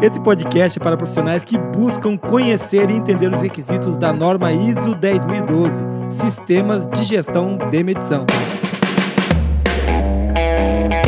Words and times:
Esse 0.00 0.20
podcast 0.20 0.78
é 0.78 0.82
para 0.82 0.96
profissionais 0.96 1.44
que 1.44 1.58
buscam 1.58 2.16
conhecer 2.16 2.90
e 2.90 2.94
entender 2.94 3.32
os 3.32 3.40
requisitos 3.40 3.96
da 3.96 4.12
norma 4.12 4.52
ISO 4.52 4.94
10012, 4.94 5.84
Sistemas 6.10 6.86
de 6.86 7.04
Gestão 7.04 7.58
de 7.70 7.82
Medição. 7.82 8.26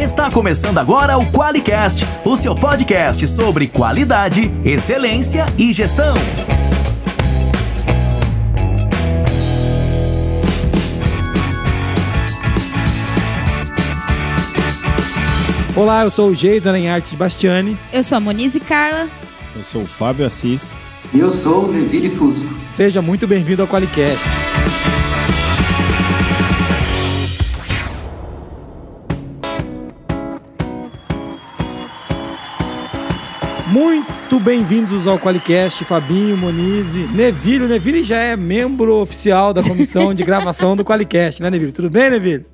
Está 0.01 0.31
começando 0.31 0.79
agora 0.79 1.19
o 1.19 1.27
QualiCast, 1.33 2.07
o 2.25 2.37
seu 2.37 2.55
podcast 2.55 3.27
sobre 3.27 3.69
qualidade, 3.69 4.51
excelência 4.64 5.46
e 5.59 5.73
gestão. 5.73 6.14
Olá, 15.77 16.04
eu 16.04 16.11
sou 16.11 16.30
o 16.30 16.34
Jason 16.36 16.72
em 16.77 16.88
Arte 16.88 17.16
Bastiani. 17.16 17.77
Eu 17.93 18.00
sou 18.04 18.16
a 18.16 18.20
Monize 18.20 18.61
Carla. 18.61 19.09
Eu 19.57 19.64
sou 19.64 19.82
o 19.82 19.86
Fábio 19.86 20.25
Assis. 20.25 20.72
E 21.12 21.18
eu 21.18 21.32
sou 21.32 21.64
o 21.64 21.71
Levire 21.72 22.08
Fusco. 22.08 22.49
Seja 22.68 23.03
muito 23.03 23.26
bem-vindo 23.26 23.61
ao 23.61 23.66
Qualicast. 23.66 24.25
Muito 33.66 34.38
bem-vindos 34.38 35.08
ao 35.08 35.19
Qualicast, 35.19 35.84
Fabinho, 35.84 36.36
Monize, 36.36 37.08
Nevilho. 37.08 37.66
Nevilho 37.66 38.05
já 38.05 38.19
é 38.20 38.36
membro 38.36 38.94
oficial 38.98 39.52
da 39.52 39.61
comissão 39.61 40.14
de 40.14 40.22
gravação 40.22 40.77
do 40.77 40.84
Qualicast, 40.84 41.42
né, 41.42 41.50
Nevilho? 41.50 41.72
Tudo 41.72 41.91
bem, 41.91 42.11
Nevilho? 42.11 42.53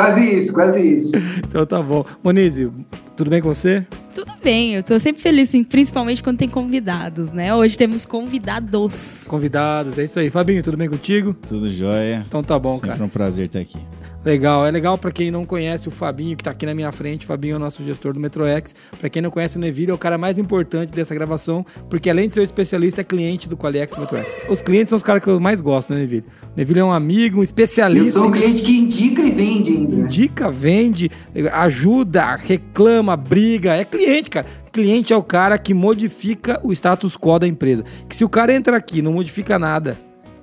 Quase 0.00 0.34
isso, 0.34 0.54
quase 0.54 0.80
isso. 0.80 1.12
Então 1.46 1.66
tá 1.66 1.82
bom. 1.82 2.06
Monize, 2.24 2.70
tudo 3.14 3.28
bem 3.28 3.42
com 3.42 3.52
você? 3.52 3.86
Tudo 4.14 4.32
bem, 4.42 4.76
eu 4.76 4.82
tô 4.82 4.98
sempre 4.98 5.20
feliz, 5.20 5.50
assim, 5.50 5.62
principalmente 5.62 6.22
quando 6.22 6.38
tem 6.38 6.48
convidados, 6.48 7.32
né? 7.32 7.54
Hoje 7.54 7.76
temos 7.76 8.06
convidados. 8.06 9.24
Convidados, 9.26 9.98
é 9.98 10.04
isso 10.04 10.18
aí. 10.18 10.30
Fabinho, 10.30 10.62
tudo 10.62 10.78
bem 10.78 10.88
contigo? 10.88 11.34
Tudo 11.34 11.70
jóia. 11.70 12.24
Então 12.26 12.42
tá 12.42 12.58
bom, 12.58 12.76
Sempre 12.76 12.90
cara. 12.90 13.04
um 13.04 13.08
prazer 13.10 13.46
estar 13.46 13.58
aqui. 13.58 13.78
Legal, 14.22 14.66
é 14.66 14.70
legal 14.70 14.98
para 14.98 15.10
quem 15.10 15.30
não 15.30 15.46
conhece 15.46 15.88
o 15.88 15.90
Fabinho, 15.90 16.36
que 16.36 16.44
tá 16.44 16.50
aqui 16.50 16.66
na 16.66 16.74
minha 16.74 16.92
frente. 16.92 17.24
O 17.24 17.26
Fabinho 17.26 17.54
é 17.54 17.56
o 17.56 17.58
nosso 17.58 17.82
gestor 17.82 18.12
do 18.12 18.20
MetroX. 18.20 18.74
Para 18.98 19.08
quem 19.08 19.22
não 19.22 19.30
conhece 19.30 19.56
o 19.56 19.60
Neville, 19.60 19.90
é 19.90 19.94
o 19.94 19.98
cara 19.98 20.18
mais 20.18 20.38
importante 20.38 20.92
dessa 20.92 21.14
gravação, 21.14 21.64
porque 21.88 22.10
além 22.10 22.28
de 22.28 22.34
ser 22.34 22.40
um 22.40 22.44
especialista, 22.44 23.00
é 23.00 23.04
cliente 23.04 23.48
do 23.48 23.56
Qualiex 23.56 23.94
do 23.94 24.00
MetroX. 24.00 24.36
Os 24.48 24.60
clientes 24.60 24.90
são 24.90 24.96
os 24.96 25.02
caras 25.02 25.22
que 25.22 25.28
eu 25.30 25.40
mais 25.40 25.62
gosto, 25.62 25.92
né, 25.92 26.00
Neville? 26.00 26.26
O 26.42 26.52
Neville 26.54 26.80
é 26.80 26.84
um 26.84 26.92
amigo, 26.92 27.36
um 27.36 27.40
Eu 27.40 27.44
especialista. 27.44 28.18
sou 28.18 28.28
um 28.28 28.30
cliente 28.30 28.60
que 28.60 28.78
indica 28.78 29.22
e 29.22 29.30
vende 29.30 29.70
ainda. 29.70 29.96
Indica, 29.96 30.50
vende, 30.50 31.10
ajuda, 31.54 32.36
reclama, 32.36 33.16
briga. 33.16 33.74
É 33.74 33.86
cliente, 33.86 34.28
cara. 34.28 34.46
Cliente 34.70 35.14
é 35.14 35.16
o 35.16 35.22
cara 35.22 35.56
que 35.56 35.72
modifica 35.72 36.60
o 36.62 36.72
status 36.74 37.16
quo 37.16 37.38
da 37.38 37.48
empresa. 37.48 37.84
Que 38.06 38.14
se 38.14 38.24
o 38.24 38.28
cara 38.28 38.54
entra 38.54 38.76
aqui 38.76 38.98
e 38.98 39.02
não 39.02 39.14
modifica 39.14 39.58
nada, 39.58 39.96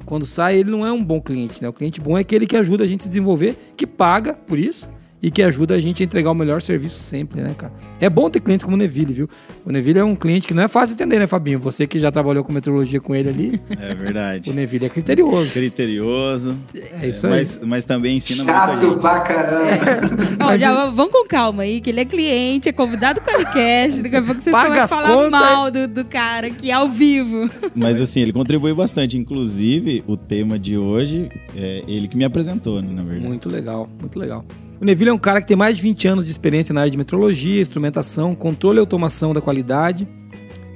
quando 0.08 0.26
sai, 0.26 0.58
ele 0.58 0.72
não 0.72 0.88
é 0.88 0.92
um 0.92 1.04
bom 1.04 1.20
cliente, 1.22 1.62
né? 1.62 1.68
O 1.68 1.74
cliente 1.74 2.00
bom 2.00 2.18
é 2.18 2.22
aquele 2.22 2.48
que 2.48 2.56
ajuda 2.56 2.86
a 2.86 2.88
gente 2.88 3.02
a 3.02 3.04
se 3.04 3.10
desenvolver, 3.10 3.74
que 3.76 3.86
paga 3.86 4.34
por 4.34 4.58
isso 4.58 4.88
e 5.22 5.32
que 5.32 5.42
ajuda 5.42 5.76
a 5.76 5.80
gente 5.80 6.04
a 6.04 6.06
entregar 6.06 6.30
o 6.30 6.36
melhor 6.36 6.62
serviço 6.62 7.02
sempre, 7.02 7.42
né, 7.42 7.56
cara? 7.58 7.74
É 8.00 8.10
bom 8.10 8.30
ter 8.30 8.40
clientes 8.40 8.64
como 8.64 8.76
o 8.76 8.80
Neville, 8.80 9.12
viu? 9.14 9.30
O 9.66 9.72
Neville 9.72 9.98
é 10.00 10.04
um 10.04 10.16
cliente 10.16 10.48
que 10.48 10.54
não 10.54 10.64
é 10.64 10.68
fácil 10.68 10.96
de 10.96 11.02
entender, 11.04 11.20
né, 11.20 11.26
Fabinho? 11.26 11.58
Você 11.60 11.88
que 11.88 12.00
já 12.00 12.12
trabalhou 12.12 12.44
com 12.44 12.54
meteorologia 12.54 13.02
com 13.02 13.16
ele 13.16 13.30
ali, 13.30 13.62
É 13.80 13.96
verdade. 13.96 14.50
o 14.52 14.54
Neville 14.54 14.86
é 14.86 14.90
criterioso. 14.90 15.52
Criterioso. 15.52 16.56
É 17.02 17.08
isso 17.08 17.26
aí. 17.26 17.34
Mas, 17.34 17.60
mas 17.64 17.86
também 17.86 18.18
ensina 18.18 18.44
muita 18.44 18.60
Chato 18.60 18.82
gente. 18.90 19.00
pra 19.00 19.20
caramba. 19.22 20.46
Ó, 20.46 20.58
já 20.58 20.90
vamos 20.92 21.12
com 21.12 21.28
calma 21.28 21.64
aí, 21.64 21.82
que 21.82 21.90
ele 21.90 22.02
é 22.02 22.06
cliente, 22.06 22.70
é 22.70 22.72
convidado 22.72 23.20
do 23.20 23.24
podcast. 23.24 24.02
Daqui 24.04 24.16
a 24.16 24.22
pouco 24.22 24.42
vocês 24.42 24.56
Paga 24.56 24.68
começam 24.68 24.84
a 24.84 25.02
falar 25.02 25.16
contas. 25.16 25.32
mal 25.32 25.72
do, 25.72 25.88
do 25.88 26.06
cara 26.06 26.48
aqui 26.48 26.72
ao 26.72 26.88
vivo. 26.90 27.50
Mas 27.76 28.00
assim, 28.00 28.20
ele 28.20 28.34
contribui 28.34 28.74
bastante. 28.74 29.18
Inclusive, 29.18 30.04
o 30.06 30.16
tema 30.16 30.60
de 30.60 30.78
hoje 30.78 31.30
é 31.56 31.84
ele 31.88 32.08
que 32.08 32.16
me 32.16 32.24
apresentou, 32.24 32.82
né, 32.84 32.90
na 32.92 33.02
verdade. 33.04 33.28
Muito 33.28 33.50
legal, 33.50 33.90
muito 34.00 34.20
legal. 34.20 34.46
O 34.80 34.86
Neville 34.86 35.10
é 35.10 35.14
um 35.14 35.18
cara 35.18 35.42
que 35.42 35.48
tem 35.48 35.58
mais 35.58 35.78
de 35.78 35.82
20 35.82 36.08
anos 36.08 36.26
de 36.26 36.32
experiência 36.32 36.72
na 36.72 36.82
área 36.82 36.92
de 36.92 36.98
metrologia, 36.98 37.62
instrumentação, 37.62 38.36
controle 38.36 38.78
e 38.78 38.80
automação 38.80 39.34
da 39.34 39.42
qualidade 39.42 40.08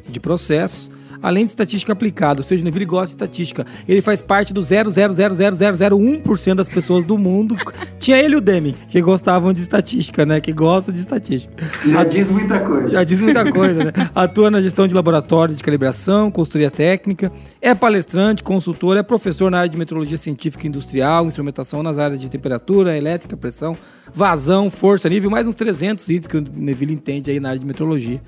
e 0.08 0.12
de 0.12 0.20
processos, 0.20 0.92
além 1.22 1.46
de 1.46 1.52
estatística 1.52 1.92
aplicada. 1.94 2.42
Ou 2.42 2.48
seja, 2.48 2.62
o 2.62 2.66
Neville 2.66 2.86
gosta 2.86 3.06
de 3.06 3.12
estatística. 3.12 3.66
Ele 3.88 4.02
faz 4.02 4.22
parte 4.22 4.54
do 4.54 4.62
0,0000001% 4.62 6.56
das 6.56 6.70
pessoas 6.70 7.06
do 7.06 7.18
mundo. 7.18 7.56
Tinha 8.00 8.18
ele 8.18 8.36
e 8.36 8.38
o 8.38 8.42
Demi, 8.42 8.76
que 8.88 9.02
gostavam 9.02 9.54
de 9.54 9.62
estatística, 9.62 10.26
né? 10.26 10.40
Que 10.40 10.52
gostam 10.52 10.94
de 10.94 11.00
estatística. 11.00 11.54
Já 11.86 12.04
diz 12.04 12.30
muita 12.32 12.60
coisa. 12.60 12.90
Já 12.90 13.04
diz 13.04 13.22
muita 13.22 13.52
coisa, 13.52 13.86
né? 13.86 13.92
Atua 14.16 14.50
na 14.50 14.62
gestão 14.62 14.88
de 14.88 14.96
laboratórios 14.96 15.58
de 15.58 15.64
calibração, 15.64 16.32
consultoria 16.32 16.72
técnica, 16.72 17.32
é 17.62 17.76
palestrante, 17.76 18.44
consultor, 18.44 18.98
é 18.98 19.04
professor 19.04 19.52
na 19.52 19.60
área 19.60 19.70
de 19.70 19.78
metrologia 19.78 20.18
científica 20.18 20.66
e 20.66 20.70
industrial, 20.70 21.26
instrumentação 21.26 21.84
nas 21.84 21.98
áreas 21.98 22.20
de 22.20 22.30
temperatura, 22.30 22.98
elétrica, 22.98 23.38
pressão, 23.38 23.78
vazão, 24.14 24.70
força, 24.72 25.08
nível, 25.10 25.30
mais 25.30 25.48
uns 25.48 25.56
300 25.56 26.10
itens 26.10 26.28
que 26.28 26.38
o 26.38 26.46
Neville 26.56 26.94
entende 26.94 27.32
aí 27.32 27.40
na 27.40 27.50
área 27.50 27.60
de 27.60 27.68
metrologia. 27.68 28.22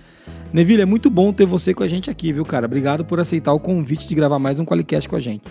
Neville, 0.54 0.84
é 0.84 0.86
muito 0.86 1.10
bom 1.10 1.34
ter 1.34 1.48
você 1.48 1.74
com 1.74 1.82
a 1.82 1.88
gente 1.88 2.12
aqui, 2.12 2.32
viu, 2.32 2.46
cara? 2.46 2.68
Obrigado 2.68 3.04
por 3.04 3.20
aceitar 3.20 3.52
o 3.54 3.60
convite 3.60 4.08
de 4.08 4.14
gravar 4.14 4.38
mais 4.38 4.60
um 4.60 4.66
Qualicast 4.66 5.10
com 5.10 5.16
a 5.16 5.20
gente. 5.20 5.42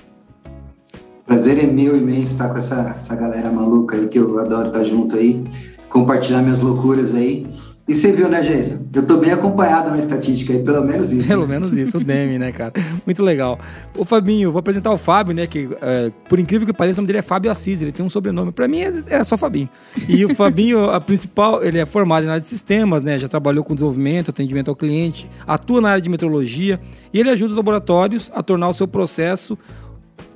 Prazer 1.26 1.58
é 1.58 1.66
meu 1.66 1.96
imenso 1.96 2.34
estar 2.34 2.50
com 2.50 2.58
essa, 2.58 2.92
essa 2.94 3.16
galera 3.16 3.50
maluca 3.50 3.96
aí, 3.96 4.06
que 4.06 4.16
eu 4.16 4.38
adoro 4.38 4.68
estar 4.68 4.84
junto 4.84 5.16
aí, 5.16 5.42
compartilhar 5.88 6.41
minhas 6.41 6.60
loucuras 6.60 7.12
aí. 7.16 7.48
E 7.88 7.94
você 7.94 8.12
viu, 8.12 8.28
né, 8.28 8.41
Jason? 8.41 8.78
Eu 8.94 9.04
tô 9.04 9.16
bem 9.16 9.32
acompanhado 9.32 9.91
na 9.91 9.98
estatística 9.98 10.53
aí, 10.53 10.62
pelo 10.62 10.84
menos 10.87 11.10
isso. 11.10 11.26
Pelo 11.26 11.48
menos 11.48 11.72
isso, 11.72 11.98
o 11.98 12.00
Demi, 12.04 12.38
né, 12.38 12.53
cara? 12.53 12.72
Muito 13.04 13.25
legal. 13.25 13.59
O 13.98 14.04
Fabinho, 14.04 14.53
vou 14.53 14.60
apresentar 14.60 14.93
o 14.93 14.97
Fábio, 14.98 15.34
né? 15.34 15.48
Que, 15.48 15.69
é, 15.81 16.12
por 16.28 16.38
incrível 16.38 16.65
que 16.65 16.72
pareça, 16.72 16.98
o 16.98 17.03
nome 17.03 17.09
dele 17.09 17.19
é 17.19 17.22
Fábio 17.22 17.50
Assis, 17.50 17.82
ele 17.82 17.91
tem 17.91 18.06
um 18.06 18.09
sobrenome. 18.09 18.53
Pra 18.53 18.69
mim 18.69 18.81
é- 18.82 18.92
era 19.09 19.25
só 19.25 19.37
Fabinho. 19.37 19.69
E 20.09 20.25
o 20.25 20.32
Fabinho, 20.32 20.91
a 20.91 21.00
principal, 21.00 21.62
ele 21.65 21.78
é 21.78 21.84
formado 21.84 22.25
na 22.25 22.32
área 22.32 22.41
de 22.42 22.47
sistemas, 22.48 23.03
né? 23.03 23.19
Já 23.19 23.26
trabalhou 23.28 23.65
com 23.65 23.75
desenvolvimento, 23.75 24.31
atendimento 24.31 24.69
ao 24.69 24.76
cliente, 24.76 25.28
atua 25.44 25.81
na 25.81 25.91
área 25.91 26.00
de 26.03 26.09
metrologia 26.09 26.78
e 27.12 27.19
ele 27.19 27.31
ajuda 27.31 27.50
os 27.50 27.56
laboratórios 27.56 28.31
a 28.32 28.42
tornar 28.44 28.69
o 28.69 28.75
seu 28.75 28.87
processo 28.87 29.59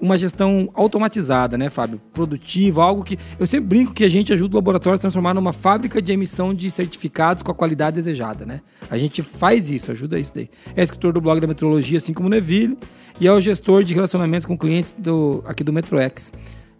uma 0.01 0.19
gestão 0.19 0.69
automatizada, 0.75 1.57
né, 1.57 1.71
Fábio? 1.71 2.01
Produtiva, 2.13 2.83
algo 2.83 3.03
que. 3.03 3.19
Eu 3.39 3.47
sempre 3.47 3.69
brinco 3.69 3.95
que 3.95 4.05
a 4.05 4.09
gente 4.09 4.33
ajuda 4.33 4.55
o 4.55 4.59
laboratório 4.59 4.95
a 4.95 4.99
se 4.99 5.03
transformar 5.03 5.35
numa 5.35 5.53
fábrica 5.53 6.01
de 6.03 6.13
emissão 6.13 6.55
de 6.55 6.71
certificados 6.71 7.43
com 7.43 7.51
a 7.51 7.55
qualidade 7.55 7.97
desejada, 7.97 8.45
né? 8.45 8.61
A 8.91 8.99
gente 8.99 9.23
faz 9.23 9.71
isso, 9.71 9.91
ajuda 9.91 10.19
isso 10.19 10.35
daí. 10.35 10.51
É 10.75 10.83
escritor 10.83 11.13
do 11.13 11.21
blog 11.21 11.41
da 11.41 11.47
metrologia, 11.47 11.99
assim 11.99 12.13
como 12.13 12.29
o 12.29 12.31
Neville, 12.31 12.77
e 13.21 13.27
é 13.27 13.33
o 13.33 13.41
gestor 13.41 13.83
de 13.83 13.95
relacionamentos 13.95 14.47
com 14.47 14.57
clientes 14.57 14.95
do, 14.99 15.43
aqui 15.47 15.65
do 15.65 15.73
MetroX, 15.73 16.33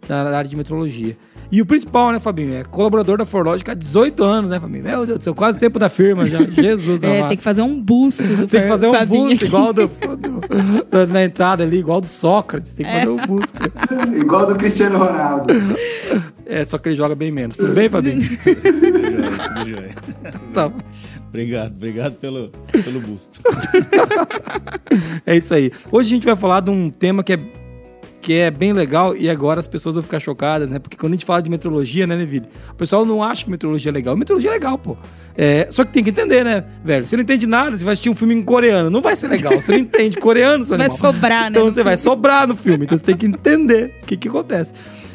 da 0.07 0.37
área 0.37 0.49
de 0.49 0.55
metrologia. 0.55 1.17
E 1.49 1.61
o 1.61 1.65
principal, 1.65 2.11
né, 2.11 2.19
Fabinho? 2.19 2.55
É 2.55 2.63
colaborador 2.65 3.17
da 3.17 3.25
Forlogic 3.25 3.69
há 3.71 3.73
18 3.73 4.21
anos, 4.23 4.49
né, 4.49 4.59
Fabinho? 4.59 4.83
Meu 4.83 5.05
Deus 5.05 5.19
do 5.19 5.23
céu, 5.23 5.33
quase 5.35 5.57
tempo 5.57 5.79
da 5.79 5.87
firma 5.87 6.25
já. 6.25 6.39
Jesus, 6.51 7.01
É, 7.03 7.17
amado. 7.19 7.29
tem 7.29 7.37
que 7.37 7.43
fazer 7.43 7.61
um 7.61 7.81
busto 7.81 8.23
do 8.23 8.47
Tem 8.47 8.63
que 8.63 8.67
fazer 8.67 8.87
um 8.87 8.93
Fabinho 8.93 9.21
busto 9.29 9.35
aqui. 9.35 9.45
igual 9.45 9.71
do, 9.73 9.87
do- 9.87 11.07
na 11.13 11.23
entrada 11.23 11.63
ali, 11.63 11.77
igual 11.77 12.01
do 12.01 12.07
Sócrates. 12.07 12.73
Tem 12.73 12.85
que 12.85 12.91
fazer 12.91 13.09
um 13.09 13.25
busto. 13.25 13.53
Igual 14.19 14.45
do 14.47 14.55
Cristiano 14.55 14.97
Ronaldo. 14.97 15.53
É, 16.45 16.65
só 16.65 16.77
que 16.77 16.89
ele 16.89 16.95
joga 16.97 17.15
bem 17.15 17.31
menos. 17.31 17.55
Tudo 17.57 17.73
bem, 17.73 17.87
Fabinho? 17.89 18.21
Tudo 18.21 19.01
jóia, 19.01 19.31
tudo 19.55 19.69
jóia. 19.69 19.95
tá. 20.53 20.71
Obrigado, 21.29 21.75
obrigado 21.75 22.13
pelo, 22.15 22.49
pelo 22.83 22.99
busto. 23.01 23.41
É 25.25 25.35
isso 25.35 25.53
aí. 25.53 25.71
Hoje 25.91 26.09
a 26.09 26.15
gente 26.15 26.25
vai 26.25 26.35
falar 26.35 26.61
de 26.61 26.71
um 26.71 26.89
tema 26.89 27.23
que 27.23 27.33
é, 27.33 27.39
que 28.27 28.33
é 28.33 28.51
bem 28.51 28.73
legal 28.73 29.15
e 29.15 29.29
agora 29.29 29.57
as 29.57 29.69
pessoas 29.69 29.95
vão 29.95 30.03
ficar 30.03 30.19
chocadas, 30.19 30.69
né? 30.69 30.79
Porque 30.79 30.97
quando 30.97 31.13
a 31.13 31.15
gente 31.15 31.23
fala 31.25 31.41
de 31.41 31.49
metrologia, 31.49 32.05
né, 32.05 32.13
Neville? 32.17 32.45
O 32.71 32.73
pessoal 32.75 33.05
não 33.05 33.23
acha 33.23 33.45
que 33.45 33.49
metrologia 33.49 33.89
é 33.89 33.93
legal. 33.93 34.17
Metrologia 34.17 34.49
é 34.49 34.53
legal, 34.53 34.77
pô. 34.77 34.97
É, 35.37 35.69
só 35.71 35.85
que 35.85 35.93
tem 35.93 36.03
que 36.03 36.09
entender, 36.09 36.43
né, 36.43 36.65
velho? 36.83 37.07
Você 37.07 37.15
não 37.15 37.23
entende 37.23 37.47
nada, 37.47 37.77
você 37.77 37.85
vai 37.85 37.93
assistir 37.93 38.09
um 38.09 38.15
filme 38.15 38.35
em 38.35 38.43
coreano. 38.43 38.89
Não 38.89 39.01
vai 39.01 39.15
ser 39.15 39.29
legal. 39.29 39.53
Você 39.61 39.71
não 39.71 39.79
entende 39.79 40.17
coreano, 40.17 40.65
seu 40.65 40.77
Vai 40.77 40.87
animal. 40.87 41.13
sobrar, 41.13 41.43
né? 41.43 41.57
Então 41.57 41.71
você 41.71 41.83
vai 41.83 41.97
sobrar 41.97 42.45
no 42.45 42.55
filme. 42.57 42.83
Então 42.83 42.97
você 42.97 43.03
tem 43.05 43.15
que 43.15 43.25
entender 43.27 43.95
o 44.03 44.05
que, 44.05 44.17
que 44.17 44.27
acontece. 44.27 44.73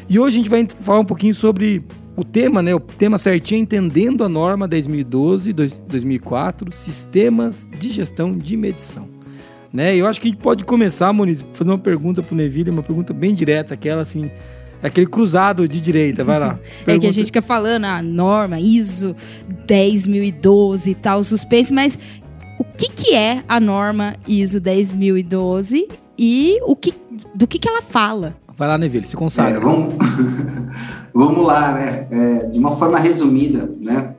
E 0.09 0.17
hoje 0.17 0.37
a 0.37 0.39
gente 0.39 0.49
vai 0.49 0.65
falar 0.81 1.01
um 1.01 1.05
pouquinho 1.05 1.35
sobre 1.35 1.83
o 2.15 2.23
tema, 2.23 2.63
né? 2.63 2.73
O 2.73 2.79
tema 2.79 3.19
certinho, 3.19 3.59
é 3.59 3.61
entendendo 3.61 4.23
a 4.23 4.27
norma 4.29 4.67
2012, 4.67 5.53
dois- 5.53 5.77
2004, 5.87 6.71
sistemas 6.71 7.69
de 7.77 7.91
gestão 7.91 8.35
de 8.35 8.57
medição. 8.57 9.07
Né? 9.73 9.95
Eu 9.95 10.05
acho 10.05 10.21
que 10.21 10.27
a 10.27 10.31
gente 10.31 10.39
pode 10.39 10.63
começar, 10.63 11.11
Muniz, 11.11 11.43
fazer 11.51 11.71
uma 11.71 11.79
pergunta 11.79 12.21
pro 12.21 12.35
Neville, 12.35 12.69
uma 12.69 12.83
pergunta 12.83 13.11
bem 13.11 13.33
direta, 13.33 13.73
aquela 13.73 14.03
assim, 14.03 14.29
aquele 14.83 15.07
cruzado 15.07 15.67
de 15.67 15.81
direita, 15.81 16.23
vai 16.23 16.37
lá. 16.37 16.59
É 16.85 16.99
que 16.99 17.07
a 17.07 17.11
gente 17.11 17.25
fica 17.25 17.41
falando 17.41 17.85
a 17.85 18.01
norma 18.03 18.59
ISO 18.59 19.15
10012 19.65 20.91
e 20.91 20.95
tal, 20.95 21.23
suspense, 21.23 21.73
mas 21.73 21.97
o 22.59 22.63
que, 22.63 22.89
que 22.89 23.15
é 23.15 23.43
a 23.47 23.59
norma 23.59 24.13
ISO 24.27 24.61
10012 24.61 25.87
e 26.19 26.59
o 26.65 26.75
que, 26.75 26.93
do 27.33 27.47
que, 27.47 27.57
que 27.57 27.67
ela 27.67 27.81
fala? 27.81 28.35
Vai 28.55 28.67
lá, 28.67 28.77
Neville, 28.77 29.07
se 29.07 29.15
É, 29.15 29.17
consagra. 29.17 29.59
vamos, 29.59 29.95
vamos 31.11 31.45
lá, 31.47 31.73
né? 31.73 32.07
É, 32.11 32.45
de 32.47 32.59
uma 32.59 32.77
forma 32.77 32.99
resumida, 32.99 33.67
né? 33.83 34.13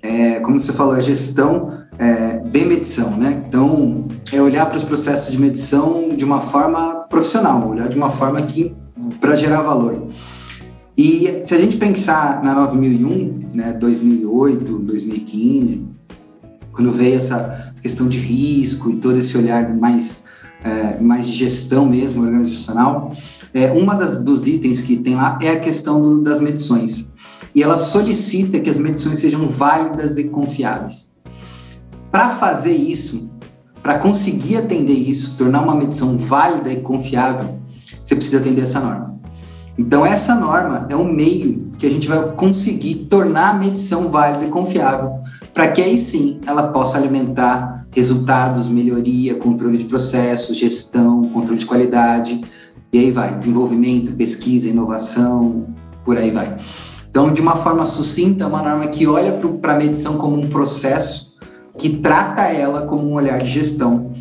É, 0.00 0.38
como 0.40 0.58
você 0.60 0.72
falou, 0.72 0.94
a 0.94 1.00
gestão 1.00 1.68
é, 1.98 2.38
de 2.38 2.64
medição, 2.64 3.10
né? 3.16 3.42
Então, 3.46 4.06
é 4.32 4.40
olhar 4.40 4.66
para 4.66 4.76
os 4.76 4.84
processos 4.84 5.32
de 5.32 5.38
medição 5.38 6.08
de 6.08 6.24
uma 6.24 6.40
forma 6.40 7.06
profissional, 7.08 7.68
olhar 7.68 7.88
de 7.88 7.96
uma 7.96 8.10
forma 8.10 8.42
que 8.42 8.74
para 9.20 9.36
gerar 9.36 9.62
valor. 9.62 10.08
E 10.96 11.40
se 11.42 11.54
a 11.54 11.58
gente 11.58 11.76
pensar 11.76 12.42
na 12.42 12.54
9001, 12.54 13.50
né, 13.54 13.72
2008, 13.72 14.78
2015, 14.78 15.88
quando 16.72 16.90
veio 16.92 17.16
essa 17.16 17.72
questão 17.82 18.06
de 18.08 18.18
risco 18.18 18.90
e 18.90 18.96
todo 18.96 19.18
esse 19.18 19.36
olhar 19.36 19.74
mais 19.74 20.24
é, 20.64 20.98
mais 20.98 21.26
de 21.26 21.34
gestão 21.34 21.86
mesmo 21.86 22.24
organizacional, 22.24 23.12
é, 23.52 23.70
uma 23.72 23.94
das 23.94 24.24
dos 24.24 24.46
itens 24.46 24.80
que 24.80 24.96
tem 24.96 25.14
lá 25.14 25.38
é 25.42 25.50
a 25.50 25.60
questão 25.60 26.00
do, 26.00 26.22
das 26.22 26.40
medições. 26.40 27.12
E 27.54 27.62
ela 27.62 27.76
solicita 27.76 28.58
que 28.58 28.70
as 28.70 28.78
medições 28.78 29.18
sejam 29.18 29.46
válidas 29.46 30.16
e 30.16 30.24
confiáveis. 30.24 31.13
Para 32.14 32.28
fazer 32.28 32.76
isso, 32.76 33.28
para 33.82 33.98
conseguir 33.98 34.58
atender 34.58 34.92
isso, 34.92 35.36
tornar 35.36 35.62
uma 35.62 35.74
medição 35.74 36.16
válida 36.16 36.70
e 36.70 36.80
confiável, 36.80 37.58
você 38.00 38.14
precisa 38.14 38.38
atender 38.38 38.62
essa 38.62 38.78
norma. 38.78 39.18
Então, 39.76 40.06
essa 40.06 40.32
norma 40.36 40.86
é 40.88 40.94
um 40.94 41.12
meio 41.12 41.72
que 41.76 41.84
a 41.84 41.90
gente 41.90 42.06
vai 42.06 42.22
conseguir 42.36 43.06
tornar 43.10 43.48
a 43.48 43.54
medição 43.54 44.06
válida 44.06 44.44
e 44.44 44.48
confiável, 44.48 45.14
para 45.52 45.66
que 45.66 45.82
aí 45.82 45.98
sim 45.98 46.38
ela 46.46 46.68
possa 46.68 46.96
alimentar 46.96 47.84
resultados, 47.90 48.68
melhoria, 48.68 49.34
controle 49.34 49.76
de 49.76 49.86
processos, 49.86 50.56
gestão, 50.56 51.28
controle 51.30 51.58
de 51.58 51.66
qualidade, 51.66 52.40
e 52.92 52.98
aí 53.00 53.10
vai, 53.10 53.36
desenvolvimento, 53.36 54.12
pesquisa, 54.12 54.68
inovação, 54.68 55.66
por 56.04 56.16
aí 56.16 56.30
vai. 56.30 56.56
Então, 57.10 57.32
de 57.32 57.40
uma 57.40 57.56
forma 57.56 57.84
sucinta, 57.84 58.44
é 58.44 58.46
uma 58.46 58.62
norma 58.62 58.86
que 58.86 59.04
olha 59.04 59.32
para 59.60 59.72
a 59.72 59.76
medição 59.76 60.16
como 60.16 60.36
um 60.36 60.48
processo, 60.48 61.23
que 61.78 61.96
trata 61.96 62.42
ela 62.42 62.82
como 62.82 63.08
um 63.08 63.14
olhar 63.14 63.38
de 63.38 63.50
gestão 63.50 64.12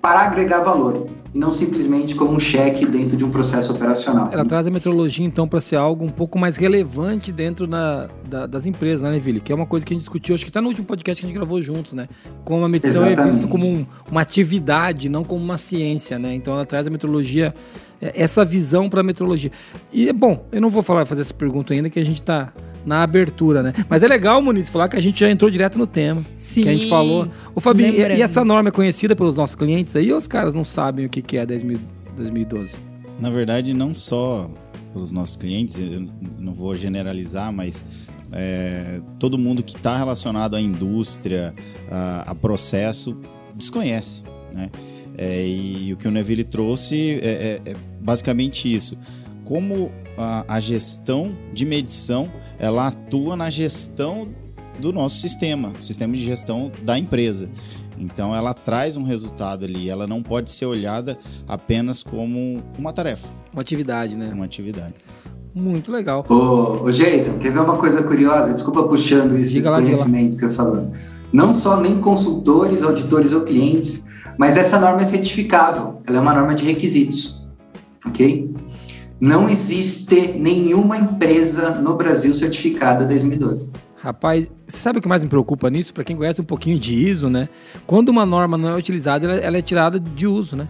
para 0.00 0.20
agregar 0.20 0.60
valor 0.60 1.08
e 1.34 1.38
não 1.38 1.52
simplesmente 1.52 2.14
como 2.14 2.32
um 2.32 2.40
cheque 2.40 2.86
dentro 2.86 3.16
de 3.16 3.24
um 3.24 3.30
processo 3.30 3.72
operacional. 3.72 4.30
Ela 4.32 4.44
traz 4.44 4.66
a 4.66 4.70
metrologia, 4.70 5.24
então, 5.24 5.46
para 5.46 5.60
ser 5.60 5.76
algo 5.76 6.04
um 6.04 6.08
pouco 6.08 6.38
mais 6.38 6.56
relevante 6.56 7.30
dentro 7.30 7.66
da, 7.66 8.08
das 8.48 8.64
empresas, 8.64 9.02
né, 9.02 9.18
Vili? 9.18 9.40
Que 9.40 9.52
é 9.52 9.54
uma 9.54 9.66
coisa 9.66 9.84
que 9.84 9.92
a 9.92 9.94
gente 9.94 10.02
discutiu, 10.02 10.34
acho 10.34 10.44
que 10.44 10.50
está 10.50 10.62
no 10.62 10.68
último 10.68 10.86
podcast 10.86 11.20
que 11.20 11.26
a 11.26 11.28
gente 11.28 11.36
gravou 11.36 11.60
juntos, 11.60 11.92
né? 11.92 12.08
Como 12.44 12.64
a 12.64 12.68
medição 12.68 13.06
Exatamente. 13.06 13.20
é 13.20 13.32
vista 13.32 13.48
como 13.48 13.66
um, 13.66 13.84
uma 14.10 14.22
atividade, 14.22 15.08
não 15.08 15.24
como 15.24 15.44
uma 15.44 15.58
ciência, 15.58 16.18
né? 16.18 16.34
Então 16.34 16.54
ela 16.54 16.64
traz 16.64 16.86
a 16.86 16.90
metrologia 16.90 17.54
é, 17.95 17.95
essa 18.00 18.44
visão 18.44 18.88
para 18.88 19.00
a 19.00 19.02
metrologia. 19.02 19.50
E, 19.92 20.12
bom, 20.12 20.46
eu 20.52 20.60
não 20.60 20.70
vou 20.70 20.82
falar, 20.82 21.06
fazer 21.06 21.22
essa 21.22 21.34
pergunta 21.34 21.72
ainda, 21.72 21.88
que 21.88 21.98
a 21.98 22.04
gente 22.04 22.20
está 22.20 22.52
na 22.84 23.02
abertura, 23.02 23.62
né? 23.62 23.72
Mas 23.88 24.02
é 24.02 24.08
legal, 24.08 24.40
Muniz, 24.40 24.68
falar 24.68 24.88
que 24.88 24.96
a 24.96 25.00
gente 25.00 25.18
já 25.18 25.28
entrou 25.28 25.50
direto 25.50 25.76
no 25.76 25.86
tema. 25.86 26.24
Sim. 26.38 26.62
Que 26.62 26.68
a 26.68 26.72
gente 26.72 26.88
falou. 26.88 27.28
O 27.54 27.60
Fabinho, 27.60 27.92
e, 27.92 27.98
e, 27.98 28.22
essa 28.22 28.44
norma 28.44 28.68
é 28.68 28.72
conhecida 28.72 29.16
pelos 29.16 29.36
nossos 29.36 29.56
clientes 29.56 29.96
aí 29.96 30.12
ou 30.12 30.18
os 30.18 30.28
caras 30.28 30.54
não 30.54 30.64
sabem 30.64 31.06
o 31.06 31.08
que, 31.08 31.20
que 31.20 31.36
é 31.36 31.44
10 31.44 31.64
mil, 31.64 31.80
2012? 32.14 32.74
Na 33.18 33.30
verdade, 33.30 33.74
não 33.74 33.94
só 33.94 34.48
pelos 34.92 35.10
nossos 35.10 35.36
clientes, 35.36 35.76
eu 35.78 36.08
não 36.38 36.54
vou 36.54 36.74
generalizar, 36.76 37.52
mas 37.52 37.84
é, 38.32 39.00
todo 39.18 39.36
mundo 39.36 39.62
que 39.62 39.76
está 39.76 39.96
relacionado 39.96 40.54
à 40.54 40.60
indústria, 40.60 41.54
a, 41.90 42.30
a 42.30 42.34
processo, 42.34 43.18
desconhece, 43.54 44.22
né? 44.52 44.70
É, 45.18 45.46
e 45.46 45.92
o 45.92 45.96
que 45.96 46.06
o 46.06 46.10
Neville 46.10 46.44
trouxe 46.44 47.18
é, 47.22 47.60
é, 47.64 47.70
é 47.70 47.76
basicamente 48.00 48.72
isso. 48.72 48.98
Como 49.44 49.90
a, 50.18 50.44
a, 50.56 50.60
gestão 50.60 51.36
de 51.52 51.64
medição 51.64 52.30
ela 52.58 52.88
atua 52.88 53.36
na 53.36 53.48
gestão 53.48 54.28
do 54.78 54.92
nosso 54.92 55.16
sistema, 55.16 55.72
sistema 55.80 56.14
de 56.14 56.24
gestão 56.24 56.70
da 56.82 56.98
empresa. 56.98 57.48
Então 57.98 58.34
ela 58.34 58.52
traz 58.52 58.96
um 58.96 59.04
resultado 59.04 59.64
ali, 59.64 59.88
ela 59.88 60.06
não 60.06 60.22
pode 60.22 60.50
ser 60.50 60.66
olhada 60.66 61.16
apenas 61.48 62.02
como 62.02 62.62
uma 62.78 62.92
tarefa. 62.92 63.28
Uma 63.52 63.62
atividade, 63.62 64.14
né? 64.14 64.30
Uma 64.34 64.44
atividade. 64.44 64.94
Muito 65.54 65.90
legal. 65.90 66.26
Ô, 66.28 66.84
ô 66.84 66.90
Jason, 66.90 67.38
quer 67.38 67.50
ver 67.50 67.60
uma 67.60 67.78
coisa 67.78 68.02
curiosa? 68.02 68.52
Desculpa 68.52 68.82
puxando 68.82 69.34
esses 69.36 69.64
lá, 69.64 69.80
conhecimentos 69.80 70.36
que 70.36 70.44
eu 70.44 70.50
falando. 70.50 70.92
Não 71.32 71.54
só 71.54 71.80
nem 71.80 71.98
consultores, 72.02 72.82
auditores 72.82 73.32
ou 73.32 73.40
clientes 73.40 74.04
mas 74.38 74.56
essa 74.56 74.78
norma 74.78 75.02
é 75.02 75.04
certificável, 75.04 76.00
ela 76.06 76.18
é 76.18 76.20
uma 76.20 76.34
norma 76.34 76.54
de 76.54 76.64
requisitos, 76.64 77.46
ok? 78.06 78.54
Não 79.20 79.48
existe 79.48 80.32
nenhuma 80.32 80.98
empresa 80.98 81.70
no 81.70 81.94
Brasil 81.96 82.34
certificada 82.34 83.04
2012. 83.06 83.70
Rapaz, 83.96 84.50
sabe 84.68 84.98
o 84.98 85.02
que 85.02 85.08
mais 85.08 85.22
me 85.24 85.28
preocupa 85.28 85.70
nisso? 85.70 85.92
Para 85.94 86.04
quem 86.04 86.14
conhece 86.14 86.40
um 86.40 86.44
pouquinho 86.44 86.78
de 86.78 86.94
ISO, 86.94 87.30
né? 87.30 87.48
Quando 87.86 88.10
uma 88.10 88.26
norma 88.26 88.58
não 88.58 88.70
é 88.70 88.76
utilizada, 88.76 89.26
ela, 89.26 89.36
ela 89.36 89.56
é 89.56 89.62
tirada 89.62 89.98
de 89.98 90.26
uso, 90.26 90.54
né? 90.54 90.68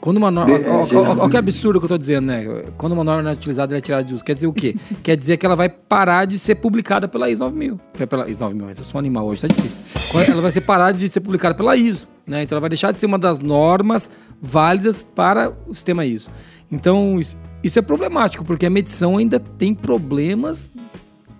Quando 0.00 0.18
uma 0.18 0.30
norma. 0.30 0.54
Olha 0.54 1.28
que 1.28 1.36
absurdo 1.36 1.80
que 1.80 1.84
eu 1.84 1.88
estou 1.88 1.98
dizendo, 1.98 2.26
né? 2.26 2.62
Quando 2.78 2.92
uma 2.92 3.02
norma 3.02 3.22
não 3.22 3.30
é 3.30 3.34
utilizada, 3.34 3.72
ela 3.72 3.78
é 3.78 3.80
tirada 3.80 4.04
de 4.04 4.14
uso. 4.14 4.22
Quer 4.22 4.34
dizer 4.34 4.46
o 4.46 4.52
quê? 4.52 4.76
Quer 5.02 5.16
dizer 5.16 5.36
que 5.36 5.44
ela 5.44 5.56
vai 5.56 5.68
parar 5.68 6.26
de 6.26 6.38
ser 6.38 6.54
publicada 6.54 7.08
pela 7.08 7.28
ISO 7.28 7.42
9000. 7.42 7.80
É 7.98 8.06
pela 8.06 8.30
ISO 8.30 8.40
9000, 8.40 8.66
mas 8.66 8.78
eu 8.78 8.84
sou 8.84 8.98
um 8.98 9.00
animal 9.00 9.26
hoje, 9.26 9.42
tá 9.42 9.48
difícil. 9.48 9.80
Ela 10.28 10.40
vai 10.40 10.52
ser 10.52 10.60
parada 10.60 10.96
de 10.96 11.08
ser 11.08 11.20
publicada 11.20 11.56
pela 11.56 11.76
ISO. 11.76 12.06
Né? 12.26 12.42
Então 12.42 12.56
ela 12.56 12.60
vai 12.60 12.70
deixar 12.70 12.92
de 12.92 12.98
ser 12.98 13.06
uma 13.06 13.18
das 13.18 13.40
normas 13.40 14.10
válidas 14.40 15.02
para 15.02 15.52
o 15.66 15.74
sistema 15.74 16.04
ISO. 16.04 16.30
Então 16.70 17.20
isso, 17.20 17.36
isso 17.62 17.78
é 17.78 17.82
problemático, 17.82 18.44
porque 18.44 18.66
a 18.66 18.70
medição 18.70 19.16
ainda 19.16 19.38
tem 19.38 19.74
problemas 19.74 20.72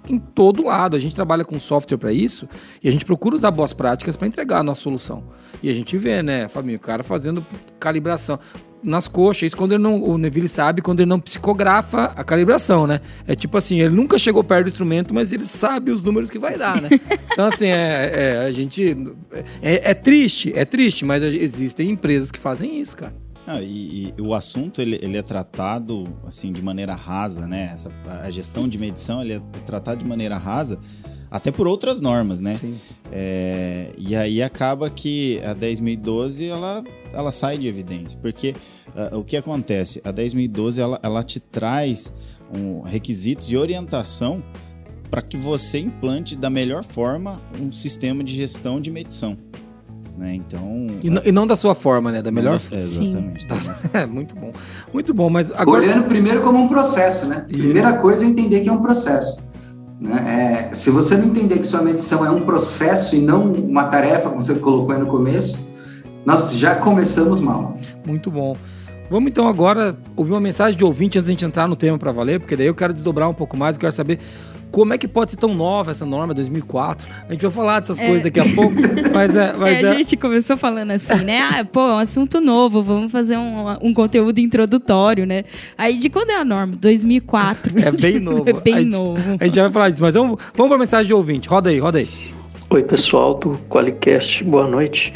em 0.09 0.19
todo 0.19 0.65
lado. 0.65 0.97
A 0.97 1.01
gente 1.01 1.15
trabalha 1.15 1.45
com 1.45 1.59
software 1.59 1.99
para 1.99 2.13
isso 2.13 2.49
e 2.83 2.89
a 2.89 2.93
gente 2.93 3.05
procura 3.05 3.37
usar 3.37 3.51
boas 3.51 3.73
práticas 3.73 4.17
para 4.17 4.27
entregar 4.27 4.61
a 4.61 4.63
nossa 4.63 4.81
solução. 4.81 5.25
E 5.63 5.71
a 5.71 5.73
gente 5.73 5.97
vê, 5.97 6.23
né, 6.23 6.49
Fabinho, 6.49 6.77
o 6.77 6.81
cara 6.81 7.03
fazendo 7.03 7.45
calibração 7.79 8.39
nas 8.83 9.09
coxas. 9.09 9.49
Isso 9.49 9.57
quando 9.57 9.73
ele 9.73 9.83
não, 9.83 10.03
o 10.03 10.17
Neville 10.17 10.49
sabe 10.49 10.81
quando 10.81 11.01
ele 11.01 11.09
não 11.09 11.21
psicografa 11.21 12.13
a 12.17 12.25
calibração, 12.25 12.87
né? 12.87 13.01
É 13.27 13.35
tipo 13.35 13.57
assim, 13.57 13.81
ele 13.81 13.95
nunca 13.95 14.19
chegou 14.19 14.43
perto 14.45 14.65
do 14.65 14.69
instrumento, 14.69 15.13
mas 15.13 15.33
ele 15.33 15.45
sabe 15.45 15.91
os 15.91 16.03
números 16.03 16.31
que 16.31 16.39
vai 16.39 16.57
dar, 16.57 16.81
né? 16.81 16.89
Então 17.37 17.49
assim, 17.49 17.67
é, 17.67 18.13
é 18.15 18.47
a 18.47 18.51
gente 18.51 18.97
é, 19.61 19.91
é, 19.91 19.95
triste, 19.95 20.53
é 20.57 20.65
triste, 20.65 21.05
mas 21.05 21.23
existem 21.23 21.91
empresas 21.91 22.31
que 22.31 22.39
fazem 22.39 22.81
isso, 22.81 22.97
cara. 22.97 23.26
E, 23.63 24.13
e, 24.19 24.23
o 24.23 24.35
assunto 24.35 24.81
ele, 24.81 24.99
ele, 25.03 25.17
é 25.17 25.23
tratado 25.23 26.07
assim 26.25 26.53
de 26.53 26.61
maneira 26.61 26.95
rasa, 26.95 27.47
né? 27.47 27.71
Essa, 27.73 27.91
a 28.23 28.31
gestão 28.31 28.69
de 28.69 28.79
medição 28.79 29.23
ele 29.23 29.35
é 29.35 29.41
tratado 29.67 30.03
de 30.03 30.09
maneira 30.09 30.37
rasa, 30.37 30.79
até 31.31 31.53
por 31.53 31.67
outras 31.69 32.01
normas, 32.01 32.41
né? 32.41 32.59
É, 33.13 33.93
e 33.97 34.17
aí 34.17 34.43
acaba 34.43 34.91
que 34.91 35.41
a 35.45 35.55
10.012 35.55 36.49
ela, 36.49 36.85
ela 37.13 37.31
sai 37.31 37.57
de 37.59 37.67
evidência, 37.69 38.19
porque 38.21 38.55
uh, 39.13 39.19
o 39.19 39.25
que 39.25 39.37
acontece? 39.37 40.01
A 40.05 40.13
10.012 40.13 40.79
ela, 40.79 41.01
ela 41.03 41.23
te 41.23 41.39
traz 41.39 42.13
um, 42.57 42.81
requisitos 42.83 43.51
e 43.51 43.57
orientação 43.57 44.43
para 45.11 45.23
que 45.23 45.37
você 45.37 45.79
implante 45.79 46.35
da 46.35 46.51
melhor 46.51 46.83
forma 46.83 47.41
um 47.61 47.73
sistema 47.73 48.25
de 48.25 48.35
gestão 48.35 48.81
de 48.81 48.91
medição. 48.91 49.37
Né? 50.17 50.35
Então. 50.35 50.89
E, 51.03 51.29
e, 51.29 51.33
não 51.33 51.47
da 51.47 51.57
sua 51.57 51.75
forma, 51.75 52.11
né? 52.11 52.23
Da 52.23 52.31
melhor 52.31 52.59
forma. 52.59 52.83
Exatamente. 52.83 53.47
é, 53.93 54.07
muito 54.07 54.35
bom. 54.35 54.51
Muito 54.93 55.13
bom, 55.13 55.29
mas 55.29 55.53
agora... 55.53 55.83
Olhando 55.83 56.05
primeiro 56.05 56.41
como 56.41 56.59
um 56.59 56.69
processo, 56.69 57.27
né? 57.27 57.45
Isso. 57.49 57.63
Primeira 57.63 57.95
coisa 57.95 58.25
é 58.25 58.29
entender 58.29 58.61
que 58.61 58.69
é 58.69 58.73
um 58.73 58.81
processo. 58.81 59.45
Né? 60.01 60.71
É, 60.71 60.75
se 60.75 60.91
você 60.91 61.17
não 61.17 61.27
entender 61.27 61.59
que 61.59 61.67
sua 61.67 61.83
medição 61.83 62.25
é 62.25 62.31
um 62.31 62.41
processo 62.41 63.15
e 63.15 63.21
não 63.21 63.53
uma 63.53 63.85
tarefa, 63.85 64.31
como 64.31 64.43
você 64.43 64.55
colocou 64.55 64.95
aí 64.95 65.01
no 65.01 65.07
começo, 65.07 65.67
nós 66.25 66.53
já 66.55 66.75
começamos 66.75 67.41
mal. 67.41 67.77
Muito 68.07 68.31
bom. 68.31 68.57
Vamos 69.09 69.31
então 69.31 69.47
agora 69.47 69.97
ouvir 70.17 70.33
uma 70.33 70.41
mensagem 70.41 70.77
de 70.77 70.85
ouvinte 70.85 71.19
antes 71.19 71.27
de 71.27 71.31
a 71.31 71.35
gente 71.35 71.45
entrar 71.45 71.69
no 71.69 71.77
tema 71.77 71.97
para 71.97 72.11
valer, 72.11 72.41
porque 72.41 72.57
daí 72.57 72.67
eu 72.67 72.75
quero 72.75 72.93
desdobrar 72.93 73.29
um 73.29 73.35
pouco 73.35 73.57
mais, 73.57 73.77
eu 73.77 73.81
quero 73.81 73.93
saber 73.93 74.19
como 74.71 74.93
é 74.93 74.99
que 74.99 75.09
pode 75.09 75.33
ser 75.33 75.37
tão 75.37 75.55
nova 75.55 75.91
essa 75.91 76.05
norma 76.05 76.35
2004? 76.35 77.09
A 77.29 77.33
gente 77.33 77.43
vai 77.43 77.51
falar 77.51 77.81
dessas 77.81 77.99
é. 78.01 78.07
coisas 78.07 78.23
daqui 78.23 78.41
a 78.41 78.55
pouco, 78.55 78.75
mas 79.13 79.35
é... 79.35 79.53
Mas 79.57 79.83
é, 79.83 79.91
A 79.91 79.95
gente 79.95 80.17
começou 80.17 80.57
falando 80.57 80.91
assim, 80.91 81.25
né? 81.25 81.41
Ah, 81.41 81.65
pô, 81.65 81.81
é 81.81 81.95
um 81.95 81.99
assunto 81.99 82.41
novo, 82.41 82.83
vamos 82.83 83.11
fazer 83.11 83.37
um, 83.37 83.77
um 83.81 83.95
conteúdo 83.95 84.39
introdutório, 84.39 85.27
né? 85.27 85.45
Aí, 85.77 85.97
de 85.97 86.11
quando 86.11 86.31
é 86.31 86.37
a 86.37 86.45
norma? 86.45 86.77
2004. 86.77 87.75
É 87.79 87.91
bem 87.91 88.19
novo. 88.21 88.49
é 88.49 88.53
bem 88.53 88.75
a 88.75 88.79
gente, 88.79 88.91
novo. 88.91 89.37
A 89.41 89.45
gente 89.45 89.59
vai 89.59 89.71
falar 89.71 89.91
disso, 89.91 90.03
mas 90.03 90.15
vamos, 90.15 90.39
vamos 90.55 90.69
para 90.69 90.77
a 90.77 90.79
mensagem 90.79 91.07
de 91.07 91.15
ouvinte. 91.15 91.49
Roda 91.49 91.71
aí, 91.71 91.79
roda 91.79 91.99
aí. 91.99 92.09
Oi, 92.69 92.83
pessoal 92.83 93.35
do 93.35 93.57
Qualicast, 93.69 94.45
boa 94.45 94.67
noite. 94.67 95.13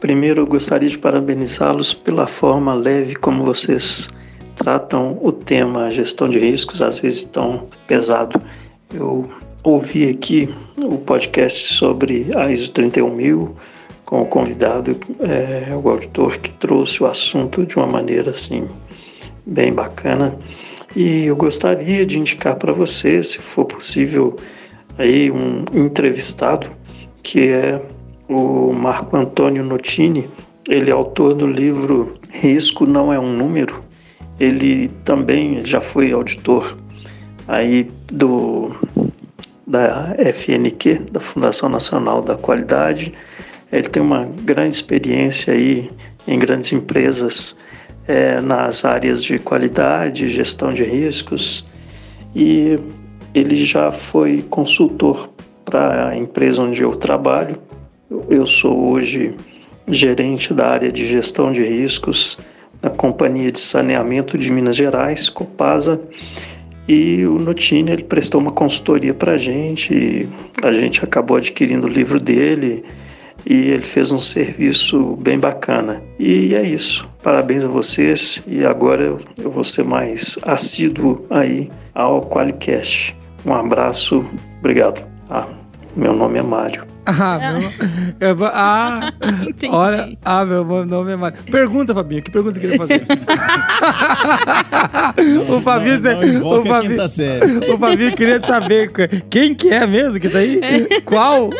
Primeiro, 0.00 0.42
eu 0.42 0.46
gostaria 0.46 0.88
de 0.88 0.98
parabenizá-los 0.98 1.92
pela 1.92 2.26
forma 2.26 2.74
leve 2.74 3.14
como 3.14 3.44
vocês 3.44 4.08
tratam 4.54 5.18
o 5.20 5.32
tema 5.32 5.90
gestão 5.90 6.28
de 6.28 6.38
riscos, 6.38 6.80
às 6.82 6.98
vezes 6.98 7.24
tão 7.24 7.68
pesado. 7.86 8.40
Eu 8.94 9.26
ouvi 9.64 10.10
aqui 10.10 10.54
o 10.76 10.98
podcast 10.98 11.74
sobre 11.74 12.26
a 12.36 12.50
ISO 12.52 12.70
31000 12.72 13.56
com 14.04 14.20
o 14.20 14.26
convidado, 14.26 14.94
é, 15.20 15.74
o 15.74 15.88
auditor 15.88 16.38
que 16.38 16.50
trouxe 16.52 17.02
o 17.02 17.06
assunto 17.06 17.64
de 17.64 17.76
uma 17.76 17.86
maneira 17.86 18.32
assim 18.32 18.68
bem 19.46 19.72
bacana. 19.72 20.36
E 20.94 21.24
eu 21.24 21.34
gostaria 21.34 22.04
de 22.04 22.18
indicar 22.18 22.56
para 22.56 22.70
você, 22.70 23.22
se 23.22 23.38
for 23.38 23.64
possível, 23.64 24.36
aí 24.98 25.30
um 25.30 25.64
entrevistado 25.72 26.66
que 27.22 27.48
é 27.48 27.80
O 28.28 28.72
Marco 28.74 29.16
Antônio 29.16 29.64
Notini, 29.64 30.28
ele 30.68 30.90
é 30.90 30.92
autor 30.92 31.34
do 31.34 31.46
livro 31.46 32.14
Risco 32.30 32.84
Não 32.84 33.10
é 33.10 33.18
um 33.18 33.32
Número. 33.34 33.82
Ele 34.38 34.88
também 35.02 35.64
já 35.64 35.80
foi 35.80 36.12
auditor 36.12 36.76
aí 37.46 37.90
do 38.06 38.70
da 39.66 40.14
FNQ, 40.18 41.06
da 41.10 41.20
Fundação 41.20 41.68
Nacional 41.68 42.20
da 42.20 42.36
Qualidade. 42.36 43.12
Ele 43.70 43.88
tem 43.88 44.02
uma 44.02 44.28
grande 44.42 44.74
experiência 44.74 45.54
aí 45.54 45.90
em 46.26 46.38
grandes 46.38 46.72
empresas 46.72 47.56
é, 48.06 48.40
nas 48.40 48.84
áreas 48.84 49.22
de 49.22 49.38
qualidade, 49.38 50.28
gestão 50.28 50.72
de 50.74 50.82
riscos 50.82 51.64
e 52.34 52.78
ele 53.34 53.64
já 53.64 53.90
foi 53.90 54.44
consultor 54.48 55.30
para 55.64 56.08
a 56.08 56.16
empresa 56.16 56.62
onde 56.62 56.82
eu 56.82 56.94
trabalho. 56.94 57.56
Eu 58.28 58.46
sou 58.46 58.90
hoje 58.90 59.34
gerente 59.88 60.52
da 60.52 60.68
área 60.68 60.92
de 60.92 61.06
gestão 61.06 61.52
de 61.52 61.62
riscos 61.62 62.38
da 62.80 62.90
Companhia 62.90 63.50
de 63.50 63.60
Saneamento 63.60 64.36
de 64.36 64.50
Minas 64.50 64.76
Gerais, 64.76 65.28
Copasa, 65.28 66.00
e 66.92 67.26
o 67.26 67.38
Notini 67.38 67.90
ele 67.90 68.04
prestou 68.04 68.38
uma 68.38 68.52
consultoria 68.52 69.14
para 69.14 69.32
a 69.32 69.38
gente, 69.38 70.28
a 70.62 70.72
gente 70.72 71.02
acabou 71.02 71.38
adquirindo 71.38 71.86
o 71.86 71.90
livro 71.90 72.20
dele 72.20 72.84
e 73.46 73.54
ele 73.70 73.82
fez 73.82 74.12
um 74.12 74.18
serviço 74.18 75.16
bem 75.16 75.38
bacana. 75.38 76.02
E 76.18 76.54
é 76.54 76.62
isso. 76.62 77.08
Parabéns 77.22 77.64
a 77.64 77.68
vocês 77.68 78.42
e 78.46 78.64
agora 78.64 79.16
eu 79.38 79.50
vou 79.50 79.64
ser 79.64 79.84
mais 79.84 80.38
assíduo 80.42 81.24
aí 81.30 81.70
ao 81.94 82.28
Qualicast. 82.28 83.16
Um 83.46 83.54
abraço, 83.54 84.24
obrigado. 84.58 85.02
Ah, 85.30 85.48
meu 85.96 86.12
nome 86.12 86.38
é 86.38 86.42
Mário. 86.42 86.91
Ah, 87.04 87.36
meu, 87.38 87.60
eu, 88.20 88.36
ah 88.44 89.12
olha, 89.70 90.16
ah, 90.24 90.44
meu 90.44 90.86
nome 90.86 91.10
é 91.12 91.16
Mário. 91.16 91.36
Pergunta, 91.50 91.92
Fabinho, 91.92 92.22
que 92.22 92.30
pergunta 92.30 92.54
você 92.54 92.60
queria 92.60 92.76
fazer? 92.76 93.02
o 95.50 95.60
Fabinho, 95.60 96.00
não, 96.00 96.22
não 96.40 96.60
o, 96.60 96.64
Fabinho 96.64 96.96
o 97.74 97.78
Fabinho 97.78 98.14
queria 98.14 98.40
saber 98.40 98.92
quem 99.28 99.52
que 99.52 99.70
é 99.70 99.84
mesmo 99.84 100.20
que 100.20 100.28
tá 100.28 100.38
aí? 100.38 100.60
Qual? 101.04 101.50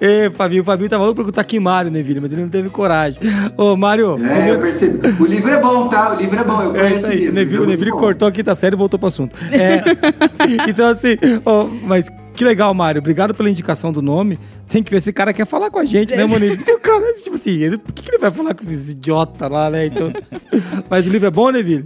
Ei, 0.00 0.30
Fabinho, 0.30 0.62
o 0.62 0.64
Fabinho 0.64 0.88
tava 0.88 1.02
louco 1.02 1.16
pra 1.16 1.24
perguntar 1.24 1.42
que 1.44 1.58
Mário, 1.58 1.90
né, 1.90 2.00
Vila? 2.00 2.20
Mas 2.20 2.32
ele 2.32 2.42
não 2.42 2.48
teve 2.48 2.70
coragem. 2.70 3.20
Ô, 3.56 3.76
Mário. 3.76 4.16
É, 4.24 4.36
como... 4.36 4.48
eu 4.48 4.60
percebi. 4.60 5.00
O 5.20 5.26
livro 5.26 5.50
é 5.50 5.60
bom, 5.60 5.88
tá? 5.88 6.14
O 6.14 6.16
livro 6.16 6.38
é 6.38 6.44
bom, 6.44 6.62
eu 6.62 6.70
conheço 6.70 6.94
é 6.94 6.96
isso 6.96 7.06
aí. 7.06 7.12
o 7.12 7.18
livro. 7.18 7.34
Neville, 7.34 7.62
o 7.62 7.66
Neville 7.66 7.90
cortou 7.90 8.28
a 8.28 8.32
quinta 8.32 8.54
série 8.54 8.76
e 8.76 8.78
voltou 8.78 8.96
pro 8.98 9.08
assunto. 9.08 9.36
É, 9.50 9.82
então, 10.68 10.88
assim, 10.88 11.16
oh, 11.44 11.64
mas 11.82 12.08
que 12.38 12.44
legal, 12.44 12.72
Mário. 12.72 13.00
Obrigado 13.00 13.34
pela 13.34 13.50
indicação 13.50 13.92
do 13.92 14.00
nome. 14.00 14.38
Tem 14.68 14.80
que 14.80 14.92
ver 14.92 15.00
se 15.00 15.08
esse 15.08 15.12
cara 15.12 15.32
quer 15.32 15.44
falar 15.44 15.70
com 15.70 15.80
a 15.80 15.84
gente, 15.84 16.14
né, 16.14 16.24
Moniz? 16.24 16.54
Porque 16.54 16.70
o 16.70 16.78
cara, 16.78 17.12
tipo 17.14 17.34
assim, 17.34 17.50
ele, 17.50 17.78
por 17.78 17.92
que, 17.92 18.00
que 18.00 18.10
ele 18.12 18.18
vai 18.18 18.30
falar 18.30 18.54
com 18.54 18.62
esses 18.62 18.90
idiotas 18.90 19.50
lá, 19.50 19.68
né? 19.68 19.86
Então, 19.86 20.12
mas 20.88 21.04
o 21.08 21.10
livro 21.10 21.26
é 21.26 21.30
bom, 21.32 21.50
né, 21.50 21.60
Vili? 21.60 21.84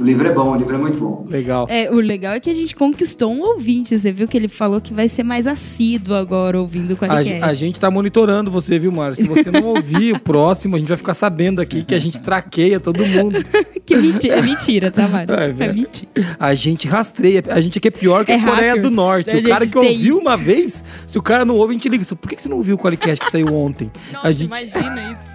O 0.00 0.04
livro 0.04 0.28
é 0.28 0.32
bom, 0.32 0.52
o 0.52 0.56
livro 0.56 0.74
é 0.74 0.78
muito 0.78 0.98
bom. 0.98 1.26
Legal. 1.28 1.66
É, 1.68 1.90
o 1.90 1.96
legal 1.96 2.34
é 2.34 2.40
que 2.40 2.48
a 2.48 2.54
gente 2.54 2.76
conquistou 2.76 3.32
um 3.32 3.40
ouvinte. 3.40 3.98
Você 3.98 4.12
viu 4.12 4.28
que 4.28 4.36
ele 4.36 4.46
falou 4.46 4.80
que 4.80 4.94
vai 4.94 5.08
ser 5.08 5.24
mais 5.24 5.46
assíduo 5.46 6.14
agora 6.14 6.60
ouvindo 6.60 6.94
o 6.94 6.96
Qualicast. 6.96 7.42
A, 7.42 7.46
a 7.46 7.54
gente 7.54 7.80
tá 7.80 7.90
monitorando 7.90 8.50
você, 8.50 8.78
viu, 8.78 8.92
Mário? 8.92 9.16
Se 9.16 9.26
você 9.26 9.50
não 9.50 9.64
ouvir 9.64 10.14
o 10.14 10.20
próximo, 10.20 10.76
a 10.76 10.78
gente 10.78 10.88
vai 10.88 10.96
ficar 10.96 11.14
sabendo 11.14 11.60
aqui 11.60 11.84
que 11.84 11.94
a 11.94 11.98
gente 11.98 12.20
traqueia 12.20 12.78
todo 12.78 13.04
mundo. 13.04 13.44
que 13.84 13.96
mentira, 13.96 14.36
é 14.36 14.42
mentira, 14.42 14.90
tá, 14.90 15.08
Mário? 15.08 15.34
É, 15.34 15.46
é, 15.46 15.72
mentira. 15.72 16.08
A 16.38 16.54
gente 16.54 16.86
rastreia. 16.86 17.42
A 17.48 17.60
gente 17.60 17.78
aqui 17.78 17.88
é 17.88 17.90
pior 17.90 18.24
que 18.24 18.30
é 18.30 18.36
a 18.36 18.44
Coreia 18.44 18.74
hackers. 18.74 18.88
do 18.88 18.94
Norte. 18.94 19.34
A 19.34 19.38
o 19.38 19.42
cara 19.42 19.66
que 19.66 19.72
tem... 19.72 19.90
ouviu 19.90 20.18
uma 20.18 20.36
vez, 20.36 20.84
se 21.06 21.18
o 21.18 21.22
cara 21.22 21.44
não 21.44 21.56
ouve, 21.56 21.72
a 21.72 21.74
gente 21.74 21.88
liga. 21.88 22.04
Por 22.14 22.28
que 22.28 22.40
você 22.40 22.48
não 22.48 22.58
ouviu 22.58 22.76
o 22.76 22.78
Qualicast 22.78 23.24
que 23.24 23.30
saiu 23.30 23.52
ontem? 23.52 23.90
Nossa, 24.12 24.28
a 24.28 24.32
gente... 24.32 24.46
imagina 24.46 25.12
isso. 25.12 25.27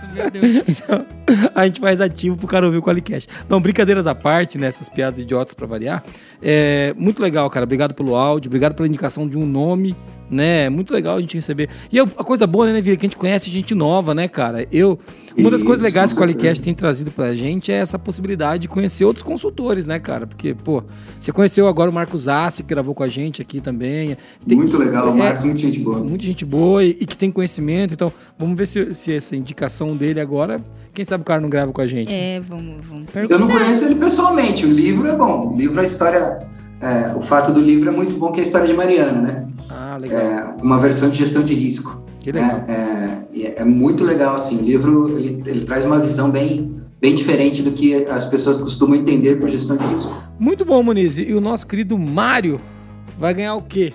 Então, 0.68 1.06
a 1.56 1.66
gente 1.66 1.80
faz 1.80 2.00
ativo 2.02 2.38
pro 2.38 2.48
cara 2.48 2.66
ouvir 2.66 2.78
o 2.78 2.82
Qualicast. 2.82 3.30
Não, 3.50 3.60
brincadeiras 3.60 4.08
à 4.08 4.16
parte, 4.16 4.58
né? 4.58 4.68
Essas 4.68 4.90
piadas 4.90 5.20
idiotas 5.20 5.54
para 5.54 5.66
variar. 5.66 6.04
É 6.42 6.94
muito 6.98 7.22
legal, 7.22 7.50
cara. 7.50 7.64
Obrigado 7.64 7.94
pelo 7.94 8.16
áudio, 8.16 8.50
obrigado 8.50 8.74
pela 8.76 8.88
indicação 8.88 9.28
de 9.28 9.38
um 9.38 9.46
nome, 9.46 9.96
né? 10.30 10.70
Muito 10.70 10.94
legal 10.94 11.18
a 11.18 11.22
gente 11.22 11.36
receber. 11.36 11.70
E 11.92 12.00
a 12.00 12.06
coisa 12.06 12.46
boa, 12.46 12.72
né, 12.72 12.82
Vira, 12.82 12.98
que 12.98 13.06
a 13.06 13.10
gente 13.10 13.18
conhece 13.18 13.50
gente 13.50 13.74
nova, 13.74 14.14
né, 14.14 14.28
cara? 14.28 14.68
Eu. 14.72 15.00
Uma 15.38 15.50
das 15.50 15.60
Isso, 15.60 15.66
coisas 15.66 15.84
legais 15.84 16.12
que 16.12 16.18
o 16.18 16.22
Qualicast 16.22 16.62
tem 16.62 16.74
trazido 16.74 17.12
pra 17.12 17.34
gente 17.34 17.72
é 17.72 17.76
essa 17.76 17.98
possibilidade 17.98 18.64
de 18.64 18.68
conhecer 18.68 19.04
outros 19.04 19.24
consultores, 19.24 19.86
né, 19.86 20.00
cara? 20.00 20.28
Porque, 20.28 20.54
pô, 20.54 20.84
você 21.20 21.32
conheceu 21.32 21.68
agora 21.68 21.90
o 21.90 21.94
Marcos 21.94 22.28
Assi, 22.28 22.62
que 22.62 22.70
gravou 22.70 22.94
com 22.94 23.04
a 23.04 23.08
gente 23.08 23.42
aqui 23.42 23.60
também. 23.60 24.16
Tem, 24.48 24.58
muito 24.58 24.78
legal, 24.78 25.10
o 25.10 25.18
Marcos, 25.18 25.42
é, 25.42 25.46
muita 25.46 25.60
gente 25.62 25.80
boa. 25.80 26.00
Muita 26.00 26.24
gente 26.24 26.46
boa 26.46 26.84
e, 26.84 26.92
e, 26.92 27.06
que 27.06 27.18
tem 27.18 27.32
conhecimento. 27.32 27.94
Então, 27.94 28.14
vamos 28.38 28.58
ver 28.58 28.68
se, 28.68 28.94
se 28.94 29.14
essa 29.16 29.36
indicação 29.36 29.96
dele 29.96 30.20
agora, 30.20 30.62
quem 30.94 31.04
sabe 31.04 31.24
o 31.24 31.26
cara 31.26 31.42
não 31.42 31.50
grava 31.50 31.72
com 31.72 31.82
a 31.82 31.88
gente. 31.88 32.12
É, 32.14 32.40
vamos, 32.40 32.86
vamos 32.86 33.10
perguntar. 33.10 33.36
Eu 33.36 33.40
não 33.40 33.48
conheço 33.48 33.86
ele 33.86 33.96
pessoalmente. 33.96 34.66
O 34.66 34.72
livro 34.72 35.08
é 35.08 35.16
bom. 35.16 35.54
O 35.54 35.58
livro, 35.58 35.80
a 35.80 35.84
história. 35.84 36.48
É, 36.80 37.16
o 37.16 37.22
fato 37.22 37.54
do 37.54 37.62
livro 37.62 37.90
é 37.90 37.94
muito 37.94 38.14
bom, 38.18 38.32
que 38.32 38.42
é 38.42 38.44
a 38.44 38.46
história 38.46 38.68
de 38.68 38.74
Mariana, 38.74 39.14
né? 39.14 39.48
Ah, 39.70 39.98
legal. 39.98 40.20
É, 40.20 40.56
uma 40.62 40.80
versão 40.80 41.10
de 41.10 41.18
gestão 41.18 41.42
de 41.42 41.54
risco. 41.54 42.04
Que 42.24 42.32
legal. 42.32 42.64
É, 42.70 43.26
é, 43.36 43.54
é 43.58 43.66
muito 43.66 44.04
legal, 44.04 44.36
assim. 44.36 44.58
O 44.58 44.62
livro, 44.64 45.20
ele, 45.20 45.44
ele 45.46 45.66
traz 45.66 45.84
uma 45.84 46.00
visão 46.00 46.32
bem, 46.32 46.82
bem 47.02 47.14
diferente 47.14 47.62
do 47.62 47.72
que 47.74 47.94
as 48.06 48.24
pessoas 48.24 48.58
costumam 48.58 48.96
entender 48.96 49.36
por 49.36 49.50
gestão 49.50 49.76
de 49.76 49.86
risco. 49.86 50.12
Muito 50.40 50.64
bom, 50.64 50.82
Muniz. 50.82 51.18
E 51.18 51.34
o 51.34 51.42
nosso 51.42 51.68
querido 51.68 52.00
Mário 52.00 52.62
vai 53.20 53.34
ganhar 53.34 53.56
o 53.56 53.62
quê? 53.62 53.94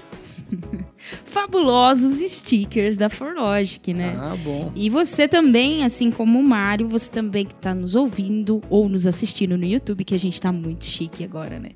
fabulosos 1.26 2.18
stickers 2.30 2.96
da 2.96 3.08
Forlogic, 3.08 3.92
né? 3.94 4.16
Ah, 4.18 4.36
bom. 4.42 4.72
E 4.74 4.90
você 4.90 5.26
também, 5.28 5.84
assim 5.84 6.10
como 6.10 6.38
o 6.38 6.42
Mário, 6.42 6.88
você 6.88 7.10
também 7.10 7.44
que 7.46 7.54
está 7.54 7.74
nos 7.74 7.94
ouvindo 7.94 8.62
ou 8.68 8.88
nos 8.88 9.06
assistindo 9.06 9.56
no 9.56 9.64
YouTube, 9.64 10.04
que 10.04 10.14
a 10.14 10.18
gente 10.18 10.34
está 10.34 10.52
muito 10.52 10.84
chique 10.84 11.24
agora, 11.24 11.58
né? 11.58 11.70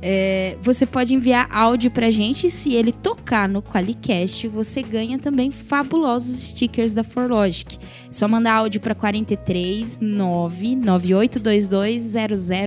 É, 0.00 0.56
você 0.62 0.86
pode 0.86 1.14
enviar 1.14 1.48
áudio 1.50 1.90
pra 1.90 2.10
gente 2.10 2.50
se 2.50 2.74
ele 2.74 2.92
tocar 2.92 3.48
no 3.48 3.62
Qualicast, 3.62 4.46
você 4.48 4.82
ganha 4.82 5.18
também 5.18 5.50
fabulosos 5.50 6.36
stickers 6.50 6.94
da 6.94 7.02
Forlogic. 7.02 7.78
É 8.08 8.12
só 8.12 8.28
mandar 8.28 8.54
áudio 8.54 8.80
para 8.80 8.94
43 8.94 9.98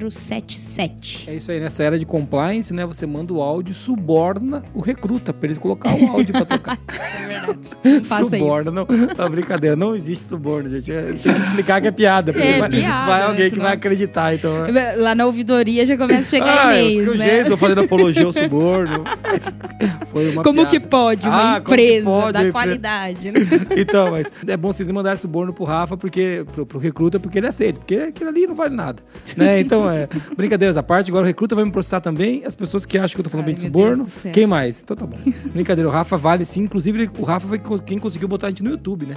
0077. 0.09 1.29
É 1.29 1.35
isso 1.35 1.51
aí, 1.51 1.59
nessa 1.59 1.83
era 1.83 1.99
de 1.99 2.05
compliance, 2.05 2.73
né? 2.73 2.85
Você 2.85 3.05
manda 3.05 3.33
o 3.33 3.41
áudio, 3.41 3.73
suborna 3.73 4.63
o 4.73 4.81
recruta 4.81 5.33
para 5.33 5.49
ele 5.49 5.59
colocar 5.59 5.93
o 5.95 5.99
áudio 6.07 6.33
para 6.33 6.45
tocar. 6.45 6.79
é 7.23 7.27
verdade. 7.27 7.71
Suborno, 8.05 8.71
não, 8.71 8.87
não, 9.17 9.29
brincadeira, 9.29 9.75
não 9.75 9.95
existe 9.95 10.25
suborno, 10.25 10.69
gente. 10.69 10.91
Tem 10.91 11.33
que 11.33 11.41
explicar 11.41 11.81
que 11.81 11.87
é 11.87 11.91
piada. 11.91 12.31
É, 12.31 12.59
vai, 12.59 12.69
piada, 12.69 13.05
vai 13.05 13.23
alguém 13.23 13.49
que 13.49 13.59
vai 13.59 13.73
acreditar, 13.73 14.35
então. 14.35 14.51
Lá 14.97 15.15
na 15.15 15.25
ouvidoria 15.25 15.85
já 15.85 15.97
começa 15.97 16.21
a 16.21 16.39
chegar 16.39 16.67
ah, 16.67 16.81
e-mails, 16.81 17.17
né? 17.17 17.43
Tô 17.43 17.57
fazendo 17.57 17.81
apologia 17.81 18.25
ao 18.25 18.33
suborno. 18.33 19.03
Foi 20.11 20.29
uma 20.29 20.43
Como 20.43 20.61
piada. 20.61 20.69
que 20.69 20.79
pode 20.79 21.27
uma 21.27 21.55
ah, 21.55 21.57
empresa 21.59 22.05
pode, 22.05 22.33
da 22.33 22.51
qualidade, 22.51 23.31
né? 23.31 23.39
Então, 23.77 24.11
mas 24.11 24.27
é 24.45 24.57
bom 24.57 24.71
vocês 24.71 24.89
mandarem 24.91 25.19
suborno 25.19 25.53
pro 25.53 25.63
Rafa, 25.63 25.95
porque, 25.95 26.45
pro, 26.51 26.65
pro 26.65 26.79
recruta, 26.79 27.19
porque 27.19 27.37
ele 27.37 27.47
aceita, 27.47 27.79
porque 27.79 27.95
aquilo 27.95 28.29
ali 28.29 28.45
não 28.45 28.53
vale 28.53 28.75
nada. 28.75 29.01
Né? 29.37 29.61
Então, 29.61 29.89
é, 29.89 30.09
brincadeiras 30.35 30.75
à 30.75 30.83
parte, 30.83 31.09
agora 31.09 31.23
o 31.23 31.27
recruta 31.27 31.55
vai 31.55 31.63
me 31.63 31.71
processar 31.71 32.01
também, 32.01 32.43
as 32.45 32.55
pessoas 32.55 32.85
que 32.85 32.97
acham 32.97 33.15
que 33.15 33.21
eu 33.21 33.23
tô 33.23 33.29
falando 33.29 33.45
Ai, 33.45 33.53
bem 33.53 33.55
de 33.55 33.61
suborno. 33.61 34.05
Quem 34.33 34.45
mais? 34.45 34.81
Então 34.81 34.97
tá 34.97 35.05
bom. 35.05 35.17
Brincadeira, 35.53 35.87
o 35.87 35.90
Rafa 35.91 36.17
vale 36.17 36.45
sim, 36.45 36.61
inclusive 36.63 37.09
o 37.17 37.23
Rafa 37.23 37.47
foi 37.47 37.59
quem 37.85 37.99
conseguiu 37.99 38.27
botar 38.27 38.47
a 38.47 38.49
gente 38.49 38.63
no 38.63 38.71
YouTube, 38.71 39.05
né? 39.05 39.15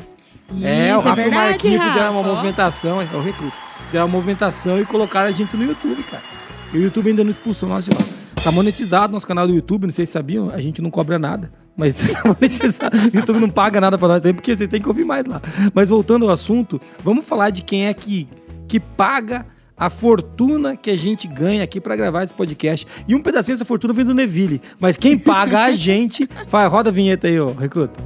Isso, 0.53 0.67
é, 0.67 0.97
o 0.97 1.01
Rafa 1.01 1.21
é 1.21 1.25
verdade, 1.25 1.27
e 1.27 1.47
o 1.47 1.51
Marquinhos 1.51 1.79
Rafa. 1.79 1.93
fizeram 1.93 2.13
uma 2.13 2.23
movimentação, 2.23 3.01
é 3.01 3.05
o 3.05 3.23
recruta. 3.23 3.57
Fizeram 3.87 4.07
uma 4.07 4.13
movimentação 4.13 4.81
e 4.81 4.85
colocaram 4.85 5.29
a 5.29 5.33
gente 5.33 5.57
no 5.57 5.65
YouTube, 5.65 6.03
cara. 6.03 6.23
E 6.73 6.79
o 6.79 6.83
YouTube 6.83 7.09
ainda 7.09 7.25
não 7.25 7.31
expulsou 7.31 7.69
nós 7.69 7.85
de 7.85 7.91
lá. 7.91 8.01
Tá 8.43 8.53
monetizado 8.53 9.13
nosso 9.13 9.27
canal 9.27 9.47
do 9.47 9.55
YouTube, 9.55 9.85
não 9.85 9.93
sei 9.93 10.05
se 10.05 10.13
sabiam, 10.13 10.51
a 10.51 10.61
gente 10.61 10.83
não 10.83 10.91
cobra 10.91 11.19
nada. 11.19 11.51
Mas 11.77 11.95
tá 12.13 12.23
monetizado. 12.25 12.97
o 12.97 13.17
YouTube 13.17 13.41
não 13.41 13.49
paga 13.49 13.81
nada 13.81 13.97
pra 13.97 14.09
nós 14.09 14.27
aí, 14.27 14.33
porque 14.33 14.55
vocês 14.55 14.69
têm 14.69 14.83
que 14.83 14.89
ouvir 14.89 15.05
mais 15.05 15.25
lá. 15.25 15.41
Mas 15.73 15.89
voltando 15.89 16.27
ao 16.27 16.31
assunto, 16.31 16.81
vamos 17.03 17.25
falar 17.25 17.51
de 17.51 17.63
quem 17.63 17.87
é 17.87 17.95
que, 17.95 18.29
que 18.69 18.79
paga 18.79 19.47
a 19.77 19.91
fortuna 19.91 20.77
que 20.77 20.91
a 20.91 20.97
gente 20.97 21.27
ganha 21.27 21.65
aqui 21.65 21.81
para 21.81 21.97
gravar 21.97 22.23
esse 22.23 22.35
podcast. 22.35 22.87
E 23.07 23.15
um 23.15 23.23
pedacinho 23.23 23.57
dessa 23.57 23.65
fortuna 23.65 23.93
vem 23.93 24.05
do 24.05 24.15
Neville. 24.15 24.61
Mas 24.79 24.97
quem 24.97 25.19
paga 25.19 25.65
a 25.65 25.73
gente. 25.73 26.29
Vai, 26.49 26.67
roda 26.69 26.91
a 26.91 26.93
vinheta 26.93 27.27
aí, 27.27 27.39
ó, 27.39 27.51
recruta. 27.53 28.01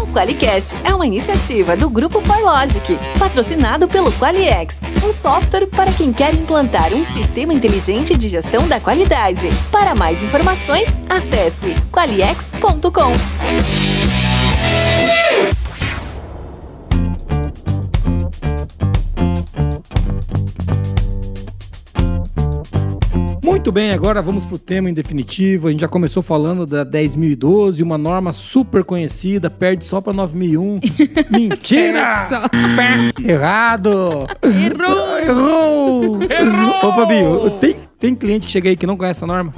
O 0.00 0.06
QualiCast 0.12 0.76
é 0.82 0.92
uma 0.92 1.06
iniciativa 1.06 1.76
do 1.76 1.88
Grupo 1.88 2.20
ForLogic, 2.20 2.98
patrocinado 3.18 3.86
pelo 3.86 4.10
QualiX, 4.12 4.80
um 5.06 5.12
software 5.12 5.66
para 5.66 5.92
quem 5.92 6.12
quer 6.12 6.34
implantar 6.34 6.92
um 6.92 7.04
sistema 7.06 7.54
inteligente 7.54 8.16
de 8.16 8.28
gestão 8.28 8.66
da 8.66 8.80
qualidade. 8.80 9.48
Para 9.70 9.94
mais 9.94 10.20
informações, 10.20 10.88
acesse 11.08 11.76
qualiex.com. 11.92 13.12
Muito 23.50 23.72
bem, 23.72 23.90
agora 23.90 24.22
vamos 24.22 24.46
pro 24.46 24.56
tema 24.56 24.88
em 24.88 24.94
definitivo. 24.94 25.66
A 25.66 25.72
gente 25.72 25.80
já 25.80 25.88
começou 25.88 26.22
falando 26.22 26.64
da 26.64 26.86
10.012, 26.86 27.82
uma 27.82 27.98
norma 27.98 28.32
super 28.32 28.84
conhecida, 28.84 29.50
perde 29.50 29.84
só 29.84 30.00
pra 30.00 30.12
9001. 30.12 30.78
Mentira! 31.36 32.28
Errado! 33.18 34.28
Errou! 34.40 36.22
Errou! 36.22 36.88
Ô, 36.88 36.92
Fabinho, 36.92 37.50
tem, 37.58 37.74
tem 37.98 38.14
cliente 38.14 38.46
que 38.46 38.52
chega 38.52 38.68
aí 38.68 38.76
que 38.76 38.86
não 38.86 38.96
conhece 38.96 39.24
a 39.24 39.26
norma? 39.26 39.52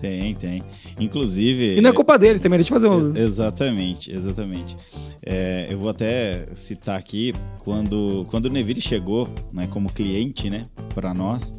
Tem, 0.00 0.36
tem. 0.36 0.62
Inclusive. 1.00 1.78
E 1.78 1.80
não 1.80 1.90
é 1.90 1.92
culpa 1.92 2.16
deles 2.16 2.40
também, 2.40 2.58
deixa 2.58 2.72
eu 2.72 2.80
fazer 2.80 2.88
um... 2.88 3.16
Exatamente, 3.16 4.12
exatamente. 4.12 4.76
É, 5.20 5.66
eu 5.68 5.78
vou 5.78 5.88
até 5.88 6.46
citar 6.54 6.96
aqui, 6.96 7.34
quando, 7.58 8.24
quando 8.30 8.46
o 8.46 8.50
Neville 8.50 8.80
chegou 8.80 9.28
né, 9.52 9.66
como 9.66 9.92
cliente 9.92 10.48
né, 10.48 10.66
para 10.94 11.12
nós, 11.12 11.52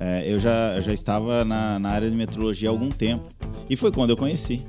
é, 0.00 0.24
eu 0.26 0.38
já, 0.38 0.80
já 0.80 0.92
estava 0.92 1.44
na, 1.44 1.78
na 1.78 1.90
área 1.90 2.08
de 2.08 2.16
metrologia 2.16 2.68
há 2.68 2.72
algum 2.72 2.90
tempo. 2.90 3.28
E 3.68 3.76
foi 3.76 3.90
quando 3.92 4.10
eu 4.10 4.16
conheci 4.16 4.64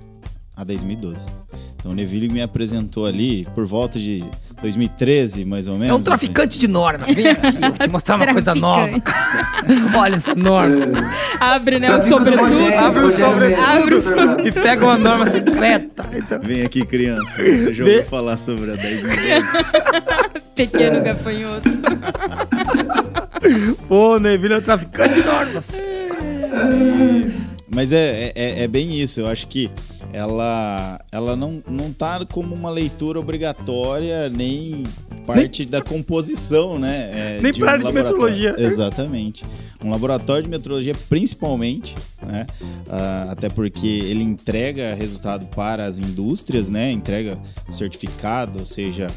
a 0.55 0.63
2012. 0.63 1.29
Então 1.77 1.91
o 1.93 1.95
Neville 1.95 2.27
me 2.27 2.41
apresentou 2.41 3.05
ali 3.05 3.47
por 3.55 3.65
volta 3.65 3.97
de 3.97 4.21
2013, 4.61 5.45
mais 5.45 5.67
ou 5.67 5.75
menos. 5.77 5.89
É 5.89 5.93
um 5.93 6.01
traficante 6.03 6.59
de 6.59 6.67
normas. 6.67 7.13
Vem 7.13 7.27
aqui, 7.29 7.47
eu 7.55 7.69
vou 7.69 7.71
te 7.77 7.87
mostrar 7.89 8.17
uma 8.17 8.27
coisa 8.33 8.53
nova. 8.53 9.01
Olha 9.97 10.15
essa 10.17 10.35
norma. 10.35 10.75
Abre, 11.39 11.79
né? 11.79 11.95
O 11.95 12.01
sobretudo. 12.01 12.43
Abre 12.77 12.99
o 12.99 13.05
Rogério 13.05 13.25
sobre- 13.25 13.47
Mendes, 13.47 13.63
abre 13.65 13.95
o 13.95 14.01
doutor. 14.01 14.45
E 14.47 14.51
pega 14.51 14.85
uma 14.85 14.97
norma 14.97 15.31
secreta. 15.31 16.05
Então, 16.11 16.37
Assim. 16.39 16.47
Vem 16.47 16.61
aqui, 16.65 16.85
criança. 16.85 17.31
Você 17.37 17.73
já 17.73 17.85
ouviu 17.85 18.03
falar 18.03 18.37
sobre 18.37 18.71
a 18.71 18.75
2012? 18.75 19.19
Pequeno 20.55 21.01
gafanhoto. 21.01 21.69
Pô, 23.89 24.19
Neville 24.19 24.53
é 24.53 24.57
um 24.59 24.61
traficante 24.61 25.15
de 25.15 25.23
normas. 25.23 25.67
Mas 27.67 27.91
é, 27.91 28.31
é, 28.35 28.63
é 28.63 28.67
bem 28.67 28.93
isso. 28.93 29.19
Eu 29.19 29.27
acho 29.27 29.47
que 29.47 29.69
ela, 30.13 30.99
ela 31.11 31.35
não, 31.35 31.63
não 31.67 31.91
tá 31.91 32.25
como 32.25 32.53
uma 32.55 32.69
leitura 32.69 33.19
obrigatória, 33.19 34.29
nem 34.29 34.83
parte 35.25 35.65
da 35.65 35.81
composição, 35.81 36.79
né? 36.79 37.11
é, 37.13 37.39
Nem 37.41 37.51
de 37.51 37.59
pra 37.59 37.73
área 37.73 37.85
de 37.85 37.93
metrologia. 37.93 38.55
Exatamente. 38.57 39.45
Um 39.83 39.91
laboratório 39.91 40.43
de 40.43 40.49
metrologia, 40.49 40.95
principalmente, 41.07 41.95
né? 42.21 42.47
ah, 42.89 43.27
até 43.31 43.49
porque 43.49 43.87
ele 43.87 44.23
entrega 44.23 44.95
resultado 44.95 45.45
para 45.47 45.85
as 45.85 45.99
indústrias, 45.99 46.69
né? 46.69 46.91
Entrega 46.91 47.37
o 47.67 47.71
certificado, 47.71 48.59
ou 48.59 48.65
seja, 48.65 49.11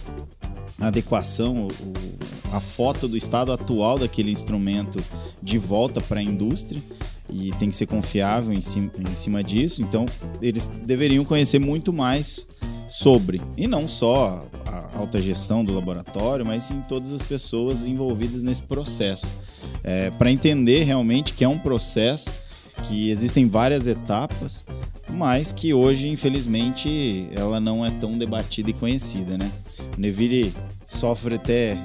adequação, 0.81 1.69
a 2.51 2.61
foto 2.61 3.07
do 3.07 3.17
estado 3.17 3.53
atual 3.53 3.99
daquele 3.99 4.31
instrumento 4.31 5.03
de 5.43 5.59
volta 5.59 6.01
para 6.01 6.21
a 6.21 6.23
indústria 6.23 6.83
e 7.31 7.51
tem 7.53 7.71
que 7.71 7.77
ser 7.77 7.87
confiável 7.87 8.53
em 8.53 8.61
cima, 8.61 8.91
em 8.99 9.17
cima 9.17 9.43
disso. 9.43 9.83
Então, 9.83 10.07
eles 10.41 10.67
deveriam 10.85 11.25
conhecer 11.25 11.59
muito 11.59 11.93
mais 11.93 12.47
sobre, 12.89 13.41
e 13.57 13.67
não 13.67 13.89
só 13.89 14.47
a 14.67 14.99
alta 14.99 15.23
gestão 15.23 15.65
do 15.65 15.73
laboratório, 15.73 16.45
mas 16.45 16.65
sim 16.65 16.83
todas 16.87 17.11
as 17.11 17.23
pessoas 17.23 17.83
envolvidas 17.83 18.43
nesse 18.43 18.63
processo. 18.63 19.27
Para 20.19 20.31
entender 20.31 20.83
realmente 20.83 21.33
que 21.33 21.43
é 21.43 21.49
um 21.49 21.59
processo, 21.59 22.31
que 22.83 23.09
existem 23.09 23.49
várias 23.49 23.87
etapas, 23.87 24.67
mas 25.09 25.53
que 25.53 25.73
hoje, 25.73 26.09
infelizmente, 26.09 27.29
ela 27.33 27.61
não 27.61 27.85
é 27.85 27.91
tão 27.91 28.19
debatida 28.19 28.71
e 28.71 28.75
conhecida, 28.75 29.39
né? 29.39 29.51
O 29.97 30.01
Neville 30.01 30.55
sofre 30.87 31.35
até 31.37 31.77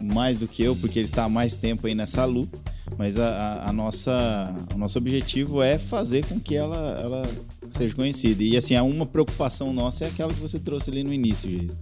mais 0.00 0.38
do 0.38 0.46
que 0.46 0.62
eu, 0.62 0.76
porque 0.76 0.98
ele 0.98 1.06
está 1.06 1.24
há 1.24 1.28
mais 1.28 1.56
tempo 1.56 1.86
aí 1.86 1.94
nessa 1.94 2.24
luta, 2.24 2.56
mas 2.96 3.18
a, 3.18 3.26
a- 3.28 3.68
a 3.68 3.72
nossa, 3.72 4.54
o 4.74 4.78
nosso 4.78 4.96
objetivo 4.96 5.60
é 5.60 5.76
fazer 5.76 6.24
com 6.26 6.38
que 6.38 6.54
ela, 6.56 7.00
ela 7.02 7.28
seja 7.68 7.94
conhecida. 7.94 8.42
E 8.44 8.56
assim, 8.56 8.76
a 8.76 8.82
uma 8.84 9.04
preocupação 9.04 9.72
nossa 9.72 10.04
é 10.04 10.08
aquela 10.08 10.32
que 10.32 10.40
você 10.40 10.58
trouxe 10.58 10.90
ali 10.90 11.02
no 11.02 11.12
início, 11.12 11.50
Geisa, 11.50 11.76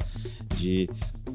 de 0.56 0.88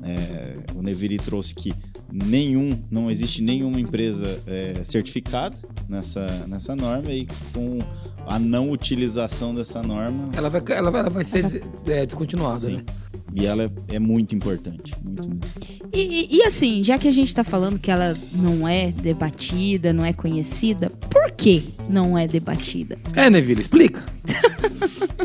é, 0.04 0.58
o 0.76 0.82
Neville 0.82 1.20
trouxe 1.20 1.54
que 1.54 1.72
nenhum, 2.12 2.82
não 2.90 3.12
existe 3.12 3.42
nenhuma 3.44 3.80
empresa 3.80 4.40
é, 4.48 4.84
certificada 4.84 5.56
nessa, 5.88 6.46
nessa 6.48 6.76
norma 6.76 7.12
e 7.12 7.28
com 7.54 7.78
a 8.26 8.40
não 8.40 8.72
utilização 8.72 9.54
dessa 9.54 9.84
norma, 9.84 10.30
Ela 10.36 10.50
vai, 10.50 10.62
ela 10.70 10.90
vai, 10.92 11.02
ela 11.02 11.10
vai 11.12 11.24
ser 11.24 11.64
é, 11.86 12.06
descontinuada, 12.08 12.60
sim. 12.72 12.78
né? 12.78 12.84
E 13.34 13.46
ela 13.46 13.64
é, 13.64 13.96
é 13.96 14.00
muito 14.00 14.36
importante, 14.36 14.94
muito 15.04 15.28
mesmo. 15.30 15.42
E, 15.94 16.00
e- 16.00 16.38
e 16.38 16.44
assim, 16.44 16.84
já 16.84 16.98
que 16.98 17.08
a 17.08 17.12
gente 17.12 17.34
tá 17.34 17.44
falando 17.44 17.80
que 17.80 17.90
ela 17.92 18.16
não 18.34 18.68
é 18.68 18.92
debatida, 18.92 19.92
não 19.94 20.04
é 20.06 20.12
conhecida, 20.14 20.90
por 21.10 21.32
que 21.32 21.70
não 21.90 22.18
é 22.18 22.28
debatida? 22.28 22.98
É, 23.16 23.30
Neville, 23.30 23.62
explica. 23.62 24.04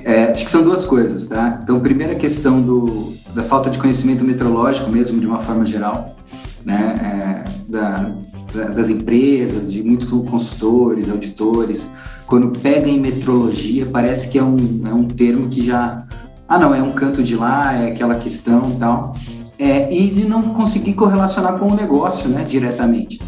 É, 0.04 0.24
acho 0.26 0.44
que 0.44 0.50
são 0.50 0.62
duas 0.62 0.84
coisas, 0.84 1.26
tá? 1.26 1.58
Então, 1.62 1.80
primeira 1.80 2.14
questão 2.14 2.62
do, 2.62 3.14
da 3.34 3.42
falta 3.42 3.68
de 3.70 3.78
conhecimento 3.78 4.22
metrológico 4.22 4.88
mesmo, 4.88 5.20
de 5.20 5.26
uma 5.26 5.40
forma 5.40 5.66
geral, 5.66 6.16
né? 6.64 7.44
É, 7.48 7.70
da, 7.70 8.14
da- 8.54 8.68
das 8.68 8.88
empresas, 8.88 9.72
de 9.72 9.82
muitos 9.82 10.08
consultores, 10.10 11.08
auditores, 11.10 11.90
quando 12.26 12.56
pega 12.60 12.88
em 12.88 13.00
metrologia, 13.00 13.86
parece 13.86 14.28
que 14.28 14.38
é 14.38 14.44
um, 14.44 14.82
é 14.86 14.94
um 14.94 15.08
termo 15.08 15.48
que 15.48 15.62
já... 15.64 16.06
Ah, 16.48 16.58
não, 16.58 16.74
é 16.74 16.82
um 16.82 16.92
canto 16.92 17.22
de 17.22 17.36
lá, 17.36 17.74
é 17.74 17.88
aquela 17.88 18.16
questão 18.16 18.70
e 18.70 18.76
tal. 18.78 19.16
É, 19.58 19.92
e 19.92 20.08
de 20.10 20.26
não 20.26 20.42
conseguir 20.54 20.94
correlacionar 20.94 21.58
com 21.58 21.68
o 21.68 21.74
negócio, 21.74 22.28
né, 22.28 22.44
diretamente. 22.44 23.20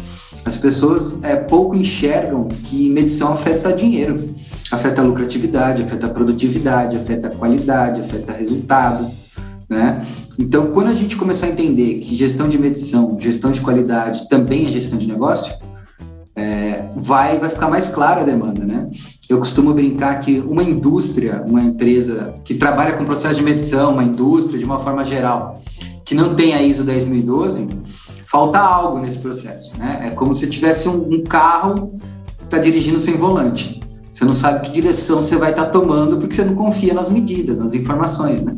As 0.45 0.57
pessoas 0.57 1.21
é, 1.23 1.35
pouco 1.35 1.75
enxergam 1.75 2.47
que 2.47 2.89
medição 2.89 3.33
afeta 3.33 3.73
dinheiro 3.73 4.33
afeta 4.71 5.01
lucratividade, 5.01 5.81
afeta 5.81 6.07
produtividade, 6.09 6.97
afeta 6.97 7.29
qualidade, 7.29 8.01
afeta 8.01 8.33
resultado, 8.33 9.09
né? 9.67 10.01
Então, 10.37 10.71
quando 10.71 10.87
a 10.87 10.93
gente 10.93 11.17
começar 11.17 11.47
a 11.47 11.49
entender 11.49 11.99
que 11.99 12.15
gestão 12.15 12.47
de 12.47 12.57
medição, 12.57 13.17
gestão 13.19 13.51
de 13.51 13.61
qualidade 13.61 14.27
também 14.29 14.65
é 14.65 14.69
gestão 14.69 14.97
de 14.97 15.07
negócio, 15.07 15.53
é, 16.35 16.87
vai, 16.95 17.37
vai 17.37 17.49
ficar 17.49 17.69
mais 17.69 17.87
clara 17.87 18.21
a 18.21 18.23
demanda, 18.23 18.65
né? 18.65 18.89
Eu 19.29 19.37
costumo 19.37 19.75
brincar 19.75 20.19
que 20.21 20.39
uma 20.39 20.63
indústria, 20.63 21.43
uma 21.45 21.61
empresa 21.61 22.33
que 22.43 22.55
trabalha 22.55 22.93
com 22.93 23.05
processo 23.05 23.35
de 23.35 23.43
medição, 23.43 23.93
uma 23.93 24.03
indústria 24.03 24.57
de 24.57 24.65
uma 24.65 24.79
forma 24.79 25.05
geral, 25.05 25.61
que 26.03 26.15
não 26.15 26.33
tem 26.33 26.55
a 26.55 26.63
ISO 26.63 26.83
10012, 26.83 27.69
falta 28.25 28.57
algo 28.57 28.97
nesse 28.97 29.19
processo, 29.19 29.77
né? 29.77 30.01
É 30.07 30.09
como 30.09 30.33
se 30.33 30.47
tivesse 30.47 30.89
um, 30.89 31.13
um 31.13 31.23
carro 31.23 31.91
que 32.39 32.45
está 32.45 32.57
dirigindo 32.57 32.99
sem 32.99 33.17
volante. 33.17 33.79
Você 34.11 34.25
não 34.25 34.33
sabe 34.33 34.61
que 34.61 34.71
direção 34.71 35.21
você 35.21 35.37
vai 35.37 35.51
estar 35.51 35.67
tomando 35.67 36.17
porque 36.17 36.33
você 36.33 36.43
não 36.43 36.55
confia 36.55 36.95
nas 36.95 37.07
medidas, 37.07 37.59
nas 37.59 37.75
informações, 37.75 38.41
né? 38.41 38.57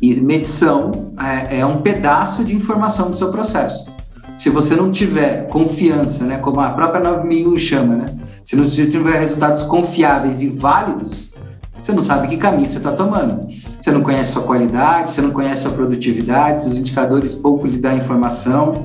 E 0.00 0.20
medição 0.20 1.12
é, 1.20 1.58
é 1.58 1.66
um 1.66 1.82
pedaço 1.82 2.44
de 2.44 2.54
informação 2.54 3.10
do 3.10 3.16
seu 3.16 3.32
processo. 3.32 3.91
Se 4.36 4.50
você 4.50 4.74
não 4.74 4.90
tiver 4.90 5.48
confiança, 5.48 6.24
né, 6.24 6.38
como 6.38 6.60
a 6.60 6.70
própria 6.70 7.02
9001 7.02 7.58
chama, 7.58 7.96
né? 7.96 8.14
Se 8.44 8.56
não 8.56 8.64
tiver 8.64 9.18
resultados 9.18 9.62
confiáveis 9.62 10.42
e 10.42 10.48
válidos, 10.48 11.32
você 11.76 11.92
não 11.92 12.02
sabe 12.02 12.28
que 12.28 12.36
caminho 12.36 12.66
você 12.66 12.78
está 12.78 12.92
tomando. 12.92 13.46
Você 13.78 13.90
não 13.90 14.02
conhece 14.02 14.32
sua 14.32 14.42
qualidade, 14.42 15.10
você 15.10 15.20
não 15.20 15.30
conhece 15.30 15.62
sua 15.62 15.72
produtividade, 15.72 16.62
seus 16.62 16.78
indicadores 16.78 17.34
pouco 17.34 17.66
lhe 17.66 17.76
dão 17.76 17.96
informação, 17.96 18.82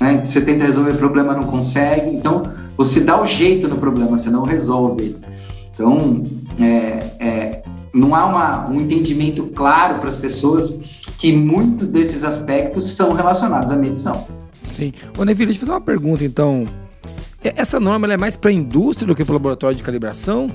né? 0.00 0.24
Você 0.24 0.40
tenta 0.40 0.64
resolver 0.64 0.92
o 0.92 0.96
problema, 0.96 1.34
não 1.34 1.44
consegue. 1.44 2.08
Então, 2.10 2.44
você 2.76 3.00
dá 3.00 3.20
o 3.20 3.26
jeito 3.26 3.66
no 3.66 3.78
problema, 3.78 4.16
você 4.16 4.30
não 4.30 4.44
resolve. 4.44 5.16
Então, 5.74 6.22
é, 6.60 7.10
é, 7.18 7.62
não 7.92 8.14
há 8.14 8.26
uma, 8.26 8.70
um 8.70 8.80
entendimento 8.80 9.44
claro 9.48 9.98
para 9.98 10.08
as 10.08 10.16
pessoas 10.16 11.02
que 11.18 11.32
muito 11.32 11.84
desses 11.84 12.22
aspectos 12.22 12.90
são 12.90 13.12
relacionados 13.12 13.72
à 13.72 13.76
medição. 13.76 14.26
Sim. 14.66 14.92
Ô, 15.16 15.24
Neville, 15.24 15.46
deixa 15.46 15.62
eu 15.62 15.66
fazer 15.66 15.72
uma 15.72 15.80
pergunta, 15.80 16.24
então. 16.24 16.68
Essa 17.42 17.78
norma 17.78 18.12
é 18.12 18.16
mais 18.16 18.36
para 18.36 18.50
a 18.50 18.52
indústria 18.52 19.06
do 19.06 19.14
que 19.14 19.24
para 19.24 19.32
o 19.32 19.34
laboratório 19.34 19.76
de 19.76 19.82
calibração? 19.82 20.50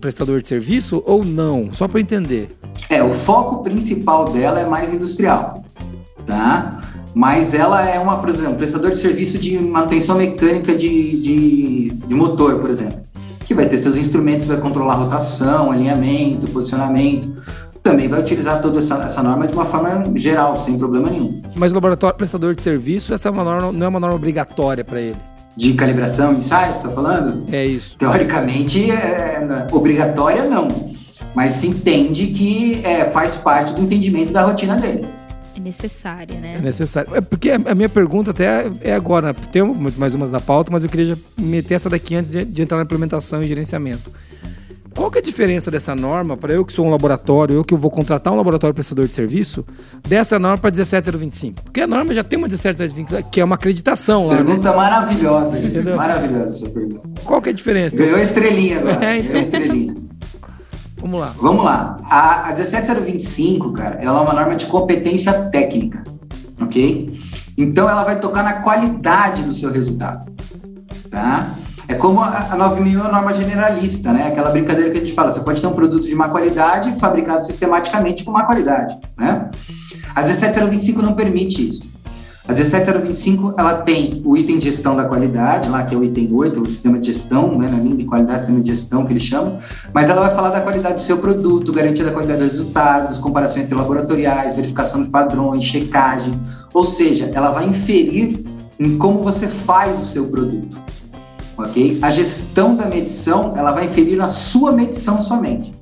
Prestador 0.00 0.42
de 0.42 0.48
serviço 0.48 1.02
ou 1.06 1.24
não? 1.24 1.72
Só 1.72 1.86
para 1.86 2.00
entender. 2.00 2.56
É, 2.88 3.02
o 3.02 3.10
foco 3.10 3.62
principal 3.62 4.32
dela 4.32 4.58
é 4.58 4.66
mais 4.66 4.92
industrial, 4.92 5.64
tá? 6.26 6.82
Mas 7.14 7.54
ela 7.54 7.88
é 7.88 7.98
uma, 8.00 8.18
por 8.18 8.28
exemplo, 8.28 8.56
prestador 8.56 8.90
de 8.90 8.98
serviço 8.98 9.38
de 9.38 9.58
manutenção 9.58 10.16
mecânica 10.16 10.74
de, 10.74 11.20
de, 11.20 11.90
de 11.90 12.14
motor, 12.14 12.58
por 12.58 12.70
exemplo, 12.70 13.00
que 13.44 13.54
vai 13.54 13.66
ter 13.66 13.78
seus 13.78 13.96
instrumentos, 13.96 14.46
vai 14.46 14.56
controlar 14.56 14.94
rotação, 14.94 15.70
alinhamento, 15.70 16.48
posicionamento. 16.48 17.30
Também 17.82 18.06
vai 18.08 18.20
utilizar 18.20 18.60
toda 18.60 18.78
essa, 18.78 18.94
essa 19.02 19.22
norma 19.22 19.46
de 19.46 19.52
uma 19.52 19.66
forma 19.66 20.04
geral, 20.16 20.58
sem 20.58 20.78
problema 20.78 21.10
nenhum. 21.10 21.42
Mas 21.56 21.72
o 21.72 21.74
laboratório 21.74 22.16
prestador 22.16 22.54
de 22.54 22.62
serviço, 22.62 23.12
essa 23.12 23.28
é 23.28 23.32
uma 23.32 23.42
norma, 23.42 23.72
não 23.72 23.86
é 23.86 23.88
uma 23.88 24.00
norma 24.00 24.16
obrigatória 24.16 24.84
para 24.84 25.00
ele. 25.00 25.18
De 25.56 25.74
calibração, 25.74 26.32
ensaio, 26.32 26.72
você 26.72 26.80
está 26.80 26.90
falando? 26.90 27.44
É 27.52 27.64
isso. 27.66 27.96
Teoricamente, 27.98 28.90
é, 28.90 29.44
né, 29.44 29.66
obrigatória 29.70 30.44
não, 30.44 30.68
mas 31.34 31.52
se 31.52 31.68
entende 31.68 32.28
que 32.28 32.80
é, 32.84 33.10
faz 33.10 33.36
parte 33.36 33.74
do 33.74 33.82
entendimento 33.82 34.32
da 34.32 34.42
rotina 34.44 34.76
dele. 34.76 35.06
necessária, 35.60 36.40
né? 36.40 36.56
É 36.56 36.60
necessário. 36.60 37.14
É 37.14 37.20
porque 37.20 37.50
a 37.50 37.56
a 37.56 37.74
minha 37.74 37.88
pergunta 37.88 38.30
até 38.30 38.70
é 38.80 38.94
agora, 38.94 39.28
né? 39.28 39.34
tem 39.50 39.62
mais 39.96 40.14
umas 40.14 40.30
na 40.30 40.40
pauta, 40.40 40.70
mas 40.70 40.84
eu 40.84 40.88
queria 40.88 41.06
já 41.06 41.16
meter 41.36 41.74
essa 41.74 41.90
daqui 41.90 42.14
antes 42.14 42.30
de, 42.30 42.44
de 42.44 42.62
entrar 42.62 42.78
na 42.78 42.84
implementação 42.84 43.42
e 43.42 43.46
gerenciamento. 43.46 44.10
Qual 44.94 45.10
que 45.10 45.18
é 45.18 45.20
a 45.20 45.24
diferença 45.24 45.70
dessa 45.70 45.94
norma, 45.94 46.36
para 46.36 46.52
eu 46.52 46.64
que 46.64 46.72
sou 46.72 46.86
um 46.86 46.90
laboratório, 46.90 47.56
eu 47.56 47.64
que 47.64 47.74
vou 47.74 47.90
contratar 47.90 48.32
um 48.32 48.36
laboratório 48.36 48.74
prestador 48.74 49.06
de 49.06 49.14
serviço, 49.14 49.64
dessa 50.06 50.38
norma 50.38 50.58
para 50.58 50.70
17025? 50.70 51.62
Porque 51.62 51.80
a 51.80 51.86
norma 51.86 52.14
já 52.14 52.22
tem 52.22 52.38
uma 52.38 52.48
17025, 52.48 53.30
que 53.30 53.40
é 53.40 53.44
uma 53.44 53.54
acreditação 53.54 54.26
lá, 54.26 54.36
né? 54.36 54.44
Pergunta 54.44 54.72
maravilhosa, 54.72 55.56
gente. 55.56 55.68
Entendeu? 55.68 55.96
Maravilhosa 55.96 56.50
essa 56.50 56.70
pergunta. 56.70 57.08
Qual 57.24 57.40
que 57.40 57.48
é 57.48 57.52
a 57.52 57.54
diferença? 57.54 57.96
Ganhou 57.96 58.16
a 58.16 58.22
estrelinha 58.22 58.78
agora. 58.78 59.04
É, 59.04 59.20
Ganhou 59.20 59.24
então. 59.24 59.36
a 59.36 59.40
estrelinha. 59.40 59.94
Vamos 61.02 61.20
lá. 61.20 61.34
Vamos 61.40 61.64
lá. 61.64 61.96
A, 62.04 62.50
a 62.50 62.52
17025, 62.52 63.72
cara, 63.72 63.98
ela 64.00 64.20
é 64.20 64.22
uma 64.22 64.32
norma 64.32 64.54
de 64.54 64.66
competência 64.66 65.32
técnica, 65.50 66.04
ok? 66.60 67.12
Então 67.58 67.88
ela 67.88 68.04
vai 68.04 68.20
tocar 68.20 68.44
na 68.44 68.54
qualidade 68.60 69.42
do 69.42 69.52
seu 69.52 69.72
resultado, 69.72 70.30
tá? 71.10 71.54
É 71.88 71.94
como 71.94 72.20
a, 72.20 72.48
a 72.50 72.56
9000 72.56 72.98
é 72.98 73.02
uma 73.02 73.12
norma 73.12 73.34
generalista, 73.34 74.12
né? 74.12 74.28
Aquela 74.28 74.50
brincadeira 74.50 74.90
que 74.90 74.98
a 74.98 75.00
gente 75.00 75.12
fala, 75.12 75.30
você 75.30 75.40
pode 75.40 75.60
ter 75.60 75.66
um 75.66 75.72
produto 75.72 76.06
de 76.06 76.14
má 76.14 76.28
qualidade 76.28 76.92
fabricado 76.98 77.44
sistematicamente 77.44 78.24
com 78.24 78.30
má 78.30 78.44
qualidade, 78.44 78.96
né? 79.18 79.50
A 80.14 80.22
17025 80.22 81.02
não 81.02 81.14
permite 81.14 81.68
isso. 81.68 81.92
A 82.46 82.52
17025, 82.52 83.54
ela 83.56 83.82
tem 83.82 84.20
o 84.24 84.36
item 84.36 84.58
de 84.58 84.64
gestão 84.64 84.96
da 84.96 85.04
qualidade, 85.04 85.68
lá 85.68 85.84
que 85.84 85.94
é 85.94 85.98
o 85.98 86.02
item 86.02 86.28
8, 86.32 86.60
o 86.60 86.68
sistema 86.68 86.98
de 86.98 87.06
gestão, 87.06 87.56
né, 87.56 87.68
na 87.68 87.78
linha 87.78 87.94
de 87.94 88.04
qualidade, 88.04 88.40
sistema 88.40 88.60
de 88.60 88.66
gestão 88.66 89.06
que 89.06 89.12
eles 89.12 89.22
chamam, 89.22 89.58
mas 89.94 90.10
ela 90.10 90.22
vai 90.22 90.34
falar 90.34 90.50
da 90.50 90.60
qualidade 90.60 90.96
do 90.96 91.00
seu 91.00 91.18
produto, 91.18 91.72
garantia 91.72 92.04
da 92.04 92.10
qualidade 92.10 92.40
dos 92.40 92.48
resultados, 92.48 93.16
comparações 93.18 93.64
entre 93.64 93.76
laboratoriais, 93.76 94.54
verificação 94.54 95.04
de 95.04 95.10
padrões, 95.10 95.62
checagem, 95.62 96.34
ou 96.74 96.84
seja, 96.84 97.30
ela 97.32 97.52
vai 97.52 97.64
inferir 97.64 98.44
em 98.80 98.98
como 98.98 99.22
você 99.22 99.46
faz 99.46 100.00
o 100.00 100.04
seu 100.04 100.26
produto, 100.26 100.76
ok? 101.62 101.98
A 102.02 102.10
gestão 102.10 102.76
da 102.76 102.86
medição, 102.86 103.54
ela 103.56 103.72
vai 103.72 103.86
inferir 103.86 104.16
na 104.16 104.28
sua 104.28 104.72
medição 104.72 105.20
somente, 105.20 105.72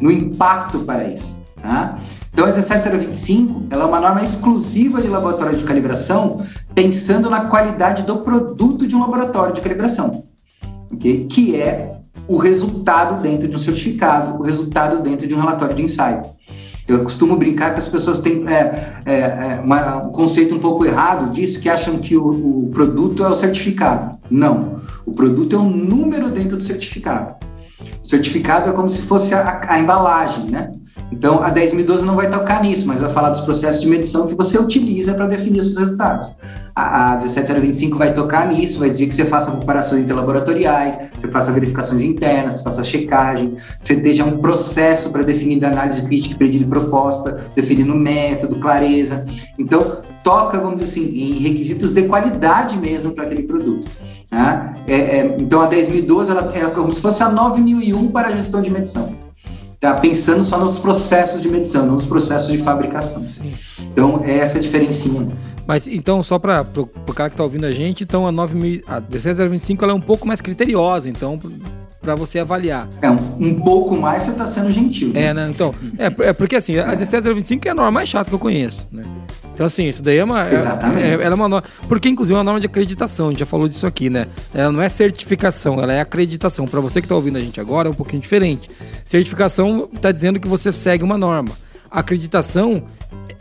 no 0.00 0.10
impacto 0.10 0.80
para 0.80 1.04
isso, 1.04 1.34
tá? 1.60 1.98
Então, 2.32 2.46
a 2.46 2.52
17025, 2.52 3.66
ela 3.70 3.84
é 3.84 3.86
uma 3.86 4.00
norma 4.00 4.22
exclusiva 4.22 5.02
de 5.02 5.08
laboratório 5.08 5.56
de 5.56 5.64
calibração, 5.64 6.44
pensando 6.74 7.28
na 7.28 7.46
qualidade 7.46 8.02
do 8.04 8.18
produto 8.18 8.86
de 8.86 8.96
um 8.96 9.00
laboratório 9.00 9.54
de 9.54 9.60
calibração, 9.60 10.24
ok? 10.92 11.26
Que 11.26 11.56
é 11.56 11.98
o 12.28 12.36
resultado 12.36 13.20
dentro 13.22 13.48
de 13.48 13.56
um 13.56 13.58
certificado, 13.58 14.38
o 14.40 14.42
resultado 14.42 15.02
dentro 15.02 15.26
de 15.26 15.34
um 15.34 15.40
relatório 15.40 15.74
de 15.74 15.82
ensaio. 15.82 16.22
Eu 16.88 17.02
costumo 17.04 17.36
brincar 17.36 17.72
que 17.72 17.78
as 17.78 17.88
pessoas 17.88 18.18
têm 18.18 18.44
é, 18.48 19.02
é, 19.06 19.14
é, 19.14 19.60
uma- 19.64 19.96
um 20.04 20.10
conceito 20.10 20.54
um 20.54 20.58
pouco 20.58 20.84
errado 20.84 21.30
disso, 21.30 21.60
que 21.60 21.68
acham 21.68 21.98
que 21.98 22.16
o, 22.16 22.66
o 22.66 22.70
produto 22.72 23.24
é 23.24 23.28
o 23.28 23.36
certificado. 23.36 24.18
Não. 24.30 24.80
O 25.06 25.12
produto 25.12 25.54
é 25.54 25.58
um 25.58 25.70
número 25.70 26.28
dentro 26.28 26.56
do 26.56 26.62
certificado. 26.62 27.34
O 28.02 28.06
certificado 28.06 28.68
é 28.70 28.72
como 28.72 28.88
se 28.88 29.02
fosse 29.02 29.34
a, 29.34 29.60
a 29.68 29.78
embalagem, 29.78 30.50
né? 30.50 30.72
Então, 31.10 31.42
a 31.42 31.52
10.012 31.52 32.02
não 32.02 32.16
vai 32.16 32.30
tocar 32.30 32.62
nisso, 32.62 32.86
mas 32.86 33.00
vai 33.00 33.10
falar 33.10 33.30
dos 33.30 33.40
processos 33.42 33.82
de 33.82 33.88
medição 33.88 34.26
que 34.26 34.34
você 34.34 34.58
utiliza 34.58 35.14
para 35.14 35.26
definir 35.26 35.60
os 35.60 35.66
seus 35.66 35.78
resultados. 35.78 36.32
A, 36.74 37.12
a 37.12 37.16
17025 37.16 37.98
vai 37.98 38.14
tocar 38.14 38.48
nisso, 38.48 38.78
vai 38.78 38.88
dizer 38.88 39.06
que 39.06 39.14
você 39.14 39.24
faça 39.24 39.50
comparações 39.50 40.02
interlaboratoriais, 40.02 40.98
você 41.16 41.28
faça 41.28 41.52
verificações 41.52 42.02
internas, 42.02 42.56
você 42.56 42.62
faça 42.64 42.82
checagem, 42.82 43.54
você 43.78 43.94
esteja 43.94 44.24
um 44.24 44.38
processo 44.38 45.10
para 45.12 45.22
definir 45.22 45.64
a 45.64 45.68
análise 45.68 46.02
crítica, 46.02 46.36
pedido 46.36 46.64
e 46.64 46.68
proposta, 46.68 47.38
definindo 47.54 47.94
método, 47.94 48.56
clareza. 48.56 49.24
Então, 49.58 50.02
toca, 50.22 50.58
vamos 50.58 50.80
dizer 50.80 51.02
assim, 51.02 51.14
em 51.14 51.38
requisitos 51.38 51.90
de 51.90 52.02
qualidade 52.04 52.78
mesmo 52.78 53.12
para 53.12 53.24
aquele 53.24 53.42
produto. 53.42 53.86
né? 54.30 54.74
É, 54.86 54.94
é, 54.94 55.36
então, 55.38 55.60
a 55.60 55.68
10.012 55.68 56.30
ela 56.30 56.52
é 56.54 56.64
como 56.70 56.92
se 56.92 57.00
fosse 57.00 57.22
a 57.22 57.28
9001 57.28 58.08
para 58.08 58.28
a 58.28 58.36
gestão 58.36 58.62
de 58.62 58.70
medição. 58.70 59.14
Tá 59.82 59.94
pensando 59.94 60.44
só 60.44 60.58
nos 60.58 60.78
processos 60.78 61.42
de 61.42 61.48
medição, 61.48 61.84
não 61.84 61.94
nos 61.94 62.06
processos 62.06 62.52
de 62.52 62.58
fabricação. 62.58 63.20
Sim. 63.20 63.52
Então, 63.80 64.22
é 64.24 64.38
essa 64.38 64.58
a 64.58 64.60
diferencinha. 64.60 65.28
Mas 65.66 65.86
então, 65.86 66.22
só 66.22 66.38
para 66.38 66.64
o 66.74 67.14
cara 67.14 67.30
que 67.30 67.36
tá 67.36 67.42
ouvindo 67.42 67.66
a 67.66 67.72
gente, 67.72 68.02
então 68.04 68.26
a 68.26 68.32
9000, 68.32 68.82
a 68.86 69.00
17025 69.00 69.84
ela 69.84 69.92
é 69.92 69.96
um 69.96 70.00
pouco 70.00 70.26
mais 70.26 70.40
criteriosa, 70.40 71.08
então, 71.08 71.38
para 72.00 72.14
você 72.16 72.40
avaliar. 72.40 72.88
É, 73.00 73.08
um, 73.10 73.18
um 73.40 73.60
pouco 73.60 73.96
mais 73.96 74.22
você 74.24 74.32
está 74.32 74.44
sendo 74.46 74.72
gentil. 74.72 75.08
né? 75.10 75.22
É, 75.26 75.34
né? 75.34 75.48
Então, 75.54 75.72
é, 75.98 76.28
é 76.28 76.32
porque 76.32 76.56
assim, 76.56 76.78
a 76.78 76.94
17025 76.96 77.68
é 77.68 77.70
a 77.70 77.74
norma 77.74 77.92
mais 77.92 78.08
chata 78.08 78.28
que 78.28 78.34
eu 78.34 78.38
conheço, 78.40 78.86
né? 78.90 79.04
Então, 79.54 79.66
assim, 79.66 79.86
isso 79.86 80.02
daí 80.02 80.16
é 80.16 80.24
uma. 80.24 80.48
é- 80.48 80.54
Exatamente. 80.54 81.02
É, 81.06 81.12
ela 81.12 81.24
é 81.24 81.34
uma 81.34 81.46
norma. 81.48 81.68
Porque, 81.86 82.08
inclusive, 82.08 82.34
é 82.34 82.38
uma 82.38 82.44
norma 82.44 82.58
de 82.58 82.66
acreditação, 82.66 83.26
a 83.26 83.30
gente 83.30 83.40
já 83.40 83.46
falou 83.46 83.68
disso 83.68 83.86
aqui, 83.86 84.08
né? 84.08 84.26
Ela 84.52 84.72
não 84.72 84.80
é 84.80 84.88
certificação, 84.88 85.78
ela 85.80 85.92
é 85.92 86.00
acreditação. 86.00 86.66
Para 86.66 86.80
você 86.80 87.02
que 87.02 87.06
tá 87.06 87.14
ouvindo 87.14 87.36
a 87.36 87.40
gente 87.40 87.60
agora, 87.60 87.86
é 87.86 87.90
um 87.90 87.94
pouquinho 87.94 88.22
diferente. 88.22 88.70
Certificação 89.04 89.86
tá 90.00 90.10
dizendo 90.10 90.40
que 90.40 90.48
você 90.48 90.72
segue 90.72 91.04
uma 91.04 91.18
norma. 91.18 91.50
Acreditação 91.90 92.82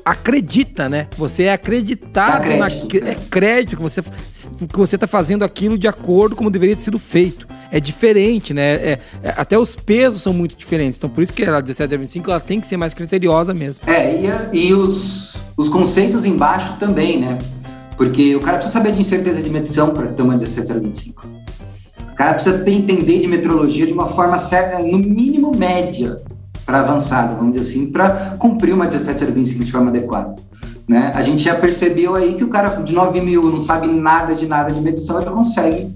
acredita, 0.03 0.89
né? 0.89 1.07
Você 1.17 1.43
é 1.43 1.53
acreditado 1.53 2.47
Dá 2.49 2.57
na, 2.57 2.67
é 2.67 3.15
crédito 3.29 3.75
que 3.75 3.81
você 3.81 4.01
que 4.01 4.77
você 4.77 4.97
tá 4.97 5.07
fazendo 5.07 5.43
aquilo 5.43 5.77
de 5.77 5.87
acordo 5.87 6.35
como 6.35 6.49
deveria 6.49 6.75
ter 6.75 6.81
sido 6.83 6.99
feito. 6.99 7.47
É 7.71 7.79
diferente, 7.79 8.53
né? 8.53 8.73
É- 8.73 8.99
é- 9.23 9.33
até 9.37 9.57
os 9.57 9.75
pesos 9.75 10.21
são 10.21 10.33
muito 10.33 10.55
diferentes. 10.55 10.97
Então, 10.97 11.09
por 11.09 11.21
isso 11.23 11.31
que 11.31 11.43
a 11.43 11.61
17 11.61 11.93
a 11.93 11.97
25 11.97 12.29
ela 12.29 12.39
tem 12.39 12.59
que 12.59 12.67
ser 12.67 12.77
mais 12.77 12.93
criteriosa 12.93 13.53
mesmo. 13.53 13.83
É, 13.87 14.21
e, 14.21 14.27
a- 14.27 14.49
e 14.51 14.73
os, 14.73 15.35
os 15.55 15.69
conceitos 15.69 16.25
embaixo 16.25 16.75
também, 16.77 17.19
né? 17.19 17.37
Porque 17.97 18.35
o 18.35 18.39
cara 18.39 18.57
precisa 18.57 18.77
saber 18.77 18.91
de 18.93 19.01
incerteza 19.01 19.41
de 19.41 19.49
medição 19.49 19.91
para 19.91 20.07
ter 20.07 20.21
uma 20.23 20.37
17025. 20.37 21.25
O 22.11 22.15
cara 22.15 22.33
precisa 22.33 22.59
ter, 22.59 22.71
entender 22.71 23.19
de 23.19 23.27
metrologia 23.27 23.85
de 23.85 23.93
uma 23.93 24.07
forma 24.07 24.37
certa, 24.37 24.79
no 24.79 24.97
mínimo 24.97 25.55
média 25.55 26.17
para 26.71 26.79
avançada, 26.79 27.35
vamos 27.35 27.51
dizer 27.51 27.69
assim, 27.69 27.91
para 27.91 28.37
cumprir 28.39 28.73
uma 28.73 28.87
17025 28.87 29.65
de 29.65 29.71
forma 29.73 29.89
adequada. 29.89 30.35
Né? 30.87 31.11
A 31.13 31.21
gente 31.21 31.43
já 31.43 31.53
percebeu 31.53 32.15
aí 32.15 32.35
que 32.35 32.45
o 32.45 32.47
cara 32.47 32.69
de 32.81 32.93
9 32.93 33.19
mil 33.19 33.43
não 33.43 33.59
sabe 33.59 33.87
nada 33.87 34.33
de 34.33 34.47
nada 34.47 34.71
de 34.71 34.79
medição, 34.79 35.21
ele 35.21 35.29
consegue 35.29 35.93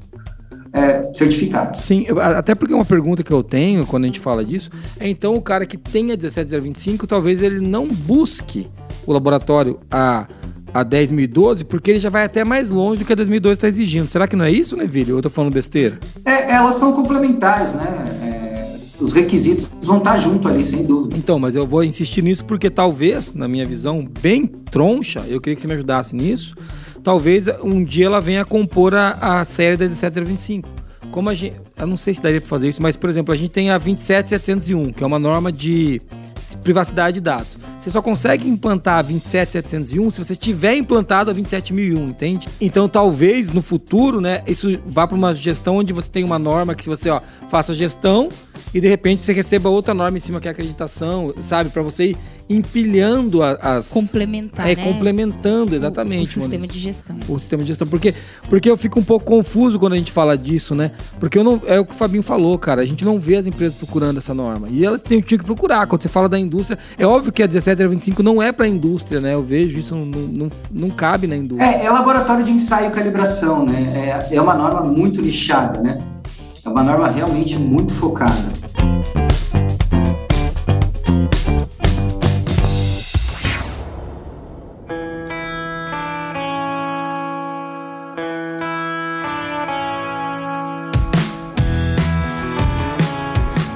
é, 0.73 1.09
certificado. 1.13 1.77
Sim, 1.77 2.05
até 2.19 2.53
porque 2.53 2.73
uma 2.73 2.83
pergunta 2.83 3.23
que 3.23 3.31
eu 3.31 3.41
tenho 3.41 3.85
quando 3.85 4.03
a 4.03 4.07
gente 4.07 4.19
fala 4.19 4.43
disso 4.43 4.69
é 4.99 5.07
então 5.07 5.37
o 5.37 5.41
cara 5.41 5.65
que 5.65 5.77
tem 5.77 6.11
a 6.11 6.17
17025, 6.17 7.07
talvez 7.07 7.41
ele 7.41 7.65
não 7.65 7.87
busque 7.87 8.69
o 9.07 9.13
laboratório 9.13 9.79
a 9.89 10.27
a 10.75 10.83
10.012, 10.83 11.63
porque 11.63 11.91
ele 11.91 11.99
já 12.01 12.09
vai 12.09 12.25
até 12.25 12.43
mais 12.43 12.69
longe 12.69 12.99
do 12.99 13.05
que 13.05 13.13
a 13.13 13.15
2012 13.15 13.53
está 13.53 13.69
exigindo. 13.69 14.09
Será 14.09 14.27
que 14.27 14.35
não 14.35 14.43
é 14.43 14.51
isso, 14.51 14.75
né, 14.75 14.85
Vili? 14.85 15.13
Ou 15.13 15.19
eu 15.19 15.23
tô 15.23 15.29
falando 15.29 15.53
besteira? 15.53 15.97
É, 16.25 16.51
elas 16.51 16.75
são 16.75 16.91
complementares, 16.91 17.73
né? 17.73 18.14
Os 18.99 19.13
requisitos 19.13 19.71
vão 19.83 19.97
estar 19.97 20.17
junto 20.17 20.47
ali, 20.47 20.63
sem 20.63 20.83
dúvida. 20.83 21.17
Então, 21.17 21.37
mas 21.37 21.55
eu 21.55 21.65
vou 21.65 21.83
insistir 21.83 22.21
nisso 22.21 22.45
porque 22.45 22.69
talvez, 22.69 23.33
na 23.33 23.47
minha 23.47 23.65
visão 23.65 24.07
bem 24.21 24.45
troncha, 24.45 25.23
eu 25.27 25.41
queria 25.41 25.55
que 25.55 25.61
você 25.61 25.67
me 25.67 25.73
ajudasse 25.73 26.15
nisso, 26.15 26.55
talvez 27.03 27.47
um 27.63 27.83
dia 27.83 28.05
ela 28.05 28.21
venha 28.21 28.41
a 28.41 28.45
compor 28.45 28.93
a, 28.95 29.39
a 29.39 29.45
série 29.45 29.77
da 29.77 29.85
17025. 29.85 30.69
Como 31.11 31.29
a 31.29 31.33
gente, 31.33 31.55
eu 31.77 31.87
não 31.87 31.97
sei 31.97 32.13
se 32.13 32.21
daria 32.21 32.41
para 32.41 32.49
fazer 32.49 32.69
isso, 32.69 32.81
mas 32.81 32.97
por 32.97 33.09
exemplo, 33.09 33.33
a 33.33 33.37
gente 33.37 33.51
tem 33.51 33.69
a 33.69 33.77
27701, 33.77 34.91
que 34.91 35.03
é 35.03 35.07
uma 35.07 35.19
norma 35.19 35.51
de 35.51 36.01
privacidade 36.61 37.15
de 37.15 37.21
dados. 37.21 37.57
Você 37.79 37.89
só 37.89 38.01
consegue 38.01 38.47
implantar 38.47 38.99
a 38.99 39.01
27701 39.01 40.11
se 40.11 40.23
você 40.23 40.35
tiver 40.35 40.75
implantado 40.75 41.31
a 41.31 41.33
27001, 41.33 42.09
entende? 42.09 42.47
Então, 42.61 42.87
talvez 42.87 43.51
no 43.51 43.61
futuro, 43.61 44.21
né, 44.21 44.41
isso 44.45 44.79
vá 44.85 45.07
para 45.07 45.15
uma 45.15 45.33
gestão 45.33 45.77
onde 45.77 45.93
você 45.93 46.09
tem 46.09 46.23
uma 46.23 46.37
norma 46.37 46.75
que 46.75 46.83
se 46.83 46.89
você, 46.89 47.09
ó, 47.09 47.21
faça 47.49 47.71
a 47.71 47.75
gestão 47.75 48.29
e 48.75 48.81
de 48.81 48.87
repente 48.89 49.23
você 49.23 49.31
receba 49.33 49.69
outra 49.69 49.93
norma 49.93 50.17
em 50.17 50.19
cima 50.19 50.39
que 50.41 50.47
é 50.47 50.51
a 50.51 50.53
acreditação, 50.53 51.33
sabe, 51.39 51.69
para 51.69 51.81
você 51.81 52.07
ir 52.07 52.17
empilhando 52.47 53.41
a- 53.41 53.53
as 53.53 53.89
Complementar, 53.89 54.69
é 54.69 54.75
né? 54.75 54.83
complementando 54.83 55.71
O- 55.71 55.75
exatamente, 55.75 56.23
O, 56.23 56.27
sistema 56.27 56.49
Maurício 56.59 56.73
de 56.73 56.79
gestão. 56.79 57.15
o 57.27 57.39
sistema 57.39 57.63
de 57.63 57.67
gestão. 57.69 57.87
Porque, 57.87 58.13
porque 58.49 58.69
eu 58.69 58.77
fico 58.77 58.99
um 58.99 59.03
pouco 59.03 59.25
confuso 59.25 59.79
quando 59.79 59.93
a 59.93 59.95
gente 59.95 60.11
fala 60.11 60.37
disso, 60.37 60.75
né? 60.75 60.91
Porque 61.19 61.37
eu 61.39 61.43
não, 61.43 61.61
é 61.65 61.79
o 61.79 61.85
que 61.85 61.93
o 61.93 61.95
Fabinho 61.95 62.21
falou, 62.21 62.59
cara. 62.59 62.81
A 62.81 62.85
gente 62.85 63.03
não 63.05 63.19
vê 63.19 63.37
as 63.37 63.47
empresas 63.47 63.73
procurando 63.73 64.17
essa 64.17 64.33
norma. 64.33 64.67
E 64.69 64.85
elas 64.85 65.01
têm, 65.01 65.21
tinham 65.21 65.39
que 65.39 65.45
procurar. 65.45 65.87
Quando 65.87 66.01
você 66.01 66.09
fala 66.09 66.27
da 66.29 66.37
indústria, 66.37 66.77
é 66.97 67.05
óbvio 67.07 67.31
que 67.31 67.41
a 67.41 67.47
1725 67.47 68.21
não 68.21 68.43
é 68.43 68.51
pra 68.51 68.67
indústria, 68.67 69.19
né? 69.19 69.33
Eu 69.33 69.41
vejo 69.41 69.79
isso, 69.79 69.95
não, 69.95 70.05
não, 70.05 70.51
não 70.71 70.89
cabe 70.89 71.25
na 71.27 71.35
indústria. 71.35 71.67
É, 71.67 71.85
é 71.85 71.89
laboratório 71.89 72.43
de 72.43 72.51
ensaio 72.51 72.89
e 72.89 72.91
calibração, 72.91 73.65
né? 73.65 74.25
É, 74.29 74.35
é 74.35 74.41
uma 74.41 74.53
norma 74.53 74.81
muito 74.83 75.21
nichada, 75.21 75.81
né? 75.81 75.97
É 76.65 76.69
uma 76.69 76.81
norma 76.81 77.07
realmente 77.07 77.59
muito 77.59 77.93
focada. 77.93 78.33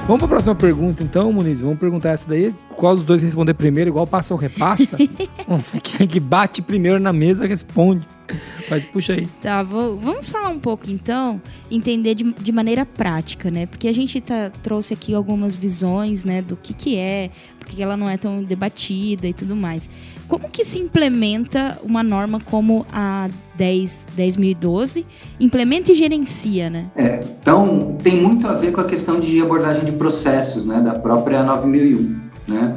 Vamos 0.08 0.18
para 0.18 0.24
a 0.24 0.28
próxima 0.28 0.54
pergunta, 0.56 1.04
então, 1.04 1.32
Muniz. 1.32 1.62
Vamos 1.62 1.78
perguntar 1.78 2.10
essa 2.10 2.28
daí. 2.28 2.52
Qual 2.70 2.96
dos 2.96 3.04
dois 3.04 3.22
responder 3.22 3.54
primeiro, 3.54 3.90
igual 3.90 4.04
passa 4.04 4.34
ou 4.34 4.40
repassa? 4.40 4.96
Quem 5.84 6.04
é 6.04 6.06
que 6.08 6.18
bate 6.18 6.60
primeiro 6.60 6.98
na 6.98 7.12
mesa 7.12 7.46
responde. 7.46 8.08
Mas 8.70 8.84
puxa 8.86 9.14
aí. 9.14 9.26
Tá, 9.40 9.62
vou- 9.62 9.96
vamos 9.98 10.30
falar 10.30 10.48
um 10.48 10.58
pouco 10.58 10.90
então, 10.90 11.40
entender 11.70 12.14
de, 12.14 12.32
de 12.32 12.52
maneira 12.52 12.84
prática, 12.86 13.50
né? 13.50 13.66
Porque 13.66 13.88
a 13.88 13.92
gente 13.92 14.20
tá, 14.20 14.50
trouxe 14.62 14.94
aqui 14.94 15.14
algumas 15.14 15.54
visões, 15.54 16.24
né, 16.24 16.40
do 16.42 16.56
que 16.56 16.72
que 16.72 16.96
é, 16.96 17.30
porque 17.58 17.82
ela 17.82 17.96
não 17.96 18.08
é 18.08 18.16
tão 18.16 18.42
debatida 18.42 19.26
e 19.28 19.32
tudo 19.32 19.54
mais. 19.56 19.88
Como 20.28 20.48
que 20.48 20.64
se 20.64 20.78
implementa 20.78 21.78
uma 21.82 22.02
norma 22.02 22.38
como 22.40 22.86
a 22.92 23.28
10, 23.56 24.06
10.012? 24.16 25.04
Implementa 25.40 25.90
e 25.92 25.94
gerencia, 25.94 26.70
né? 26.70 26.86
É, 26.96 27.24
então, 27.40 27.96
tem 28.02 28.16
muito 28.20 28.46
a 28.46 28.54
ver 28.54 28.72
com 28.72 28.80
a 28.80 28.84
questão 28.84 29.18
de 29.20 29.40
abordagem 29.40 29.84
de 29.84 29.92
processos, 29.92 30.64
né, 30.64 30.80
da 30.80 30.94
própria 30.94 31.42
9001, 31.42 32.20
né? 32.48 32.76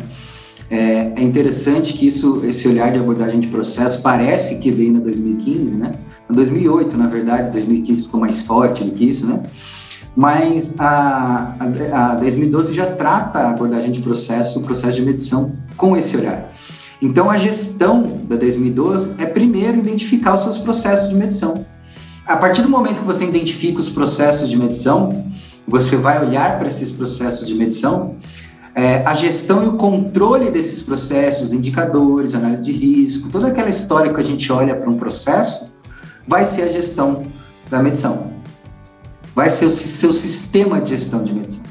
É, 0.69 1.13
é 1.15 1.21
interessante 1.21 1.93
que 1.93 2.07
isso, 2.07 2.41
esse 2.45 2.67
olhar 2.67 2.91
de 2.91 2.99
abordagem 2.99 3.39
de 3.39 3.47
processo 3.47 4.01
parece 4.01 4.57
que 4.59 4.71
veio 4.71 4.93
na 4.93 4.99
2015, 4.99 5.75
né? 5.75 5.93
Na 6.29 6.35
2008, 6.35 6.97
na 6.97 7.07
verdade, 7.07 7.51
2015 7.51 8.03
ficou 8.03 8.19
mais 8.19 8.41
forte 8.41 8.83
do 8.83 8.91
que 8.91 9.09
isso, 9.09 9.25
né? 9.25 9.41
Mas 10.15 10.75
a, 10.79 11.55
a, 11.59 12.11
a 12.11 12.15
2012 12.15 12.73
já 12.73 12.85
trata 12.85 13.39
a 13.39 13.49
abordagem 13.51 13.91
de 13.91 13.99
processo, 13.99 14.59
o 14.59 14.63
processo 14.63 14.95
de 14.97 15.01
medição 15.05 15.51
com 15.75 15.97
esse 15.97 16.15
olhar. 16.15 16.51
Então, 17.01 17.29
a 17.29 17.35
gestão 17.35 18.21
da 18.29 18.35
2012 18.35 19.15
é 19.17 19.25
primeiro 19.25 19.77
identificar 19.77 20.35
os 20.35 20.41
seus 20.41 20.57
processos 20.57 21.09
de 21.09 21.15
medição. 21.15 21.65
A 22.25 22.37
partir 22.37 22.61
do 22.61 22.69
momento 22.69 23.01
que 23.01 23.05
você 23.05 23.25
identifica 23.25 23.79
os 23.79 23.89
processos 23.89 24.49
de 24.49 24.55
medição, 24.55 25.25
você 25.67 25.97
vai 25.97 26.25
olhar 26.25 26.57
para 26.57 26.67
esses 26.67 26.91
processos 26.91 27.45
de 27.45 27.53
medição, 27.53 28.15
é, 28.75 29.05
a 29.05 29.13
gestão 29.13 29.63
e 29.63 29.67
o 29.67 29.73
controle 29.73 30.49
desses 30.49 30.81
processos, 30.81 31.53
indicadores, 31.53 32.33
análise 32.33 32.63
de 32.63 32.71
risco, 32.71 33.29
toda 33.29 33.47
aquela 33.47 33.69
história 33.69 34.13
que 34.13 34.19
a 34.19 34.23
gente 34.23 34.51
olha 34.51 34.75
para 34.75 34.89
um 34.89 34.97
processo, 34.97 35.71
vai 36.27 36.45
ser 36.45 36.63
a 36.63 36.67
gestão 36.69 37.25
da 37.69 37.81
medição. 37.81 38.31
Vai 39.35 39.49
ser 39.49 39.65
o 39.65 39.71
seu 39.71 40.11
sistema 40.11 40.81
de 40.81 40.91
gestão 40.91 41.23
de 41.23 41.33
medição. 41.33 41.63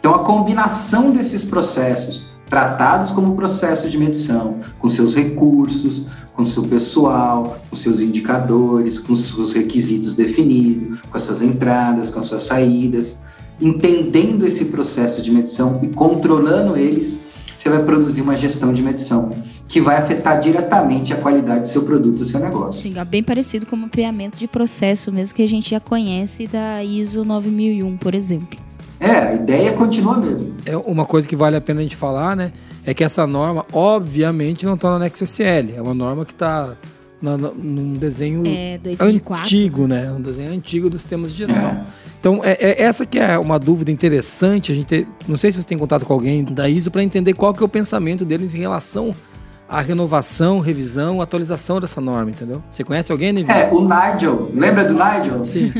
Então, 0.00 0.14
a 0.14 0.20
combinação 0.20 1.10
desses 1.10 1.44
processos, 1.44 2.26
tratados 2.48 3.10
como 3.10 3.36
processo 3.36 3.88
de 3.88 3.98
medição, 3.98 4.58
com 4.78 4.88
seus 4.88 5.14
recursos, 5.14 6.06
com 6.34 6.44
seu 6.44 6.62
pessoal, 6.62 7.58
com 7.68 7.76
seus 7.76 8.00
indicadores, 8.00 8.98
com 8.98 9.14
seus 9.14 9.52
requisitos 9.52 10.14
definidos, 10.14 11.00
com 11.02 11.16
as 11.16 11.22
suas 11.22 11.42
entradas, 11.42 12.10
com 12.10 12.20
as 12.20 12.26
suas 12.26 12.42
saídas, 12.44 13.18
entendendo 13.60 14.46
esse 14.46 14.66
processo 14.66 15.22
de 15.22 15.30
medição 15.30 15.80
e 15.82 15.88
controlando 15.88 16.76
eles, 16.76 17.20
você 17.56 17.68
vai 17.68 17.82
produzir 17.82 18.22
uma 18.22 18.36
gestão 18.36 18.72
de 18.72 18.82
medição 18.82 19.30
que 19.66 19.80
vai 19.80 19.96
afetar 19.96 20.38
diretamente 20.38 21.12
a 21.12 21.16
qualidade 21.16 21.62
do 21.62 21.68
seu 21.68 21.82
produto, 21.82 22.18
do 22.18 22.24
seu 22.24 22.38
negócio. 22.40 22.80
Sim, 22.82 22.96
é 22.98 23.04
bem 23.04 23.22
parecido 23.22 23.66
com 23.66 23.74
o 23.74 23.78
mapeamento 23.80 24.38
de 24.38 24.46
processo, 24.46 25.10
mesmo 25.12 25.34
que 25.34 25.42
a 25.42 25.48
gente 25.48 25.70
já 25.70 25.80
conhece 25.80 26.46
da 26.46 26.82
ISO 26.84 27.24
9001, 27.24 27.96
por 27.96 28.14
exemplo. 28.14 28.58
É, 29.00 29.10
a 29.10 29.34
ideia 29.34 29.72
continua 29.72 30.14
a 30.14 30.18
mesma. 30.18 30.48
É 30.64 30.76
uma 30.76 31.04
coisa 31.04 31.28
que 31.28 31.36
vale 31.36 31.56
a 31.56 31.60
pena 31.60 31.80
a 31.80 31.82
gente 31.82 31.96
falar, 31.96 32.34
né? 32.36 32.52
É 32.84 32.94
que 32.94 33.04
essa 33.04 33.26
norma, 33.26 33.64
obviamente, 33.72 34.64
não 34.64 34.74
está 34.74 34.88
no 34.90 34.96
anexo 34.96 35.24
SL. 35.24 35.74
É 35.76 35.82
uma 35.82 35.94
norma 35.94 36.24
que 36.24 36.32
está 36.32 36.74
num 37.20 37.94
desenho 37.94 38.42
É 38.46 38.78
2004. 38.78 39.44
antigo, 39.44 39.86
né? 39.86 40.10
Um 40.12 40.20
desenho 40.20 40.52
antigo 40.52 40.88
dos 40.88 41.02
sistemas 41.02 41.32
de 41.32 41.46
gestão. 41.46 41.80
Então, 42.20 42.40
é, 42.42 42.52
é 42.60 42.82
essa 42.82 43.06
que 43.06 43.18
é 43.18 43.38
uma 43.38 43.58
dúvida 43.58 43.90
interessante. 43.90 44.72
A 44.72 44.74
gente 44.74 44.86
ter- 44.86 45.06
não 45.26 45.36
sei 45.36 45.52
se 45.52 45.62
você 45.62 45.68
tem 45.68 45.78
contato 45.78 46.04
com 46.04 46.12
alguém 46.12 46.44
da 46.44 46.68
ISO 46.68 46.90
para 46.90 47.02
entender 47.02 47.32
qual 47.34 47.54
que 47.54 47.62
é 47.62 47.66
o 47.66 47.68
pensamento 47.68 48.24
deles 48.24 48.54
em 48.54 48.58
relação 48.58 49.14
à 49.68 49.80
renovação, 49.80 50.58
revisão, 50.60 51.20
atualização 51.22 51.78
dessa 51.78 52.00
norma, 52.00 52.30
entendeu? 52.30 52.62
Você 52.72 52.82
conhece 52.82 53.12
alguém? 53.12 53.30
É, 53.48 53.70
o 53.72 53.80
Nigel, 53.82 54.50
lembra 54.54 54.84
do 54.84 54.94
Nigel? 54.94 55.44
Sim. 55.44 55.72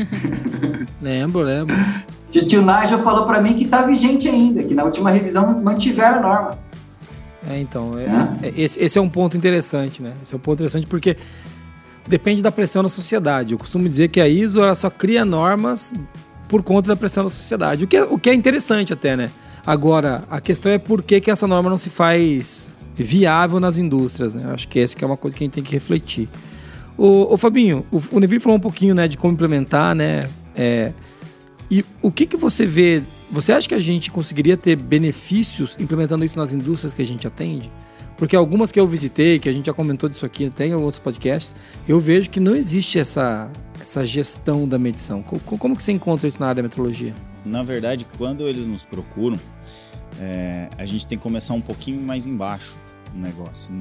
lembro, 1.01 1.41
lembro. 1.41 1.75
Tio 2.31 2.61
Nigel 2.61 2.99
falou 2.99 3.25
para 3.25 3.41
mim 3.41 3.53
que 3.55 3.65
tá 3.65 3.81
vigente 3.81 4.29
ainda, 4.29 4.63
que 4.63 4.73
na 4.75 4.83
última 4.83 5.09
revisão 5.09 5.59
mantiveram 5.61 6.19
a 6.19 6.21
norma. 6.21 6.59
É, 7.49 7.59
então, 7.59 7.97
é- 7.97 8.05
É. 8.45 8.47
é- 8.49 8.53
esse, 8.61 8.79
esse 8.81 8.97
é 8.97 9.01
um 9.01 9.09
ponto 9.09 9.35
interessante, 9.35 10.01
né? 10.03 10.13
Esse 10.21 10.33
é 10.35 10.37
um 10.37 10.39
ponto 10.39 10.59
interessante 10.59 10.85
porque 10.85 11.17
depende 12.07 12.43
da 12.43 12.51
pressão 12.51 12.83
da 12.83 12.89
sociedade. 12.89 13.53
Eu 13.53 13.57
costumo 13.57 13.89
dizer 13.89 14.09
que 14.09 14.21
a 14.21 14.27
ISO 14.27 14.59
ela 14.63 14.75
só 14.75 14.89
cria 14.89 15.25
normas 15.25 15.93
por 16.49 16.63
conta 16.63 16.89
da 16.89 16.95
pressão 16.95 17.23
da 17.23 17.29
sociedade, 17.29 17.85
o 17.85 17.87
que 17.87 17.95
é, 17.95 18.03
o 18.03 18.17
que 18.17 18.29
é 18.29 18.33
interessante 18.33 18.91
até, 18.91 19.15
né? 19.15 19.29
Agora, 19.65 20.23
a 20.29 20.41
questão 20.41 20.71
é 20.71 20.79
por 20.79 21.03
que, 21.03 21.21
que 21.21 21.29
essa 21.29 21.47
norma 21.47 21.69
não 21.69 21.77
se 21.77 21.91
faz 21.91 22.73
viável 22.95 23.59
nas 23.59 23.77
indústrias, 23.77 24.33
né? 24.33 24.51
Acho 24.51 24.67
que 24.67 24.79
essa 24.79 24.95
que 24.95 25.03
é 25.03 25.07
uma 25.07 25.15
coisa 25.15 25.37
que 25.37 25.43
a 25.43 25.45
gente 25.45 25.53
tem 25.53 25.63
que 25.63 25.71
refletir. 25.71 26.27
Ô, 26.97 27.33
ô 27.33 27.37
Fabinho, 27.37 27.85
o, 27.91 28.01
o 28.11 28.19
Neville 28.19 28.41
falou 28.41 28.57
um 28.57 28.61
pouquinho, 28.61 28.93
né, 28.95 29.07
de 29.07 29.15
como 29.15 29.33
implementar, 29.33 29.95
né? 29.95 30.27
É, 30.55 30.91
e 31.69 31.85
o 32.01 32.11
que, 32.11 32.25
que 32.25 32.35
você 32.35 32.65
vê? 32.65 33.03
Você 33.31 33.53
acha 33.53 33.69
que 33.69 33.75
a 33.75 33.79
gente 33.79 34.11
conseguiria 34.11 34.57
ter 34.57 34.75
benefícios 34.75 35.77
implementando 35.79 36.25
isso 36.25 36.37
nas 36.37 36.51
indústrias 36.51 36.95
que 36.95 37.01
a 37.03 37.05
gente 37.05 37.27
atende? 37.27 37.71
Porque 38.17 38.35
algumas 38.35 38.71
que 38.71 38.79
eu 38.79 38.87
visitei, 38.87 39.39
que 39.39 39.47
a 39.47 39.53
gente 39.53 39.67
já 39.67 39.73
comentou 39.73 40.09
disso 40.09 40.25
aqui, 40.25 40.49
tem 40.49 40.71
em 40.71 40.75
outros 40.75 40.99
podcasts, 40.99 41.55
eu 41.87 41.99
vejo 41.99 42.29
que 42.29 42.39
não 42.39 42.55
existe 42.55 42.99
essa, 42.99 43.49
essa 43.79 44.05
gestão 44.05 44.67
da 44.67 44.77
medição. 44.77 45.21
Co- 45.21 45.39
co- 45.39 45.57
Como 45.57 45.75
que 45.75 45.83
você 45.83 45.91
encontra 45.91 46.27
isso 46.27 46.39
na 46.39 46.47
área 46.47 46.55
da 46.61 46.63
metrologia? 46.63 47.13
Na 47.45 47.63
verdade, 47.63 48.05
quando 48.17 48.47
eles 48.47 48.65
nos 48.65 48.83
procuram, 48.83 49.39
é, 50.19 50.69
a 50.77 50.85
gente 50.85 51.05
tem 51.07 51.17
que 51.17 51.23
começar 51.23 51.53
um 51.53 51.61
pouquinho 51.61 52.01
mais 52.01 52.27
embaixo 52.27 52.75
no 53.13 53.21
negócio. 53.21 53.73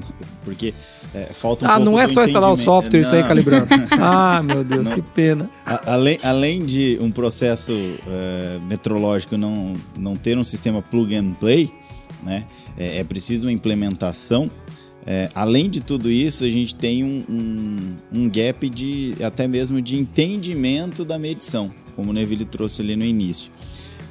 Porque 0.45 0.73
é, 1.15 1.25
falta 1.33 1.67
um 1.67 1.71
ah, 1.71 1.79
não 1.79 1.99
é 2.01 2.07
só 2.09 2.25
instalar 2.25 2.51
o 2.53 2.57
software 2.57 3.01
e 3.01 3.05
sair 3.05 3.21
Não. 3.23 3.29
calibrando. 3.29 3.67
ah, 4.01 4.43
meu 4.43 4.63
Deus, 4.65 4.89
Não. 4.89 4.95
que 4.97 5.03
pena. 5.03 5.51
A- 5.67 5.93
além, 5.93 6.19
além 6.23 6.65
de 6.65 6.97
um 7.01 7.11
processo 7.11 7.73
é, 8.07 8.59
metrológico 8.69 9.37
não, 9.37 9.75
não 9.97 10.17
ter 10.17 10.39
um 10.39 10.45
sistema 10.45 10.81
plug 10.81 11.15
and 11.15 11.33
play, 11.35 11.71
né, 12.23 12.45
é, 12.77 12.99
é 12.99 13.05
preciso 13.05 13.45
uma 13.47 13.53
implementação. 13.53 14.51
É, 15.11 15.31
além 15.35 15.71
de 15.71 15.81
tudo 15.81 16.11
isso, 16.11 16.45
a 16.45 16.51
gente 16.51 16.75
tem 16.75 17.03
um, 17.03 17.25
um, 17.31 17.97
um 18.13 18.29
gap 18.29 18.69
de 18.69 19.15
até 19.25 19.49
mesmo 19.49 19.81
de 19.81 19.97
entendimento 19.99 21.03
da 21.03 21.19
medição, 21.19 21.73
como 21.97 22.11
o 22.11 22.13
Neville 22.13 22.45
trouxe 22.45 22.83
ali 22.83 22.95
no 22.95 23.07
início. 23.07 23.51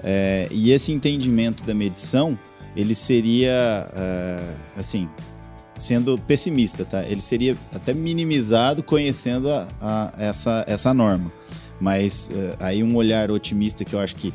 É, 0.03 0.47
e 0.49 0.71
esse 0.71 0.91
entendimento 0.91 1.63
da 1.63 1.75
medição, 1.75 2.37
ele 2.75 2.95
seria 2.95 3.51
é, 3.93 4.55
assim, 4.75 5.07
sendo 5.75 6.17
pessimista, 6.17 6.83
tá? 6.83 7.03
Ele 7.07 7.21
seria 7.21 7.55
até 7.71 7.93
minimizado 7.93 8.81
conhecendo 8.81 9.51
a, 9.51 9.67
a- 9.79 10.13
essa, 10.17 10.65
essa 10.67 10.95
norma. 10.95 11.31
Mas 11.79 12.31
eh, 12.33 12.55
aí 12.59 12.81
um 12.83 12.95
olhar 12.95 13.29
otimista 13.29 13.85
que 13.85 13.93
eu 13.93 13.99
acho 13.99 14.15
que 14.15 14.33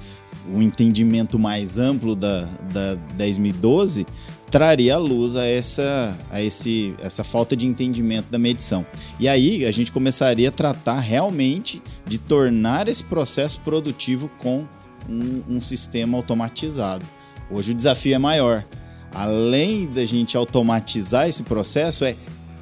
o 0.54 0.62
entendimento 0.62 1.40
mais 1.40 1.76
amplo 1.76 2.14
da, 2.14 2.42
da 2.72 2.96
10.012 3.18 4.06
traria 4.52 4.98
luz 4.98 5.34
a 5.34 5.46
essa, 5.46 6.14
a 6.30 6.42
esse, 6.42 6.94
essa 7.02 7.24
falta 7.24 7.56
de 7.56 7.66
entendimento 7.66 8.30
da 8.30 8.38
medição. 8.38 8.84
E 9.18 9.26
aí 9.26 9.64
a 9.64 9.72
gente 9.72 9.90
começaria 9.90 10.50
a 10.50 10.52
tratar 10.52 11.00
realmente 11.00 11.82
de 12.06 12.18
tornar 12.18 12.86
esse 12.86 13.02
processo 13.02 13.58
produtivo 13.62 14.30
com 14.36 14.68
um, 15.08 15.42
um 15.48 15.62
sistema 15.62 16.18
automatizado. 16.18 17.02
Hoje 17.50 17.70
o 17.70 17.74
desafio 17.74 18.14
é 18.14 18.18
maior. 18.18 18.62
Além 19.10 19.86
da 19.86 20.04
gente 20.04 20.36
automatizar 20.36 21.26
esse 21.26 21.42
processo, 21.44 22.04
é 22.04 22.14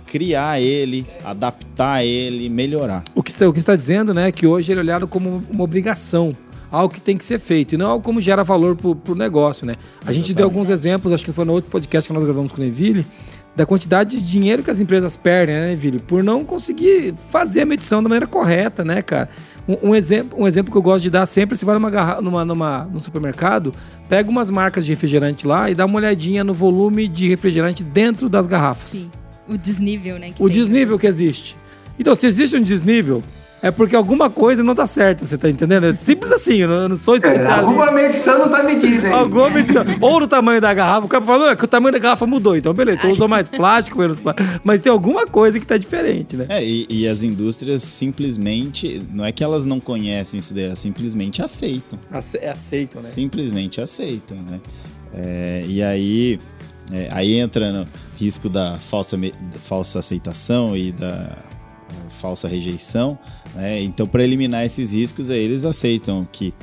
criar 0.06 0.60
ele, 0.60 1.04
adaptar 1.24 2.04
ele, 2.04 2.48
melhorar. 2.48 3.02
O 3.16 3.22
que, 3.22 3.44
o 3.44 3.52
que 3.52 3.58
está 3.58 3.74
dizendo, 3.74 4.14
né, 4.14 4.28
é 4.28 4.32
que 4.32 4.46
hoje 4.46 4.70
ele 4.70 4.78
é 4.78 4.82
olhado 4.84 5.08
como 5.08 5.42
uma 5.50 5.64
obrigação, 5.64 6.36
algo 6.70 6.92
que 6.92 7.00
tem 7.00 7.16
que 7.16 7.24
ser 7.24 7.38
feito, 7.38 7.74
e 7.74 7.78
não 7.78 7.90
algo 7.90 8.04
como 8.04 8.20
gera 8.20 8.44
valor 8.44 8.76
para 8.76 9.12
o 9.12 9.14
negócio, 9.14 9.66
né? 9.66 9.74
A 10.06 10.12
gente 10.12 10.32
deu 10.32 10.44
alguns 10.44 10.68
exemplos, 10.68 11.12
acho 11.12 11.24
que 11.24 11.32
foi 11.32 11.44
no 11.44 11.52
outro 11.52 11.70
podcast 11.70 12.08
que 12.08 12.14
nós 12.14 12.24
gravamos 12.24 12.52
com 12.52 12.60
o 12.60 12.64
Neville, 12.64 13.04
da 13.54 13.66
quantidade 13.66 14.18
de 14.18 14.26
dinheiro 14.26 14.62
que 14.62 14.70
as 14.70 14.80
empresas 14.80 15.16
perdem, 15.16 15.56
né, 15.56 15.68
Neville, 15.70 15.98
por 15.98 16.22
não 16.22 16.44
conseguir 16.44 17.14
fazer 17.30 17.62
a 17.62 17.66
medição 17.66 18.02
da 18.02 18.08
maneira 18.08 18.26
correta, 18.26 18.84
né, 18.84 19.02
cara? 19.02 19.28
Um, 19.68 19.90
um 19.90 19.94
exemplo, 19.94 20.40
um 20.40 20.46
exemplo 20.46 20.70
que 20.70 20.78
eu 20.78 20.82
gosto 20.82 21.02
de 21.02 21.10
dar 21.10 21.26
sempre, 21.26 21.56
você 21.56 21.64
vai 21.64 21.74
numa, 21.74 21.90
garra, 21.90 22.20
numa, 22.20 22.44
numa, 22.44 22.84
num 22.84 23.00
supermercado, 23.00 23.74
pega 24.08 24.30
umas 24.30 24.50
marcas 24.50 24.86
de 24.86 24.92
refrigerante 24.92 25.46
lá 25.46 25.68
e 25.68 25.74
dá 25.74 25.84
uma 25.84 25.96
olhadinha 25.96 26.44
no 26.44 26.54
volume 26.54 27.08
de 27.08 27.28
refrigerante 27.28 27.82
dentro 27.82 28.28
das 28.28 28.46
garrafas 28.46 28.90
Sim. 28.90 29.10
O 29.48 29.58
desnível, 29.58 30.16
né? 30.16 30.30
que 30.30 30.42
o 30.42 30.46
tem. 30.46 30.54
desnível 30.54 30.96
que 30.96 31.08
existe. 31.08 31.56
Então, 31.98 32.14
se 32.14 32.26
existe 32.26 32.56
um 32.56 32.62
desnível, 32.62 33.22
é 33.62 33.70
porque 33.70 33.94
alguma 33.94 34.30
coisa 34.30 34.62
não 34.64 34.74
tá 34.74 34.86
certa, 34.86 35.24
você 35.24 35.36
tá 35.36 35.48
entendendo? 35.50 35.84
É 35.84 35.92
simples 35.94 36.32
assim, 36.32 36.54
eu 36.56 36.68
não, 36.68 36.74
eu 36.76 36.88
não 36.88 36.96
sou 36.96 37.14
É, 37.14 37.18
especialista. 37.18 37.54
alguma 37.60 37.90
medição 37.92 38.38
não 38.38 38.48
tá 38.48 38.62
medida 38.62 39.08
aí. 39.08 39.12
Alguma 39.12 39.50
medição. 39.50 39.84
Ou 40.00 40.20
no 40.20 40.26
tamanho 40.28 40.60
da 40.60 40.72
garrafa. 40.72 41.06
O 41.06 41.08
cara 41.08 41.24
falou 41.24 41.48
"Ah, 41.48 41.54
que 41.56 41.64
o 41.64 41.68
tamanho 41.68 41.92
da 41.92 41.98
garrafa 41.98 42.26
mudou. 42.26 42.56
Então, 42.56 42.72
beleza. 42.72 42.98
Então 42.98 43.10
usou 43.10 43.28
mais 43.28 43.48
plástico, 43.48 43.98
menos 43.98 44.18
plástico. 44.20 44.60
Mas 44.64 44.80
tem 44.80 44.90
alguma 44.90 45.26
coisa 45.26 45.60
que 45.60 45.66
tá 45.66 45.76
diferente, 45.76 46.36
né? 46.36 46.46
É, 46.48 46.64
e, 46.64 46.86
e 46.88 47.06
as 47.06 47.22
indústrias 47.22 47.82
simplesmente, 47.82 49.02
não 49.12 49.24
é 49.24 49.32
que 49.32 49.42
elas 49.44 49.64
não 49.64 49.80
conhecem 49.80 50.38
isso 50.40 50.54
daí, 50.54 50.64
elas 50.64 50.78
simplesmente 50.78 51.42
aceitam. 51.42 51.98
Ace- 52.12 52.38
É 52.40 52.50
aceito, 52.50 52.96
né? 52.96 53.02
Simplesmente 53.02 53.80
aceitam, 53.80 54.38
né? 54.38 54.60
É, 55.12 55.64
e 55.68 55.82
aí, 55.82 56.38
é, 56.92 57.08
aí 57.10 57.34
entra 57.38 57.72
no 57.72 57.86
risco 58.18 58.48
da 58.48 58.78
falsa, 58.78 59.16
da 59.16 59.30
falsa 59.62 59.98
aceitação 59.98 60.76
e 60.76 60.92
da 60.92 61.36
falsa 62.08 62.48
rejeição, 62.48 63.18
né? 63.54 63.80
Então, 63.82 64.06
para 64.06 64.22
eliminar 64.22 64.64
esses 64.64 64.92
riscos, 64.92 65.30
eles 65.30 65.64
aceitam 65.64 66.26
que 66.30 66.54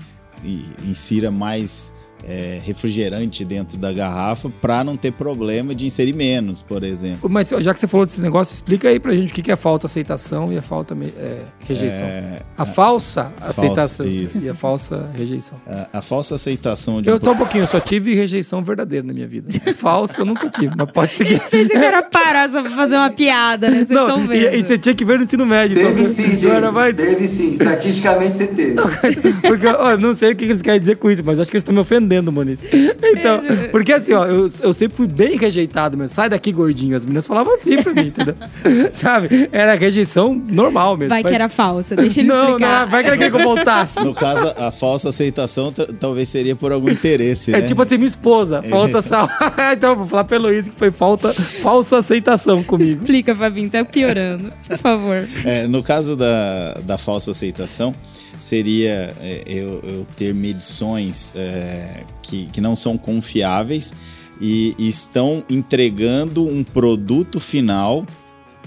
insira 0.85 1.31
mais 1.31 1.93
é, 2.27 2.59
refrigerante 2.63 3.45
dentro 3.45 3.77
da 3.77 3.91
garrafa 3.91 4.49
para 4.61 4.83
não 4.83 4.97
ter 4.97 5.11
problema 5.13 5.73
de 5.73 5.85
inserir 5.85 6.13
menos, 6.13 6.61
por 6.61 6.83
exemplo. 6.83 7.29
Mas 7.29 7.49
já 7.49 7.73
que 7.73 7.79
você 7.79 7.87
falou 7.87 8.05
desse 8.05 8.21
negócio, 8.21 8.53
explica 8.53 8.89
aí 8.89 8.99
pra 8.99 9.13
gente 9.13 9.31
o 9.31 9.33
que 9.33 9.51
é 9.51 9.55
falta 9.55 9.87
aceitação 9.87 10.51
e 10.51 10.57
a 10.57 10.61
falta 10.61 10.95
é, 11.17 11.41
rejeição. 11.67 12.05
É, 12.05 12.41
a 12.57 12.65
falsa 12.65 13.31
aceitação 13.39 14.05
isso. 14.05 14.45
e 14.45 14.49
a 14.49 14.53
falsa 14.53 15.09
rejeição. 15.15 15.59
a, 15.65 15.99
a 15.99 16.01
falsa 16.01 16.35
aceitação 16.35 17.01
de 17.01 17.09
Eu 17.09 17.15
um 17.15 17.19
só 17.19 17.31
um 17.31 17.37
pouquinho, 17.37 17.63
eu 17.63 17.67
só 17.67 17.79
tive 17.79 18.13
rejeição 18.13 18.61
verdadeira 18.63 19.05
na 19.05 19.13
minha 19.13 19.27
vida. 19.27 19.47
Falsa 19.77 20.21
eu 20.21 20.25
nunca 20.25 20.49
tive, 20.49 20.73
mas 20.75 20.91
pode 20.91 21.13
seguir. 21.13 21.39
Que 21.39 21.77
era 21.77 22.01
parar 22.03 22.49
só 22.49 22.61
pra 22.61 22.71
fazer 22.71 22.95
uma 22.95 23.11
piada, 23.11 23.69
né? 23.69 23.77
Vocês 23.77 23.89
Não, 23.89 24.07
estão 24.07 24.23
e, 24.23 24.27
vendo. 24.39 24.55
e 24.55 24.61
você 24.65 24.77
tinha 24.77 24.95
que 24.95 25.05
ver 25.05 25.17
no 25.19 25.23
ensino 25.25 25.45
médio. 25.45 25.75
Teve 25.77 26.01
então, 26.01 26.05
sim, 26.13 26.45
não 26.45 26.51
era 26.51 26.65
gente. 26.65 26.73
mais- 26.73 26.95
Teve 26.95 27.27
sim. 27.27 27.51
Estatisticamente 27.53 28.37
você 28.37 28.47
teve. 28.47 28.75
Porque 29.47 29.67
ó, 29.67 29.91
eu 29.91 29.97
não 29.99 30.13
sei 30.13 30.31
o 30.31 30.35
que 30.35 30.45
eles 30.45 30.61
querem 30.61 30.79
dizer 30.79 30.97
com 30.97 31.11
isso, 31.11 31.21
mas 31.23 31.39
acho 31.39 31.49
que 31.49 31.55
eles 31.57 31.61
estão 31.61 31.73
me 31.73 31.81
ofendendo, 31.81 32.16
Moniz. 32.21 32.59
Então, 33.09 33.41
porque 33.71 33.93
assim, 33.93 34.13
ó, 34.13 34.25
eu, 34.25 34.49
eu 34.61 34.73
sempre 34.73 34.97
fui 34.97 35.07
bem 35.07 35.37
rejeitado 35.37 35.97
mesmo. 35.97 36.13
Sai 36.13 36.29
daqui, 36.29 36.51
gordinho. 36.51 36.95
As 36.95 37.05
meninas 37.05 37.25
falavam 37.25 37.53
assim 37.53 37.81
pra 37.81 37.93
mim, 37.93 38.07
entendeu? 38.07 38.35
Sabe? 38.93 39.49
Era 39.51 39.75
rejeição 39.75 40.33
normal 40.33 40.97
mesmo. 40.97 41.09
Vai 41.09 41.23
que 41.23 41.33
era 41.33 41.47
falsa, 41.47 41.95
deixa 41.95 42.19
ele 42.19 42.27
Não, 42.29 42.47
explicar. 42.49 42.81
não, 42.85 42.91
vai 42.91 43.03
que 43.03 43.11
queria 43.11 43.31
que 43.31 43.35
eu 43.37 43.43
voltasse. 43.43 44.03
No 44.03 44.13
caso, 44.13 44.53
a 44.57 44.71
falsa 44.71 45.09
aceitação 45.09 45.71
talvez 45.99 46.27
seria 46.29 46.55
por 46.55 46.71
algum 46.71 46.89
interesse, 46.89 47.53
É 47.53 47.59
né? 47.59 47.65
tipo 47.65 47.81
assim, 47.81 47.97
minha 47.97 48.07
esposa, 48.07 48.61
falta 48.63 49.01
sal. 49.01 49.29
então, 49.73 49.91
eu 49.91 49.97
vou 49.97 50.07
falar 50.07 50.23
pelo 50.25 50.47
Luiz 50.47 50.67
que 50.67 50.75
foi 50.75 50.91
falta, 50.91 51.33
falsa 51.33 51.97
aceitação 51.99 52.63
comigo. 52.63 52.87
Explica, 52.89 53.35
Fabinho, 53.35 53.69
tá 53.69 53.83
piorando. 53.85 54.51
Por 54.67 54.77
favor. 54.77 55.27
É, 55.45 55.67
no 55.67 55.81
caso 55.83 56.15
da, 56.15 56.73
da 56.83 56.97
falsa 56.97 57.31
aceitação, 57.31 57.93
seria 58.39 59.13
é, 59.19 59.43
eu, 59.47 59.79
eu 59.83 60.07
ter 60.15 60.33
medições 60.33 61.33
é, 61.35 62.03
que, 62.21 62.47
que 62.47 62.61
não 62.61 62.75
são 62.75 62.97
confiáveis 62.97 63.93
e, 64.39 64.75
e 64.77 64.87
estão 64.87 65.43
entregando 65.49 66.47
um 66.47 66.63
produto 66.63 67.39
final 67.39 68.05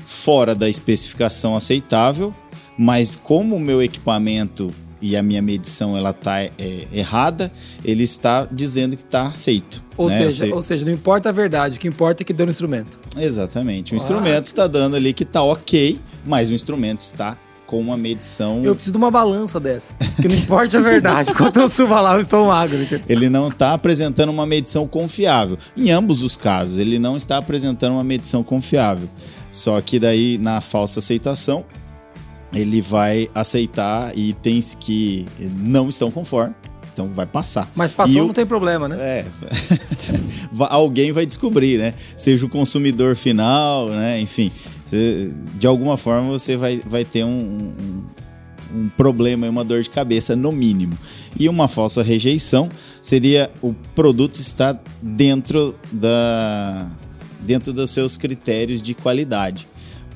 fora 0.07 0.55
da 0.55 0.69
especificação 0.69 1.55
aceitável, 1.55 2.35
mas 2.77 3.15
como 3.17 3.57
o 3.57 3.61
meu 3.61 3.81
equipamento 3.83 4.73
e 5.03 5.17
a 5.17 5.23
minha 5.23 5.41
medição 5.41 5.97
ela 5.97 6.13
tá 6.13 6.41
é, 6.43 6.51
errada, 6.93 7.51
ele 7.85 8.03
está 8.03 8.47
dizendo 8.51 8.97
que 8.97 9.03
está 9.03 9.29
aceito. 9.29 9.83
Ou, 9.97 10.09
né? 10.09 10.19
seja, 10.19 10.33
sei- 10.33 10.53
ou 10.53 10.61
seja, 10.63 10.85
não 10.85 10.93
importa 10.93 11.29
a 11.31 11.33
verdade, 11.33 11.77
o 11.77 11.81
que 11.81 11.89
importa 11.89 12.23
é 12.23 12.25
que 12.25 12.33
deu 12.35 12.45
no 12.45 12.51
instrumento. 12.53 12.99
Exatamente. 13.19 13.93
O 13.93 13.95
Ah. 13.95 13.97
instrumento 13.97 14.47
está 14.47 14.67
dando 14.67 14.97
ali 14.97 15.13
que 15.15 15.23
está 15.23 15.43
ok, 15.43 15.99
mas 16.27 16.51
o 16.51 16.55
instrumento 16.55 16.99
está 16.99 17.39
com 17.71 17.79
uma 17.81 17.97
medição. 17.97 18.65
Eu 18.65 18.75
preciso 18.75 18.91
de 18.91 18.99
uma 18.99 19.13
balança 19.13 19.61
dessa. 19.61 19.95
Que 20.21 20.27
não 20.27 20.35
importa 20.37 20.77
a 20.77 20.81
verdade. 20.81 21.33
Quanto 21.39 21.61
eu 21.61 21.69
suba 21.69 22.01
lá, 22.01 22.15
eu 22.15 22.21
estou 22.21 22.49
magro. 22.49 22.83
entendeu? 22.83 23.05
Ele 23.09 23.29
não 23.29 23.47
está 23.47 23.75
apresentando 23.75 24.31
uma 24.31 24.45
medição 24.45 24.89
confiável. 24.89 25.57
Em 25.79 25.89
ambos 25.93 26.25
os 26.25 26.37
casos, 26.37 26.79
ele 26.81 26.99
não 26.99 27.17
está 27.17 27.37
apresentando 27.37 27.93
uma 27.93 28.03
medição 28.03 28.43
confiável. 28.43 29.09
Só 29.53 29.81
que 29.81 30.01
daí, 30.01 30.37
na 30.37 30.61
falsa 30.61 30.99
aceitação, 30.99 31.65
ele 32.53 32.83
vai 32.83 33.29
aceitar 33.33 34.19
itens 34.19 34.77
que 34.79 35.25
não 35.61 35.89
estão 35.89 36.11
conforme. 36.11 36.57
Então 36.93 37.09
vai 37.09 37.25
passar. 37.25 37.71
Mas 37.77 37.93
passou, 37.93 38.17
E 38.17 38.21
o- 38.21 38.27
não 38.27 38.35
tem 38.35 38.45
problema, 38.45 38.89
né? 38.89 38.97
É. 39.01 39.25
Alguém 40.71 41.13
vai 41.13 41.25
descobrir, 41.25 41.79
né? 41.79 41.95
Seja 42.17 42.45
o 42.45 42.49
consumidor 42.49 43.15
final, 43.17 43.89
né? 43.91 44.21
Enfim, 44.21 44.51
você- 44.91 45.33
de 45.59 45.67
alguma 45.67 45.97
forma 45.97 46.29
você 46.31 46.57
vai, 46.57 46.83
vai 46.85 47.05
ter 47.05 47.25
um, 47.25 47.73
um, 48.73 48.79
um 48.79 48.89
problema 48.91 49.47
e 49.47 49.49
uma 49.49 49.65
dor 49.65 49.83
de 49.83 49.91
cabeça, 49.91 50.35
no 50.37 50.51
mínimo. 50.53 50.99
E 51.39 51.49
uma 51.49 51.69
falsa 51.69 52.03
rejeição 52.03 52.69
seria 53.01 53.51
o 53.63 53.73
produto 53.95 54.41
estar 54.41 54.81
dentro 55.01 55.75
da 55.93 56.89
dentro 57.41 57.73
dos 57.73 57.91
seus 57.91 58.17
critérios 58.19 58.83
de 58.83 58.93
qualidade. 58.95 59.67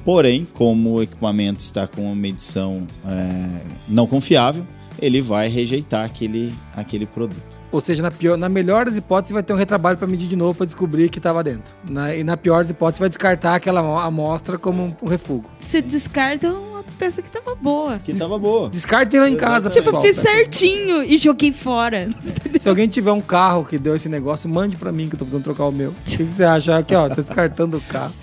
Porém, 0.05 0.47
como 0.53 0.95
o 0.97 1.03
equipamento 1.03 1.63
está 1.63 1.87
com 1.87 2.03
uma 2.03 2.15
medição 2.15 2.87
é, 3.07 3.61
não 3.89 4.07
confiável, 4.07 4.67
ele 5.05 5.21
vai 5.21 5.49
rejeitar 5.49 6.05
aquele, 6.05 6.55
aquele 6.75 7.05
produto. 7.07 7.61
Ou 7.71 7.81
seja, 7.81 8.03
na, 8.03 8.11
pior, 8.11 8.37
na 8.39 8.49
melhor 8.49 8.87
das 8.87 8.97
hipóteses, 8.97 9.33
vai 9.33 9.43
ter 9.43 9.53
um 9.53 9.57
retrabalho 9.57 9.99
para 9.99 10.07
medir 10.07 10.27
de 10.29 10.37
novo 10.37 10.55
para 10.55 10.67
descobrir 10.67 11.09
que 11.11 11.19
estava 11.19 11.43
dentro. 11.45 11.75
Na, 11.89 12.15
e 12.15 12.25
na 12.25 12.37
pior 12.37 12.63
das 12.63 12.71
hipóteses, 12.71 13.01
vai 13.01 13.09
descartar 13.09 13.55
aquela 13.57 13.81
amo- 13.81 13.99
amostra 13.99 14.57
como 14.57 14.83
um, 14.83 14.95
um 15.03 15.09
refúgio. 15.09 15.45
Você 15.61 15.83
descarta 15.83 16.51
uma 16.53 16.74
peça 17.05 17.21
que 17.23 17.31
tava 17.31 17.55
boa. 17.55 17.99
Que 17.99 18.15
tava 18.15 18.39
boa. 18.39 18.71
Descartem 18.71 19.21
lá 19.21 19.29
em 19.29 19.37
casa, 19.37 19.69
Tipo, 19.69 19.85
pessoal. 19.87 20.03
fiz 20.03 20.17
certinho 20.17 21.03
e 21.03 21.19
joguei 21.19 21.53
fora. 21.53 22.09
Se 22.59 22.69
alguém 22.69 22.89
tiver 22.89 23.13
um 23.13 23.21
carro 23.21 23.65
que 23.65 23.79
deu 23.79 23.95
esse 23.95 24.09
negócio, 24.09 24.49
mande 24.49 24.77
pra 24.77 24.91
mim 24.91 25.09
que 25.09 25.15
eu 25.15 25.19
tô 25.19 25.25
precisando 25.25 25.45
trocar 25.45 25.67
o 25.67 25.73
meu. 25.73 25.91
O 25.91 25.95
que 26.05 26.19
que 26.25 26.33
você 26.33 26.45
acha? 26.45 26.79
Aqui, 26.79 26.95
ó, 26.95 27.09
tô 27.09 27.21
descartando 27.21 27.77
o 27.77 27.81
carro. 27.83 28.15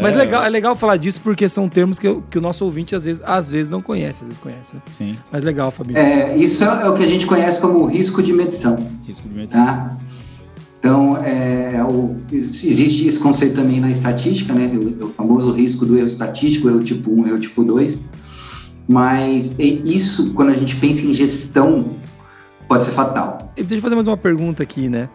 Mas 0.00 0.16
legal, 0.16 0.42
é 0.44 0.48
legal 0.48 0.74
falar 0.74 0.96
disso 0.96 1.20
porque 1.20 1.48
são 1.48 1.68
termos 1.68 1.98
que, 1.98 2.08
eu- 2.08 2.22
que 2.30 2.38
o 2.38 2.40
nosso 2.40 2.64
ouvinte 2.64 2.94
às 2.94 3.04
vezes, 3.04 3.22
às 3.26 3.50
vezes 3.50 3.70
não 3.70 3.82
conhece, 3.82 4.22
às 4.22 4.28
vezes 4.28 4.38
conhece. 4.42 4.74
Né? 4.74 4.80
Sim, 4.92 5.18
Mas 5.30 5.44
legal, 5.44 5.70
Fabinho. 5.70 5.98
É, 5.98 6.36
isso 6.36 6.64
é 6.64 6.88
o 6.88 6.94
que 6.94 7.02
a 7.02 7.06
gente 7.06 7.26
conhece 7.26 7.60
como 7.60 7.84
risco 7.86 8.22
de 8.22 8.32
medição. 8.32 8.78
risco 9.06 9.28
de 9.28 9.34
medição. 9.34 9.64
Tá? 9.66 9.96
Então, 10.78 11.16
é, 11.18 11.84
o- 11.84 12.16
existe 12.32 13.06
esse 13.06 13.18
conceito 13.20 13.54
também 13.56 13.80
na 13.80 13.90
estatística, 13.90 14.54
né? 14.54 14.66
O, 14.74 15.06
o 15.06 15.08
famoso 15.10 15.52
risco 15.52 15.84
do 15.84 15.94
erro 15.98 16.06
estatístico, 16.06 16.68
erro 16.70 16.82
tipo 16.82 17.10
1, 17.12 17.26
erro 17.26 17.38
tipo 17.38 17.62
2. 17.62 18.00
Mas 18.88 19.58
isso, 19.58 20.32
quando 20.34 20.50
a 20.50 20.56
gente 20.56 20.76
pensa 20.76 21.04
em 21.06 21.14
gestão, 21.14 21.96
pode 22.68 22.84
ser 22.84 22.92
fatal. 22.92 23.52
Deixa 23.56 23.74
eu 23.76 23.80
fazer 23.80 23.94
mais 23.94 24.06
uma 24.08 24.16
pergunta 24.16 24.62
aqui, 24.62 24.88
né? 24.88 25.08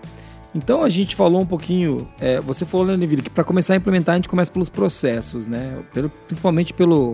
Então 0.54 0.84
a 0.84 0.89
gente 0.89 1.15
falou 1.15 1.41
um 1.41 1.45
pouquinho, 1.45 2.08
é, 2.19 2.39
você 2.39 2.65
falou, 2.65 2.86
né, 2.88 2.95
Neville, 2.95 3.21
que 3.21 3.30
para 3.30 3.43
começar 3.43 3.73
a 3.73 3.78
implementar 3.78 4.13
a 4.13 4.15
gente 4.17 4.30
começa 4.30 4.49
pelos 4.49 4.69
processos, 4.69 5.47
né? 5.47 5.80
Pelo- 5.93 6.10
principalmente 6.10 6.73
pelo 6.73 7.13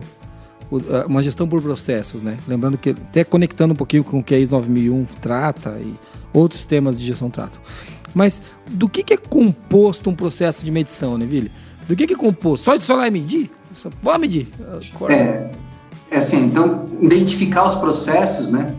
o- 0.70 0.78
uma 1.08 1.22
gestão 1.24 1.48
por 1.48 1.60
processos, 1.62 2.22
né? 2.22 2.38
Lembrando 2.48 2.78
que 2.78 2.92
até 2.92 3.24
conectando 3.24 3.74
um 3.74 3.76
pouquinho 3.76 4.04
com 4.04 4.20
o 4.20 4.24
que 4.24 4.36
a 4.36 4.38
ISO 4.40 4.52
9001 4.56 5.06
trata 5.20 5.76
e 5.82 5.96
outros 6.32 6.68
temas 6.68 7.00
de 7.00 7.06
gestão 7.08 7.30
tratam. 7.32 7.60
Mas 8.14 8.42
do 8.70 8.88
que, 8.88 9.02
que 9.04 9.14
é 9.14 9.18
composto 9.18 10.10
um 10.10 10.16
processo 10.16 10.64
de 10.64 10.70
medição, 10.70 11.18
Neville? 11.18 11.52
Do 11.88 11.96
que, 11.96 12.06
que 12.06 12.14
é 12.14 12.18
composto? 12.18 12.66
Só 12.66 12.76
de 12.78 12.84
solar 12.84 13.08
e 13.08 13.12
medir? 13.12 13.50
Só- 13.72 13.90
Pode 14.02 14.20
medir. 14.20 14.48
Acorda. 14.94 15.16
É, 15.16 15.18
é 15.20 15.52
assim, 16.18 16.46
então, 16.46 16.86
identificar 17.02 17.68
os 17.68 17.76
processos, 17.76 18.50
né? 18.50 18.76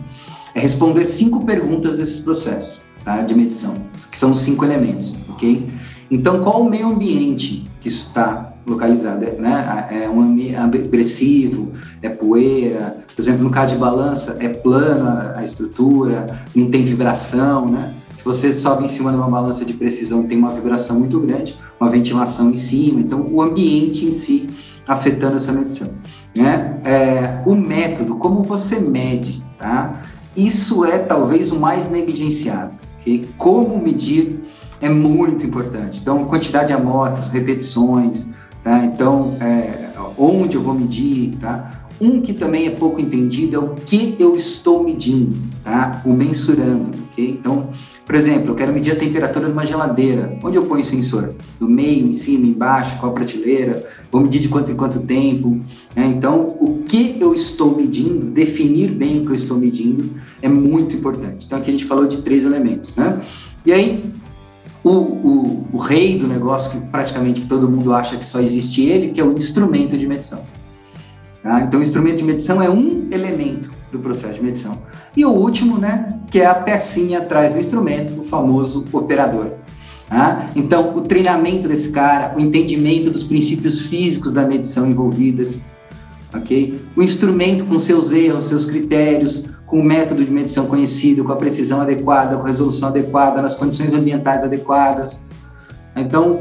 É 0.55 0.61
responder 0.61 1.05
cinco 1.05 1.45
perguntas 1.45 1.97
desses 1.97 2.19
processos, 2.19 2.83
tá? 3.05 3.23
De 3.23 3.35
medição, 3.35 3.75
que 4.11 4.17
são 4.17 4.33
os 4.33 4.41
cinco 4.41 4.65
elementos, 4.65 5.17
ok? 5.31 5.67
Então, 6.11 6.41
qual 6.41 6.61
o 6.61 6.69
meio 6.69 6.89
ambiente 6.89 7.69
que 7.81 7.89
isso 7.89 8.09
está 8.09 8.53
localizado? 8.67 9.25
É, 9.25 9.33
né? 9.33 9.89
é 9.91 10.11
um 10.11 10.21
ambiente 10.21 10.57
agressivo, 10.57 11.73
é 12.03 12.11
poeira, 12.11 12.99
por 13.15 13.23
exemplo, 13.23 13.45
no 13.45 13.51
caso 13.51 13.75
de 13.75 13.81
balança, 13.81 14.37
é 14.39 14.49
plana 14.49 15.35
a 15.37 15.43
estrutura, 15.43 16.39
não 16.55 16.71
tem 16.71 16.85
vibração, 16.85 17.71
né? 17.71 17.95
Se 18.15 18.23
você 18.25 18.53
sobe 18.53 18.85
em 18.85 18.89
cima 18.89 19.11
de 19.11 19.17
uma 19.17 19.29
balança 19.29 19.65
de 19.65 19.73
precisão, 19.73 20.25
tem 20.25 20.39
uma 20.39 20.51
vibração 20.51 20.99
muito 20.99 21.19
grande, 21.19 21.57
uma 21.81 21.89
ventilação 21.89 22.51
em 22.51 22.57
cima, 22.57 23.01
então 23.01 23.27
o 23.31 23.41
ambiente 23.41 24.05
em 24.05 24.13
si 24.13 24.49
afetando 24.87 25.37
essa 25.37 25.53
medição. 25.53 25.91
Né? 26.37 26.81
É, 26.85 27.43
o 27.47 27.55
método, 27.55 28.17
como 28.17 28.43
você 28.43 28.79
mede, 28.79 29.43
tá? 29.59 30.03
Isso 30.37 30.85
é 30.85 30.99
talvez 30.99 31.51
o 31.51 31.59
mais 31.59 31.91
negligenciado. 31.91 32.73
ok? 33.01 33.29
Como 33.37 33.79
medir 33.79 34.41
é 34.81 34.89
muito 34.89 35.45
importante. 35.45 36.01
Então, 36.01 36.25
quantidade 36.25 36.69
de 36.69 36.73
amostras, 36.73 37.29
repetições, 37.31 38.29
tá? 38.65 38.85
então 38.85 39.37
é, 39.41 39.91
onde 40.19 40.57
eu 40.57 40.63
vou 40.63 40.75
medir, 40.75 41.37
tá? 41.39 41.83
Um 42.01 42.21
que 42.21 42.33
também 42.33 42.67
é 42.67 42.71
pouco 42.71 43.01
entendido 43.01 43.57
é 43.57 43.59
o 43.59 43.75
que 43.75 44.17
eu 44.19 44.35
estou 44.35 44.83
medindo, 44.83 45.39
tá? 45.63 46.03
O 46.05 46.13
mensurando, 46.13 46.91
ok? 47.13 47.31
Então, 47.31 47.69
por 48.05 48.15
exemplo, 48.15 48.51
eu 48.51 48.55
quero 48.55 48.73
medir 48.73 48.93
a 48.93 48.97
temperatura 48.97 49.47
de 49.47 49.53
uma 49.53 49.65
geladeira. 49.65 50.39
Onde 50.43 50.57
eu 50.57 50.65
ponho 50.65 50.81
o 50.81 50.85
sensor? 50.85 51.35
No 51.61 51.69
meio, 51.69 52.07
em 52.07 52.13
cima, 52.13 52.47
embaixo, 52.47 52.99
qual 52.99 53.13
a 53.13 53.15
prateleira? 53.15 53.85
Vou 54.11 54.23
medir 54.23 54.41
de 54.41 54.49
quanto 54.49 54.73
em 54.73 54.77
quanto 54.77 55.01
tempo? 55.01 55.61
Né? 55.95 56.07
Então, 56.07 56.57
o 56.61 56.83
que 56.85 57.17
eu 57.21 57.35
estou 57.35 57.77
medindo, 57.77 58.27
definir 58.27 58.91
bem 58.93 59.21
o 59.21 59.27
que 59.27 59.33
eu 59.33 59.37
estou 59.37 59.57
medindo, 59.59 60.11
é 60.41 60.49
muito 60.49 60.97
importante. 60.97 61.47
Então, 61.47 61.59
aqui 61.59 61.71
a 61.71 61.73
gente 61.73 61.85
falou 61.85 62.07
de 62.07 62.19
três 62.23 62.45
elementos, 62.45 62.95
né? 62.97 63.19
E 63.65 63.73
aí, 63.73 64.05
o, 64.83 64.91
o, 64.91 65.69
o 65.73 65.79
rei 65.79 66.19
do 66.19 66.27
negócio, 66.27 66.71
que 66.73 66.81
praticamente 66.89 67.43
todo 67.43 67.71
mundo 67.71 67.93
acha 67.95 68.17
que 68.17 68.27
só 68.27 68.41
existe 68.41 68.83
ele, 68.83 69.11
que 69.11 69.21
é 69.21 69.25
o 69.25 69.33
instrumento 69.33 69.97
de 69.97 70.07
medição. 70.07 70.43
Tá? 71.43 71.63
Então, 71.63 71.79
o 71.79 71.83
instrumento 71.83 72.17
de 72.17 72.25
medição 72.25 72.61
é 72.61 72.69
um 72.69 73.09
elemento 73.13 73.82
do 73.93 73.99
processo 73.99 74.35
de 74.35 74.43
medição. 74.43 74.83
E 75.17 75.25
o 75.25 75.31
último, 75.31 75.79
né, 75.79 76.19
que 76.31 76.41
é 76.41 76.47
a 76.47 76.55
pecinha 76.55 77.19
atrás 77.19 77.53
do 77.53 77.61
instrumento, 77.61 78.19
o 78.19 78.25
famoso 78.25 78.85
operador. 78.93 79.53
Tá? 80.09 80.51
Então, 80.57 80.97
o 80.97 81.03
treinamento 81.03 81.69
desse 81.69 81.91
cara, 81.91 82.35
o 82.37 82.41
entendimento 82.41 83.11
dos 83.11 83.23
princípios 83.23 83.81
físicos 83.87 84.33
da 84.33 84.47
medição 84.47 84.87
envolvidas, 84.87 85.65
ok? 86.35 86.79
O 86.97 87.03
instrumento 87.03 87.65
com 87.65 87.79
seus 87.79 88.13
erros, 88.13 88.45
seus 88.45 88.65
critérios, 88.65 89.47
com 89.67 89.81
o 89.81 89.85
método 89.85 90.23
de 90.23 90.31
medição 90.31 90.67
conhecido, 90.67 91.25
com 91.25 91.33
a 91.33 91.37
precisão 91.37 91.81
adequada, 91.81 92.37
com 92.37 92.43
a 92.43 92.47
resolução 92.47 92.89
adequada, 92.89 93.41
nas 93.41 93.55
condições 93.55 93.95
ambientais 93.95 94.45
adequadas. 94.45 95.23
Então, 95.97 96.41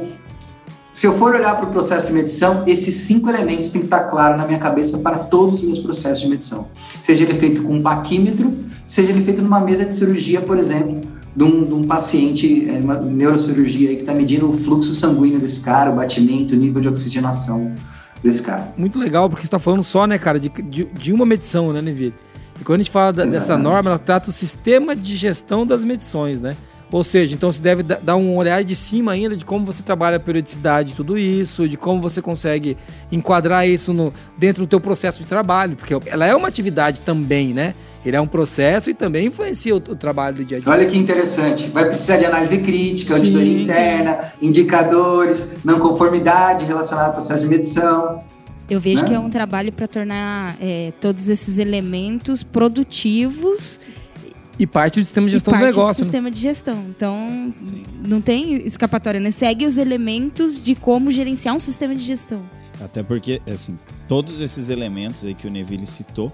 se 0.91 1.07
eu 1.07 1.17
for 1.17 1.33
olhar 1.33 1.55
para 1.55 1.67
o 1.67 1.71
processo 1.71 2.05
de 2.05 2.13
medição, 2.13 2.63
esses 2.67 2.93
cinco 2.95 3.29
elementos 3.29 3.69
têm 3.69 3.79
que 3.79 3.87
estar 3.87 4.05
claro 4.05 4.37
na 4.37 4.45
minha 4.45 4.59
cabeça 4.59 4.97
para 4.97 5.19
todos 5.19 5.55
os 5.55 5.61
meus 5.61 5.79
processos 5.79 6.21
de 6.21 6.27
medição. 6.27 6.67
Seja 7.01 7.23
ele 7.23 7.33
feito 7.35 7.63
com 7.63 7.75
um 7.75 7.81
paquímetro, 7.81 8.53
seja 8.85 9.11
ele 9.11 9.23
feito 9.23 9.41
numa 9.41 9.61
mesa 9.61 9.85
de 9.85 9.95
cirurgia, 9.95 10.41
por 10.41 10.57
exemplo, 10.57 11.01
de 11.33 11.43
um, 11.45 11.63
de 11.63 11.73
um 11.73 11.87
paciente, 11.87 12.69
é, 12.69 12.79
uma 12.79 12.95
neurocirurgia 12.95 13.95
que 13.95 14.01
está 14.01 14.13
medindo 14.13 14.49
o 14.49 14.51
fluxo 14.51 14.93
sanguíneo 14.93 15.39
desse 15.39 15.61
cara, 15.61 15.91
o 15.91 15.95
batimento, 15.95 16.53
o 16.53 16.57
nível 16.57 16.81
de 16.81 16.89
oxigenação 16.89 17.73
desse 18.21 18.43
cara. 18.43 18.73
Muito 18.75 18.99
legal, 18.99 19.29
porque 19.29 19.43
você 19.43 19.47
está 19.47 19.59
falando 19.59 19.83
só, 19.83 20.05
né, 20.05 20.17
cara, 20.17 20.39
de, 20.39 20.49
de, 20.49 20.85
de 20.85 21.13
uma 21.13 21.25
medição, 21.25 21.71
né, 21.71 21.81
Neville? 21.81 22.13
E 22.59 22.63
quando 22.65 22.81
a 22.81 22.83
gente 22.83 22.91
fala 22.91 23.13
da, 23.13 23.25
dessa 23.25 23.57
norma, 23.57 23.91
ela 23.91 23.99
trata 23.99 24.29
o 24.29 24.33
sistema 24.33 24.93
de 24.93 25.15
gestão 25.15 25.65
das 25.65 25.85
medições, 25.85 26.41
né? 26.41 26.57
Ou 26.91 27.05
seja, 27.05 27.33
então 27.33 27.51
você 27.51 27.61
deve 27.61 27.83
dar 27.83 28.17
um 28.17 28.35
olhar 28.35 28.63
de 28.65 28.75
cima 28.75 29.13
ainda 29.13 29.37
de 29.37 29.45
como 29.45 29.65
você 29.65 29.81
trabalha 29.81 30.17
a 30.17 30.19
periodicidade, 30.19 30.93
tudo 30.93 31.17
isso, 31.17 31.67
de 31.67 31.77
como 31.77 32.01
você 32.01 32.21
consegue 32.21 32.77
enquadrar 33.09 33.67
isso 33.67 33.93
no, 33.93 34.13
dentro 34.37 34.65
do 34.65 34.67
teu 34.67 34.79
processo 34.79 35.19
de 35.19 35.25
trabalho, 35.25 35.77
porque 35.77 35.95
ela 36.05 36.25
é 36.25 36.35
uma 36.35 36.49
atividade 36.49 37.01
também, 37.01 37.53
né? 37.53 37.73
Ele 38.05 38.17
é 38.17 38.21
um 38.21 38.27
processo 38.27 38.89
e 38.89 38.93
também 38.93 39.27
influencia 39.27 39.73
o, 39.73 39.77
o 39.77 39.95
trabalho 39.95 40.37
do 40.37 40.43
dia 40.43 40.57
a 40.57 40.59
dia. 40.59 40.69
Olha 40.69 40.85
que 40.85 40.97
interessante. 40.97 41.69
Vai 41.69 41.85
precisar 41.85 42.17
de 42.17 42.25
análise 42.25 42.57
crítica, 42.57 43.13
sim, 43.13 43.19
auditoria 43.19 43.61
interna, 43.61 44.21
sim. 44.23 44.47
indicadores, 44.47 45.55
não 45.63 45.79
conformidade 45.79 46.65
relacionada 46.65 47.07
ao 47.07 47.13
processo 47.13 47.43
de 47.43 47.49
medição. 47.49 48.21
Eu 48.69 48.79
vejo 48.79 49.03
né? 49.03 49.07
que 49.07 49.13
é 49.13 49.19
um 49.19 49.29
trabalho 49.29 49.71
para 49.71 49.87
tornar 49.87 50.57
é, 50.59 50.91
todos 50.99 51.29
esses 51.29 51.57
elementos 51.57 52.43
produtivos 52.43 53.79
e 54.59 54.67
parte 54.67 54.99
do 54.99 55.03
sistema 55.03 55.27
de 55.27 55.33
gestão 55.33 55.53
do 55.53 55.59
negócio. 55.59 55.81
Do 55.81 55.87
né? 55.87 55.93
sistema 56.03 56.31
de 56.31 56.39
gestão. 56.39 56.85
Então, 56.89 57.53
Sim. 57.61 57.83
não 58.05 58.21
tem 58.21 58.55
escapatória, 58.65 59.19
né? 59.19 59.31
Segue 59.31 59.65
os 59.65 59.77
elementos 59.77 60.61
de 60.61 60.75
como 60.75 61.11
gerenciar 61.11 61.55
um 61.55 61.59
sistema 61.59 61.95
de 61.95 62.03
gestão. 62.03 62.43
Até 62.79 63.03
porque, 63.03 63.41
assim, 63.47 63.77
todos 64.07 64.39
esses 64.39 64.69
elementos 64.69 65.23
aí 65.23 65.33
que 65.33 65.47
o 65.47 65.51
Neville 65.51 65.85
citou, 65.85 66.31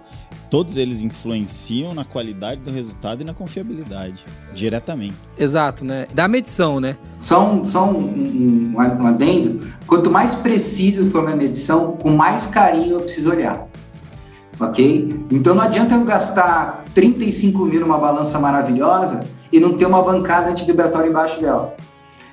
todos 0.50 0.78
eles 0.78 1.02
influenciam 1.02 1.94
na 1.94 2.06
qualidade 2.06 2.62
do 2.62 2.72
resultado 2.72 3.22
e 3.22 3.26
na 3.26 3.34
confiabilidade, 3.34 4.26
diretamente. 4.54 5.16
Exato, 5.38 5.84
né? 5.84 6.08
Da 6.14 6.28
medição, 6.28 6.80
né? 6.80 6.98
Só 7.20 7.46
um, 7.46 7.66
só 7.66 7.90
um, 7.90 8.00
um, 8.00 8.74
um 8.76 9.08
adendo. 9.08 9.66
Quanto 9.86 10.10
mais 10.10 10.36
preciso 10.36 11.10
for 11.12 11.24
minha 11.24 11.36
medição, 11.36 11.98
com 11.98 12.12
mais 12.12 12.48
carinho 12.48 12.96
eu 12.96 13.02
preciso 13.02 13.30
olhar 13.30 13.68
ok? 14.60 15.26
Então 15.32 15.56
não 15.56 15.64
adianta 15.64 15.96
eu 15.96 16.04
gastar 16.04 16.84
35 16.94 17.66
mil 17.66 17.82
numa 17.82 17.98
balança 17.98 18.40
maravilhosa 18.40 19.22
e 19.52 19.60
não 19.60 19.74
ter 19.74 19.86
uma 19.86 20.02
bancada 20.02 20.50
antivibratória 20.50 21.10
embaixo 21.10 21.40
dela. 21.42 21.76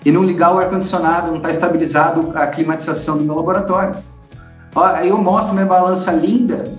E 0.05 0.13
não 0.13 0.23
ligar 0.23 0.55
o 0.55 0.59
ar-condicionado, 0.59 1.31
não 1.31 1.39
está 1.39 1.51
estabilizado 1.51 2.33
a 2.35 2.47
climatização 2.47 3.17
do 3.17 3.25
meu 3.25 3.35
laboratório. 3.35 3.95
Aí 4.77 5.09
eu 5.09 5.19
mostro 5.19 5.55
minha 5.55 5.67
balança 5.67 6.13
linda 6.13 6.73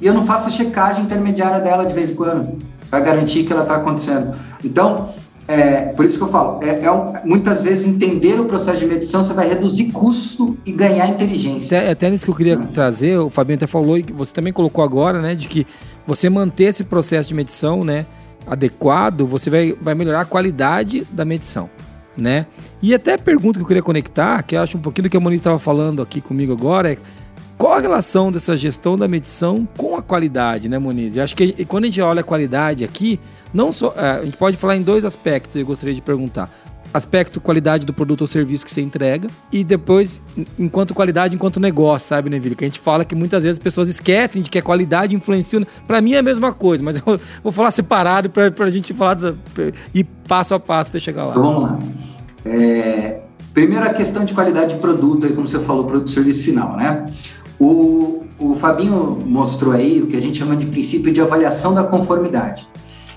e 0.00 0.06
eu 0.06 0.14
não 0.14 0.24
faço 0.24 0.48
a 0.48 0.50
checagem 0.50 1.04
intermediária 1.04 1.60
dela 1.60 1.86
de 1.86 1.94
vez 1.94 2.10
em 2.10 2.14
quando, 2.14 2.58
para 2.90 3.00
garantir 3.00 3.44
que 3.44 3.52
ela 3.52 3.62
está 3.62 3.76
acontecendo. 3.76 4.36
Então, 4.64 5.10
é, 5.48 5.92
por 5.92 6.04
isso 6.04 6.18
que 6.18 6.24
eu 6.24 6.28
falo, 6.28 6.58
é, 6.62 6.70
é 6.70 7.22
muitas 7.24 7.62
vezes 7.62 7.86
entender 7.86 8.40
o 8.40 8.46
processo 8.46 8.78
de 8.78 8.86
medição 8.86 9.22
você 9.22 9.32
vai 9.32 9.48
reduzir 9.48 9.92
custo 9.92 10.56
e 10.66 10.72
ganhar 10.72 11.08
inteligência. 11.08 11.78
Até, 11.78 11.90
até 11.90 12.10
nisso 12.10 12.24
que 12.24 12.30
eu 12.30 12.34
queria 12.34 12.54
é. 12.54 12.66
trazer, 12.72 13.16
o 13.18 13.30
Fabinho 13.30 13.56
até 13.56 13.66
falou, 13.66 13.96
e 13.96 14.02
você 14.02 14.32
também 14.32 14.52
colocou 14.52 14.82
agora, 14.82 15.22
né, 15.22 15.34
de 15.34 15.46
que 15.46 15.66
você 16.06 16.28
manter 16.28 16.64
esse 16.64 16.84
processo 16.84 17.28
de 17.28 17.34
medição, 17.34 17.84
né, 17.84 18.06
adequado, 18.46 19.26
você 19.26 19.48
vai, 19.48 19.76
vai 19.80 19.94
melhorar 19.94 20.22
a 20.22 20.24
qualidade 20.24 21.06
da 21.10 21.24
medição, 21.24 21.68
né? 22.16 22.46
E 22.80 22.94
até 22.94 23.14
a 23.14 23.18
pergunta 23.18 23.58
que 23.58 23.62
eu 23.62 23.66
queria 23.66 23.82
conectar, 23.82 24.42
que 24.42 24.56
eu 24.56 24.62
acho 24.62 24.78
um 24.78 24.80
pouquinho 24.80 25.08
do 25.08 25.10
que 25.10 25.16
a 25.16 25.20
Moniz 25.20 25.40
estava 25.40 25.58
falando 25.58 26.00
aqui 26.00 26.20
comigo 26.20 26.52
agora, 26.52 26.92
é 26.92 26.98
qual 27.56 27.74
a 27.74 27.80
relação 27.80 28.30
dessa 28.30 28.56
gestão 28.56 28.96
da 28.96 29.08
medição 29.08 29.66
com 29.76 29.96
a 29.96 30.02
qualidade, 30.02 30.68
né, 30.68 30.78
Moniz? 30.78 31.16
Eu 31.16 31.24
acho 31.24 31.34
que 31.34 31.64
quando 31.64 31.84
a 31.84 31.86
gente 31.86 32.00
olha 32.00 32.20
a 32.20 32.24
qualidade 32.24 32.84
aqui, 32.84 33.18
não 33.52 33.72
só. 33.72 33.94
É, 33.96 34.10
a 34.10 34.24
gente 34.24 34.36
pode 34.36 34.56
falar 34.56 34.76
em 34.76 34.82
dois 34.82 35.04
aspectos, 35.04 35.56
eu 35.56 35.64
gostaria 35.64 35.94
de 35.94 36.02
perguntar. 36.02 36.50
Aspecto 36.94 37.40
qualidade 37.40 37.84
do 37.84 37.92
produto 37.92 38.22
ou 38.22 38.26
serviço 38.26 38.64
que 38.64 38.72
você 38.72 38.80
entrega 38.80 39.28
e 39.52 39.64
depois, 39.64 40.22
enquanto 40.58 40.94
qualidade, 40.94 41.34
enquanto 41.34 41.58
negócio, 41.58 42.08
sabe, 42.08 42.30
Neville? 42.30 42.54
Que 42.54 42.64
a 42.64 42.68
gente 42.68 42.78
fala 42.78 43.04
que 43.04 43.14
muitas 43.14 43.42
vezes 43.42 43.58
as 43.58 43.62
pessoas 43.62 43.88
esquecem 43.88 44.40
de 44.40 44.48
que 44.48 44.58
a 44.58 44.62
qualidade 44.62 45.14
influencia. 45.14 45.66
Para 45.86 46.00
mim 46.00 46.12
é 46.12 46.18
a 46.18 46.22
mesma 46.22 46.52
coisa, 46.52 46.82
mas 46.84 46.96
eu 47.04 47.20
vou 47.42 47.52
falar 47.52 47.70
separado 47.70 48.30
para 48.30 48.52
a 48.58 48.70
gente 48.70 48.94
falar 48.94 49.18
e 49.94 50.04
passo 50.04 50.54
a 50.54 50.60
passo 50.60 50.90
até 50.90 51.00
chegar 51.00 51.24
lá. 51.24 51.34
Vamos 51.34 51.62
lá. 51.62 51.80
É, 52.44 53.20
primeiro, 53.52 53.84
a 53.84 53.92
questão 53.92 54.24
de 54.24 54.32
qualidade 54.32 54.74
de 54.74 54.80
produto, 54.80 55.28
como 55.34 55.46
você 55.46 55.58
falou, 55.58 55.84
produto 55.84 56.08
serviço 56.08 56.44
final, 56.44 56.76
né? 56.76 57.06
O, 57.58 58.24
o 58.38 58.54
Fabinho 58.54 59.22
mostrou 59.24 59.72
aí 59.72 60.02
o 60.02 60.06
que 60.06 60.16
a 60.16 60.20
gente 60.20 60.38
chama 60.38 60.56
de 60.56 60.66
princípio 60.66 61.12
de 61.12 61.20
avaliação 61.20 61.72
da 61.72 61.84
conformidade. 61.84 62.68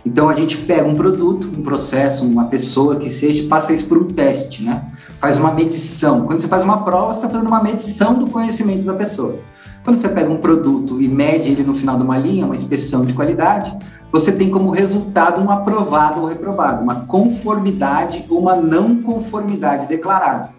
Então 0.06 0.30
a 0.30 0.34
gente 0.34 0.58
pega 0.58 0.88
um 0.88 0.96
produto, 0.96 1.48
um 1.48 1.62
processo, 1.62 2.26
uma 2.26 2.46
pessoa 2.46 2.96
que 2.96 3.10
seja, 3.10 3.48
passa 3.48 3.74
isso 3.74 3.86
por 3.86 3.98
um 3.98 4.08
teste, 4.08 4.64
né? 4.64 4.92
Faz 5.20 5.38
uma 5.38 5.52
medição. 5.52 6.26
Quando 6.26 6.40
você 6.40 6.48
faz 6.48 6.64
uma 6.64 6.84
prova, 6.84 7.12
você 7.12 7.20
está 7.20 7.30
fazendo 7.30 7.48
uma 7.48 7.62
medição 7.62 8.18
do 8.18 8.28
conhecimento 8.28 8.86
da 8.86 8.94
pessoa. 8.94 9.40
Quando 9.84 9.98
você 9.98 10.10
pega 10.10 10.30
um 10.30 10.38
produto 10.38 11.02
e 11.02 11.08
mede 11.08 11.52
ele 11.52 11.64
no 11.64 11.74
final 11.74 11.98
de 11.98 12.04
uma 12.04 12.18
linha, 12.18 12.46
uma 12.46 12.56
inspeção 12.56 13.06
de 13.06 13.14
qualidade, 13.14 13.76
você 14.12 14.32
tem 14.32 14.50
como 14.50 14.72
resultado 14.72 15.42
um 15.42 15.52
aprovado 15.52 16.22
ou 16.22 16.28
reprovado, 16.28 16.84
uma 16.84 17.06
conformidade 17.06 18.26
ou 18.30 18.40
uma 18.40 18.56
não 18.56 19.02
conformidade 19.02 19.88
declarada. 19.88 20.50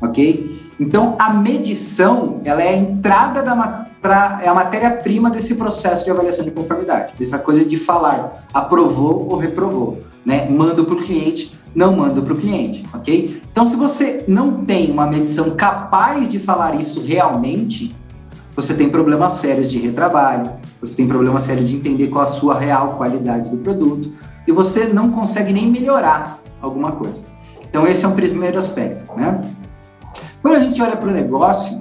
Ok? 0.00 0.67
Então, 0.80 1.16
a 1.18 1.32
medição, 1.32 2.40
ela 2.44 2.62
é 2.62 2.68
a 2.68 2.76
entrada 2.76 3.42
da 3.42 3.54
pra, 4.00 4.40
é 4.42 4.48
a 4.48 4.54
matéria-prima 4.54 5.30
desse 5.30 5.54
processo 5.56 6.04
de 6.04 6.10
avaliação 6.10 6.44
de 6.44 6.50
conformidade. 6.50 7.14
Essa 7.20 7.38
coisa 7.38 7.64
de 7.64 7.76
falar 7.76 8.46
aprovou 8.54 9.28
ou 9.28 9.36
reprovou, 9.36 9.98
né? 10.24 10.48
Mando 10.48 10.84
para 10.84 10.94
o 10.94 10.98
cliente, 10.98 11.52
não 11.74 11.96
mando 11.96 12.22
para 12.22 12.32
o 12.32 12.36
cliente, 12.36 12.84
ok? 12.94 13.42
Então, 13.50 13.66
se 13.66 13.76
você 13.76 14.24
não 14.28 14.64
tem 14.64 14.90
uma 14.90 15.06
medição 15.06 15.50
capaz 15.50 16.28
de 16.28 16.38
falar 16.38 16.76
isso 16.76 17.00
realmente, 17.00 17.94
você 18.54 18.74
tem 18.74 18.88
problemas 18.88 19.34
sérios 19.34 19.70
de 19.70 19.78
retrabalho, 19.78 20.52
você 20.80 20.94
tem 20.94 21.08
problemas 21.08 21.42
sérios 21.42 21.68
de 21.68 21.76
entender 21.76 22.08
qual 22.08 22.24
a 22.24 22.28
sua 22.28 22.58
real 22.58 22.94
qualidade 22.94 23.50
do 23.50 23.56
produto 23.58 24.10
e 24.46 24.52
você 24.52 24.86
não 24.86 25.10
consegue 25.10 25.52
nem 25.52 25.70
melhorar 25.70 26.40
alguma 26.60 26.92
coisa. 26.92 27.22
Então, 27.68 27.86
esse 27.86 28.04
é 28.04 28.08
um 28.08 28.14
primeiro 28.14 28.58
aspecto, 28.58 29.06
né? 29.16 29.40
Quando 30.42 30.56
a 30.56 30.60
gente 30.60 30.80
olha 30.80 30.96
para 30.96 31.08
o 31.08 31.12
negócio, 31.12 31.78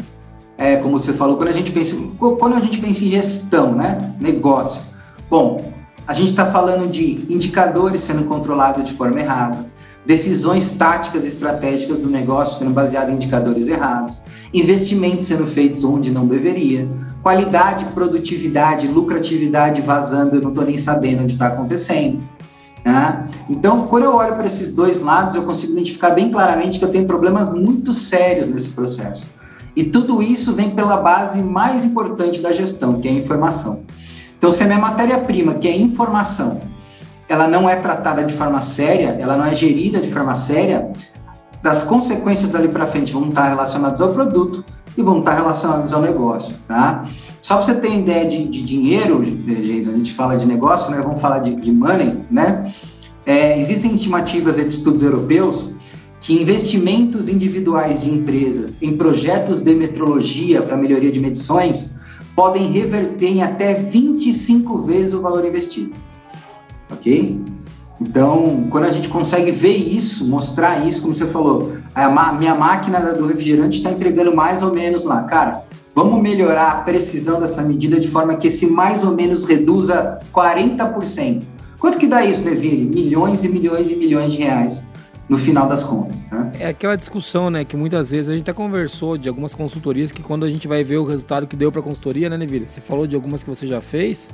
é, 0.58 0.78
como 0.78 0.98
você 0.98 1.14
falou, 1.14 1.38
quando 1.38 1.50
a 1.50 1.54
gente 1.54 1.72
pensa, 1.72 1.96
quando 2.18 2.56
a 2.56 2.60
gente 2.60 2.80
pensa 2.80 3.04
em 3.04 3.10
gestão, 3.10 3.76
né, 3.76 4.16
negócio, 4.20 4.82
bom, 5.30 5.74
a 6.08 6.14
gente 6.14 6.30
está 6.30 6.46
falando 6.46 6.90
de 6.90 7.26
indicadores 7.30 8.02
sendo 8.02 8.24
controlados 8.24 8.88
de 8.88 8.94
forma 8.94 9.20
errada, 9.20 9.66
decisões 10.06 10.72
táticas 10.72 11.26
e 11.26 11.28
estratégicas 11.28 12.00
do 12.00 12.10
negócio 12.10 12.58
sendo 12.58 12.72
baseadas 12.72 13.12
em 13.12 13.16
indicadores 13.16 13.68
errados, 13.68 14.24
investimentos 14.54 15.28
sendo 15.28 15.46
feitos 15.46 15.84
onde 15.84 16.10
não 16.10 16.26
deveria, 16.26 16.88
qualidade, 17.22 17.84
produtividade, 17.94 18.88
lucratividade 18.88 19.82
vazando, 19.82 20.38
eu 20.38 20.42
não 20.42 20.50
estou 20.50 20.66
nem 20.66 20.78
sabendo 20.78 21.24
onde 21.24 21.34
está 21.34 21.48
acontecendo. 21.48 22.22
Né? 22.88 23.26
Então, 23.50 23.86
quando 23.88 24.04
eu 24.04 24.16
olho 24.16 24.36
para 24.36 24.46
esses 24.46 24.72
dois 24.72 25.02
lados, 25.02 25.36
eu 25.36 25.44
consigo 25.44 25.74
identificar 25.74 26.12
bem 26.12 26.32
claramente 26.32 26.80
que 26.80 26.86
eu 26.86 26.90
tenho 26.90 27.06
problemas 27.06 27.50
muito 27.54 27.92
sérios 27.92 28.48
nesse 28.48 28.70
processo. 28.70 29.28
E 29.76 29.84
tudo 29.84 30.24
isso 30.24 30.54
vem 30.54 30.74
pela 30.74 30.96
base 30.96 31.44
mais 31.44 31.84
importante 31.84 32.40
da 32.40 32.54
gestão, 32.54 33.02
que 33.02 33.10
é 33.10 33.12
a 33.12 33.14
informação. 33.16 33.84
Então, 34.38 34.54
se 34.54 34.64
a 34.64 34.68
minha 34.68 34.80
matéria-prima, 34.80 35.56
que 35.56 35.68
é 35.68 35.76
informação, 35.76 36.62
ela 37.28 37.46
não 37.46 37.70
é 37.70 37.76
tratada 37.76 38.24
de 38.24 38.34
forma 38.34 38.62
séria, 38.62 39.18
ela 39.20 39.36
não 39.36 39.46
é 39.46 39.54
gerida 39.54 40.00
de 40.00 40.10
forma 40.10 40.34
séria, 40.34 40.90
das 41.62 41.84
consequências 41.84 42.56
ali 42.56 42.70
para 42.70 42.88
frente 42.88 43.12
vão 43.12 43.28
estar 43.28 43.50
relacionadas 43.50 44.00
ao 44.00 44.14
produto 44.14 44.64
e 44.98 45.04
vão 45.04 45.20
estar 45.20 45.36
relacionadas 45.36 45.94
ao 45.94 46.02
negócio, 46.02 46.56
tá? 46.68 47.08
Só 47.40 47.58
para 47.58 47.66
você 47.66 47.76
ter 47.76 47.96
ideia 47.96 48.28
de, 48.28 48.48
de 48.48 48.64
dinheiro, 48.64 49.24
Jason, 49.24 49.92
a 49.92 49.94
gente 49.94 50.14
fala 50.14 50.36
de 50.36 50.48
negócio, 50.48 50.92
né? 50.92 51.00
Vamos 51.02 51.22
falar 51.22 51.40
de, 51.40 51.56
de 51.56 51.72
money, 51.72 52.20
né? 52.32 52.70
É, 53.26 53.58
existem 53.60 53.94
estimativas 53.94 54.56
de 54.56 54.68
estudos 54.68 55.04
europeus 55.04 55.76
que 56.20 56.34
investimentos 56.34 57.30
individuais 57.30 58.04
de 58.04 58.12
empresas 58.12 58.78
em 58.82 58.98
projetos 58.98 59.62
de 59.62 59.76
metrologia 59.76 60.62
para 60.62 60.76
melhoria 60.76 61.12
de 61.12 61.20
medições 61.20 61.96
podem 62.36 62.68
reverter 62.72 63.28
em 63.28 63.44
até 63.44 63.74
25 63.76 64.84
vezes 64.84 65.14
o 65.14 65.22
valor 65.22 65.46
investido. 65.46 65.94
Ok? 66.92 67.40
Então, 68.00 68.68
quando 68.70 68.84
a 68.84 68.92
gente 68.92 69.10
consegue 69.10 69.52
ver 69.52 69.76
isso, 69.76 70.28
mostrar 70.28 70.86
isso, 70.86 71.02
como 71.02 71.14
você 71.14 71.26
falou, 71.26 71.74
a 71.96 72.34
minha 72.34 72.56
máquina 72.56 73.00
do 73.14 73.26
refrigerante 73.26 73.78
está 73.78 73.92
entregando 73.92 74.36
mais 74.36 74.62
ou 74.62 74.74
menos 74.74 75.04
lá. 75.04 75.24
Cara, 75.24 75.64
vamos 75.96 76.22
melhorar 76.22 76.72
a 76.72 76.76
precisão 76.82 77.40
dessa 77.40 77.64
medida 77.64 78.00
de 78.00 78.08
forma 78.08 78.36
que 78.36 78.48
esse 78.48 78.68
mais 78.68 79.04
ou 79.04 79.16
menos 79.16 79.46
reduza 79.46 80.20
40%. 80.32 81.44
Quanto 81.80 81.98
que 81.98 82.08
dá 82.08 82.24
isso, 82.24 82.44
Neville? 82.44 82.86
Milhões 82.86 83.44
e 83.44 83.50
milhões 83.50 83.90
e 83.90 83.96
milhões 83.96 84.32
de 84.32 84.40
reais 84.40 84.88
no 85.30 85.38
final 85.38 85.68
das 85.68 85.84
contas. 85.84 86.26
Né? 86.32 86.52
É 86.60 86.68
aquela 86.68 86.96
discussão, 86.96 87.50
né, 87.50 87.66
que 87.66 87.76
muitas 87.76 88.12
vezes 88.12 88.30
a 88.30 88.32
gente 88.32 88.44
até 88.44 88.54
conversou 88.54 89.18
de 89.18 89.28
algumas 89.28 89.54
consultorias 89.54 90.12
que 90.12 90.24
quando 90.24 90.46
a 90.46 90.50
gente 90.50 90.68
vai 90.68 90.84
ver 90.84 90.98
o 90.98 91.04
resultado 91.04 91.48
que 91.48 91.56
deu 91.56 91.72
para 91.72 91.82
a 91.82 91.84
consultoria, 91.84 92.30
né, 92.30 92.38
Neville? 92.38 92.68
Você 92.68 92.80
falou 92.80 93.06
de 93.06 93.16
algumas 93.16 93.44
que 93.44 93.50
você 93.50 93.68
já 93.68 93.82
fez. 93.82 94.32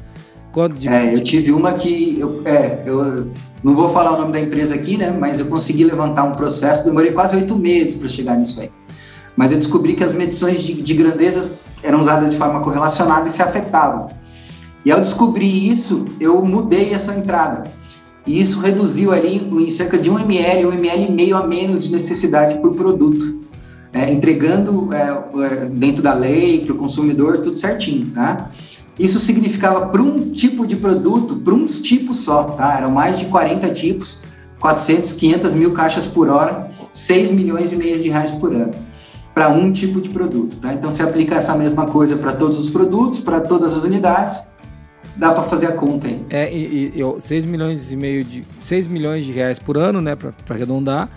Quando 0.53 0.75
de... 0.75 0.87
É, 0.87 1.15
eu 1.15 1.21
tive 1.21 1.51
uma 1.51 1.73
que, 1.73 2.15
eu, 2.19 2.41
é, 2.45 2.83
eu 2.85 3.27
não 3.63 3.75
vou 3.75 3.89
falar 3.89 4.13
o 4.13 4.21
nome 4.21 4.31
da 4.31 4.39
empresa 4.39 4.75
aqui, 4.75 4.95
né, 4.95 5.11
mas 5.11 5.39
eu 5.39 5.47
consegui 5.47 5.83
levantar 5.83 6.23
um 6.25 6.33
processo, 6.33 6.85
demorei 6.85 7.11
quase 7.11 7.35
oito 7.35 7.55
meses 7.55 7.95
para 7.95 8.07
chegar 8.07 8.37
nisso 8.37 8.61
aí. 8.61 8.71
Mas 9.35 9.51
eu 9.51 9.57
descobri 9.57 9.95
que 9.95 10.03
as 10.03 10.13
medições 10.13 10.61
de, 10.61 10.79
de 10.79 10.93
grandezas 10.93 11.65
eram 11.81 11.99
usadas 11.99 12.29
de 12.29 12.37
forma 12.37 12.61
correlacionada 12.61 13.27
e 13.27 13.31
se 13.31 13.41
afetavam. 13.41 14.09
E 14.85 14.91
ao 14.91 15.01
descobrir 15.01 15.69
isso, 15.69 16.05
eu 16.19 16.45
mudei 16.45 16.93
essa 16.93 17.15
entrada. 17.15 17.63
E 18.27 18.39
isso 18.39 18.59
reduziu 18.59 19.11
ali 19.11 19.37
em 19.37 19.71
cerca 19.71 19.97
de 19.97 20.11
1 20.11 20.19
ml, 20.19 20.67
1 20.67 20.73
ml 20.73 21.05
e 21.05 21.11
meio 21.11 21.35
a 21.35 21.47
menos 21.47 21.83
de 21.83 21.91
necessidade 21.91 22.59
por 22.59 22.75
produto, 22.75 23.41
é, 23.91 24.11
entregando 24.13 24.93
é, 24.93 25.23
é 25.45 25.65
dentro 25.65 26.03
da 26.03 26.13
lei 26.13 26.63
para 26.63 26.75
o 26.75 26.77
consumidor 26.77 27.39
tudo 27.39 27.55
certinho, 27.55 28.05
tá? 28.13 28.49
Isso 28.97 29.19
significava 29.19 29.87
para 29.87 30.01
um 30.01 30.31
tipo 30.31 30.67
de 30.67 30.75
produto, 30.75 31.37
para 31.37 31.53
uns 31.53 31.81
tipos 31.81 32.17
só, 32.17 32.43
tá? 32.43 32.77
Eram 32.77 32.91
mais 32.91 33.19
de 33.19 33.25
40 33.25 33.69
tipos, 33.71 34.19
400, 34.59 35.13
500 35.13 35.53
mil 35.53 35.71
caixas 35.71 36.05
por 36.05 36.29
hora, 36.29 36.69
6 36.91 37.31
milhões 37.31 37.71
e 37.71 37.75
meio 37.75 38.01
de 38.01 38.09
reais 38.09 38.31
por 38.31 38.53
ano 38.53 38.73
para 39.33 39.49
um 39.49 39.71
tipo 39.71 39.99
de 39.99 40.09
produto, 40.09 40.57
tá? 40.57 40.73
Então, 40.73 40.91
se 40.91 41.01
aplica 41.01 41.35
essa 41.35 41.55
mesma 41.55 41.87
coisa 41.87 42.15
para 42.15 42.33
todos 42.33 42.59
os 42.59 42.69
produtos, 42.69 43.19
para 43.19 43.41
todas 43.41 43.75
as 43.75 43.83
unidades, 43.83 44.43
dá 45.15 45.31
para 45.31 45.43
fazer 45.43 45.67
a 45.67 45.71
conta 45.71 46.07
aí. 46.07 46.21
É, 46.29 46.53
e, 46.53 46.93
e 46.95 46.99
eu, 46.99 47.19
6 47.19 47.45
milhões 47.45 47.91
e 47.91 47.95
meio 47.95 48.23
de 48.23 48.45
6 48.61 48.87
milhões 48.87 49.25
de 49.25 49.31
reais 49.31 49.57
por 49.57 49.77
ano, 49.77 50.01
né, 50.01 50.15
para 50.15 50.33
arredondar, 50.49 51.09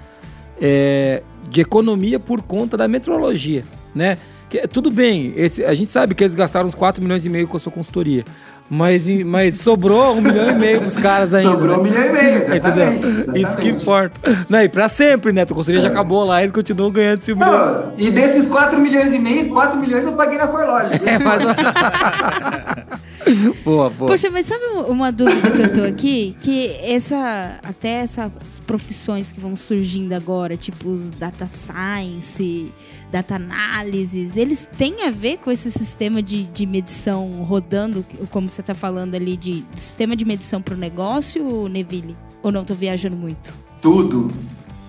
é, 0.61 1.22
de 1.51 1.61
economia 1.61 2.18
por 2.18 2.43
conta 2.43 2.77
da 2.77 2.89
metrologia, 2.89 3.64
né? 3.95 4.16
Que, 4.49 4.66
tudo 4.68 4.90
bem, 4.90 5.32
esse, 5.36 5.64
a 5.64 5.74
gente 5.74 5.90
sabe 5.90 6.14
que 6.14 6.22
eles 6.22 6.34
gastaram 6.34 6.68
uns 6.68 6.74
4 6.74 7.03
milhões 7.03 7.26
e 7.26 7.28
meio 7.28 7.49
com 7.49 7.57
a 7.57 7.61
sua 7.61 7.72
consultoria. 7.72 8.24
Mas, 8.68 9.07
mas 9.24 9.61
sobrou 9.61 10.16
um 10.16 10.20
milhão 10.20 10.51
e 10.51 10.55
meio 10.55 10.80
pros 10.80 10.97
caras 10.97 11.32
ainda. 11.32 11.51
Sobrou 11.51 11.76
né? 11.76 11.78
um 11.78 11.82
milhão 11.84 12.05
e 12.05 12.12
meio, 12.12 12.42
exatamente, 12.42 13.07
Entendeu? 13.07 13.36
Isso 13.36 13.57
que 13.59 13.68
importa. 13.68 14.47
Não, 14.49 14.61
e 14.61 14.68
pra 14.68 14.88
sempre, 14.88 15.32
né? 15.32 15.42
A 15.42 15.47
consultoria 15.47 15.80
é. 15.80 15.82
já 15.82 15.88
acabou 15.88 16.24
lá, 16.24 16.42
eles 16.42 16.53
continuam 16.53 16.90
ganhando 16.90 17.18
esse 17.18 17.32
milhão. 17.32 17.51
Não, 17.51 17.92
e 17.97 18.11
desses 18.11 18.49
4 18.49 18.78
milhões 18.80 19.14
e 19.14 19.20
meio, 19.20 19.49
4 19.51 19.78
milhões 19.78 20.05
eu 20.05 20.12
paguei 20.12 20.36
na 20.36 20.49
Forlogic. 20.49 21.09
É, 21.09 21.18
mas... 21.18 21.42
boa, 23.64 23.90
boa. 23.90 24.11
Poxa, 24.11 24.30
mas 24.30 24.47
sabe 24.47 24.64
uma 24.88 25.12
dúvida 25.12 25.51
que 25.51 25.62
eu 25.62 25.72
tô 25.72 25.82
aqui? 25.82 26.36
Que 26.40 26.76
essa, 26.82 27.61
até 27.62 28.03
essas 28.03 28.61
profissões 28.66 29.30
que 29.30 29.40
vão 29.40 29.55
surgindo 29.55 30.12
agora, 30.12 30.57
tipo 30.57 30.88
os 30.88 31.11
data 31.11 31.47
science, 31.47 32.72
data 33.11 33.36
análises, 33.36 34.36
eles 34.36 34.68
têm 34.76 35.07
a 35.07 35.11
ver 35.11 35.38
com 35.38 35.50
esse 35.50 35.70
sistema 35.70 36.22
de, 36.22 36.44
de 36.44 36.66
medição 36.66 37.42
rodando, 37.42 38.04
como 38.30 38.48
você 38.48 38.62
tá 38.62 38.74
falando 38.74 39.14
ali, 39.14 39.36
de, 39.36 39.62
de 39.62 39.80
sistema 39.80 40.16
de 40.16 40.24
medição 40.24 40.61
para 40.61 40.74
o 40.74 40.76
negócio, 40.76 41.68
Neville? 41.68 42.16
Ou 42.42 42.52
não, 42.52 42.64
tô 42.64 42.74
viajando 42.74 43.16
muito? 43.16 43.52
Tudo, 43.80 44.30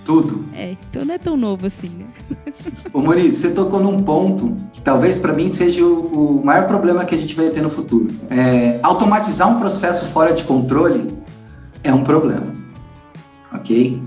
tudo. 0.05 0.45
É, 0.53 0.75
então 0.89 1.03
não 1.03 1.13
é 1.13 1.17
tão 1.17 1.35
novo 1.35 1.65
assim, 1.65 1.89
né? 1.89 2.05
Ô 2.93 3.01
Maurício, 3.01 3.33
você 3.33 3.51
tocou 3.51 3.79
num 3.79 4.01
ponto 4.03 4.55
que 4.71 4.81
talvez 4.81 5.17
para 5.17 5.33
mim 5.33 5.49
seja 5.49 5.83
o, 5.83 6.39
o, 6.39 6.45
maior 6.45 6.67
problema 6.67 7.03
que 7.05 7.13
a 7.13 7.17
gente 7.17 7.35
vai 7.35 7.49
ter 7.49 7.61
no 7.61 7.69
futuro. 7.69 8.07
É, 8.29 8.79
automatizar 8.83 9.49
um 9.49 9.59
processo 9.59 10.05
fora 10.05 10.33
de 10.33 10.43
controle 10.43 11.13
é 11.83 11.93
um 11.93 12.03
problema, 12.03 12.53
ok? 13.53 14.01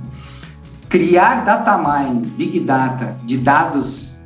Criar 0.90 1.44
data 1.44 1.78
mining, 1.78 2.22
big 2.36 2.60
data, 2.60 3.16
de 3.24 3.38
dados 3.38 4.18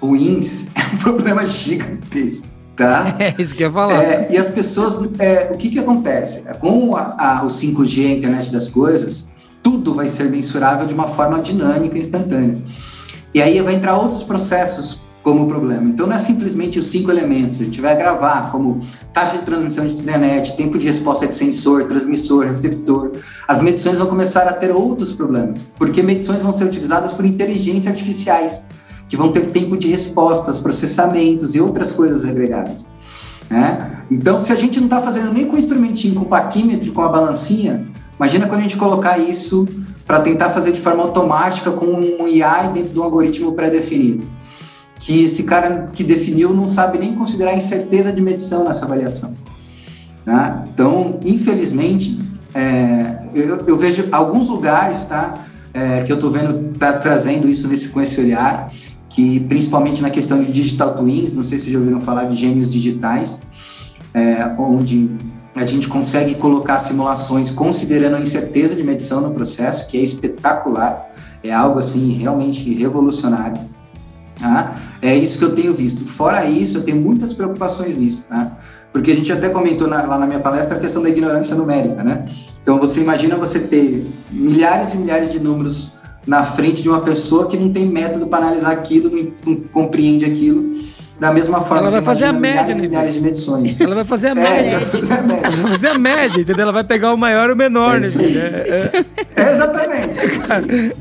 ruins 0.00 0.66
é 0.74 0.94
um 0.94 0.98
problema 0.98 1.44
gigantesco. 1.44 2.46
Tá? 2.76 3.14
É 3.20 3.34
isso 3.38 3.54
que 3.54 3.64
eu 3.64 3.68
ia 3.68 3.72
falar. 3.72 4.02
É, 4.02 4.28
e 4.30 4.38
as 4.38 4.48
pessoas, 4.48 4.98
é, 5.18 5.50
o 5.52 5.56
que 5.58 5.68
que 5.68 5.78
acontece? 5.80 6.42
Com 6.60 6.96
a, 6.96 7.16
a, 7.18 7.42
o 7.42 7.48
5G, 7.48 8.06
a 8.06 8.16
internet 8.18 8.50
das 8.52 8.68
coisas, 8.68 9.28
tudo 9.62 9.94
vai 9.94 10.08
ser 10.08 10.30
mensurável 10.30 10.86
de 10.86 10.94
uma 10.94 11.08
forma 11.08 11.40
dinâmica 11.40 11.98
instantânea. 11.98 12.56
E 13.34 13.42
aí 13.42 13.60
vai 13.60 13.74
entrar 13.74 13.96
outros 13.96 14.22
processos 14.22 15.04
como 15.22 15.46
problema. 15.46 15.88
Então 15.88 16.06
não 16.06 16.16
é 16.16 16.18
simplesmente 16.18 16.78
os 16.78 16.86
cinco 16.86 17.10
elementos, 17.10 17.60
a 17.60 17.64
gente 17.64 17.80
vai 17.80 17.96
gravar 17.96 18.50
como 18.50 18.80
taxa 19.12 19.38
de 19.38 19.42
transmissão 19.42 19.86
de 19.86 19.94
internet, 19.94 20.56
tempo 20.56 20.78
de 20.78 20.86
resposta 20.86 21.26
de 21.26 21.34
sensor, 21.34 21.84
transmissor, 21.84 22.46
receptor. 22.46 23.12
As 23.46 23.60
medições 23.60 23.98
vão 23.98 24.06
começar 24.06 24.48
a 24.48 24.52
ter 24.52 24.70
outros 24.70 25.12
problemas, 25.12 25.64
porque 25.78 26.02
medições 26.02 26.42
vão 26.42 26.52
ser 26.52 26.64
utilizadas 26.64 27.12
por 27.12 27.24
inteligência 27.24 27.90
artificiais, 27.90 28.64
que 29.08 29.16
vão 29.16 29.30
ter 29.30 29.46
tempo 29.48 29.76
de 29.76 29.88
respostas, 29.88 30.58
processamentos 30.58 31.54
e 31.54 31.60
outras 31.60 31.92
coisas 31.92 32.24
agregadas. 32.24 32.86
Né? 33.50 34.02
Então, 34.10 34.40
se 34.40 34.52
a 34.52 34.56
gente 34.56 34.78
não 34.78 34.86
está 34.86 35.02
fazendo 35.02 35.32
nem 35.32 35.46
com 35.46 35.56
o 35.56 35.58
instrumentinho, 35.58 36.14
com 36.14 36.22
o 36.22 36.28
paquímetro, 36.28 36.90
com 36.92 37.02
a 37.02 37.08
balancinha, 37.08 37.86
Imagina 38.22 38.46
quando 38.46 38.60
a 38.60 38.62
gente 38.62 38.76
colocar 38.76 39.18
isso 39.18 39.66
para 40.06 40.20
tentar 40.20 40.50
fazer 40.50 40.70
de 40.70 40.80
forma 40.80 41.02
automática 41.02 41.72
com 41.72 41.86
um 41.86 42.28
IA 42.28 42.68
dentro 42.68 42.94
de 42.94 43.00
um 43.00 43.02
algoritmo 43.02 43.52
pré-definido. 43.52 44.24
Que 45.02 45.24
esse 45.24 45.44
cara 45.44 45.86
que 45.92 46.04
definiu 46.04 46.54
não 46.54 46.68
sabe 46.68 46.98
nem 46.98 47.14
considerar 47.14 47.56
incerteza 47.56 48.12
de 48.12 48.20
medição 48.20 48.64
nessa 48.64 48.84
avaliação. 48.84 49.34
Né? 50.24 50.64
Então, 50.72 51.18
infelizmente, 51.24 52.18
é, 52.54 53.18
eu, 53.34 53.64
eu, 53.66 53.78
vejo 53.78 54.08
alguns 54.12 54.48
lugares 54.48 55.02
tá, 55.02 55.34
é, 55.74 56.02
que 56.02 56.12
eu 56.12 56.16
estou 56.16 56.30
vendo 56.30 56.76
tá 56.78 56.94
trazendo 56.94 57.48
isso 57.48 57.66
nesse, 57.66 57.88
com 57.88 58.00
esse 58.00 58.20
olhar, 58.20 58.70
que 59.08 59.40
principalmente 59.40 60.00
na 60.00 60.10
questão 60.10 60.42
de 60.42 60.52
digital 60.52 60.94
twins, 60.94 61.34
não 61.34 61.44
sei 61.44 61.58
se 61.58 61.70
já 61.70 61.78
ouviram 61.78 62.00
falar 62.00 62.24
de 62.24 62.36
gêmeos 62.36 62.70
digitais, 62.70 63.42
é, 64.14 64.54
onde 64.58 65.10
a 65.54 65.64
gente 65.66 65.88
consegue 65.88 66.34
colocar 66.34 66.78
simulações 66.78 67.50
considerando 67.50 68.16
a 68.16 68.20
incerteza 68.20 68.74
de 68.74 68.82
medição 68.82 69.20
no 69.20 69.32
processo, 69.32 69.86
que 69.86 69.98
é 69.98 70.00
espetacular, 70.00 71.08
é 71.42 71.52
algo 71.52 71.78
assim 71.78 72.12
realmente 72.12 72.72
revolucionário. 72.72 73.60
Tá? 74.42 74.76
É 75.00 75.16
isso 75.16 75.38
que 75.38 75.44
eu 75.44 75.54
tenho 75.54 75.72
visto. 75.72 76.04
Fora 76.04 76.44
isso, 76.44 76.78
eu 76.78 76.82
tenho 76.82 77.00
muitas 77.00 77.32
preocupações 77.32 77.94
nisso, 77.94 78.24
tá? 78.28 78.58
porque 78.92 79.10
a 79.10 79.14
gente 79.14 79.32
até 79.32 79.48
comentou 79.48 79.88
na, 79.88 80.02
lá 80.02 80.18
na 80.18 80.26
minha 80.26 80.40
palestra 80.40 80.76
a 80.76 80.80
questão 80.80 81.02
da 81.02 81.08
ignorância 81.08 81.56
numérica, 81.56 82.04
né? 82.04 82.24
Então 82.62 82.78
você 82.78 83.00
imagina 83.00 83.36
você 83.36 83.60
ter 83.60 84.06
milhares 84.30 84.92
e 84.92 84.98
milhares 84.98 85.32
de 85.32 85.40
números 85.40 85.92
na 86.26 86.42
frente 86.42 86.82
de 86.82 86.88
uma 86.88 87.00
pessoa 87.00 87.48
que 87.48 87.56
não 87.56 87.72
tem 87.72 87.86
método 87.86 88.26
para 88.26 88.46
analisar 88.46 88.72
aquilo, 88.72 89.10
não, 89.10 89.32
não 89.46 89.60
compreende 89.68 90.24
aquilo 90.24 90.72
da 91.22 91.32
mesma 91.32 91.60
forma. 91.60 91.78
Ela 91.78 91.90
vai 91.92 92.02
fazer 92.02 92.24
a 92.24 92.32
média, 92.32 92.74
milhares, 92.74 92.80
milhares 92.80 93.14
de 93.14 93.20
medições. 93.20 93.80
Ela 93.80 93.94
vai 93.94 94.04
fazer 94.04 94.26
a 94.26 94.30
é, 94.30 94.34
média. 94.34 94.80
Fazer 94.80 95.12
a 95.12 95.22
média. 95.22 95.46
Ela 95.46 95.56
vai 95.56 95.70
fazer 95.70 95.86
a 95.86 95.98
média, 95.98 96.40
entendeu? 96.40 96.62
Ela 96.62 96.72
vai 96.72 96.84
pegar 96.84 97.14
o 97.14 97.16
maior 97.16 97.48
e 97.48 97.52
o 97.52 97.56
menor, 97.56 98.00
né? 98.00 98.08
É, 98.08 99.04
é, 99.36 99.52
exatamente. 99.52 100.14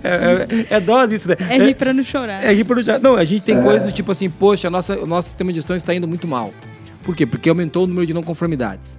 É, 0.04 0.76
é, 0.76 0.80
dose 0.80 1.16
isso, 1.16 1.28
né? 1.28 1.36
É 1.50 1.58
rir 1.58 1.74
pra 1.74 1.92
não 1.92 2.04
chorar. 2.04 2.46
É 2.46 2.54
rir 2.54 2.64
pra 2.64 2.76
não 2.76 2.84
chorar. 2.84 3.00
Não, 3.00 3.16
a 3.16 3.26
gente 3.26 3.42
tem 3.42 3.60
coisas 3.64 3.86
do 3.86 3.92
tipo 3.92 4.12
assim, 4.12 4.30
poxa, 4.30 4.70
nossa, 4.70 4.96
o 5.00 5.08
nosso 5.08 5.30
sistema 5.30 5.52
de 5.52 5.58
gestão 5.58 5.76
está 5.76 5.92
indo 5.92 6.08
muito 6.08 6.28
mal. 6.28 6.54
Por 7.04 7.16
quê? 7.16 7.26
Porque 7.26 7.50
aumentou 7.50 7.86
o 7.86 7.88
número 7.88 8.06
de 8.06 8.14
não 8.14 8.22
conformidades. 8.22 8.96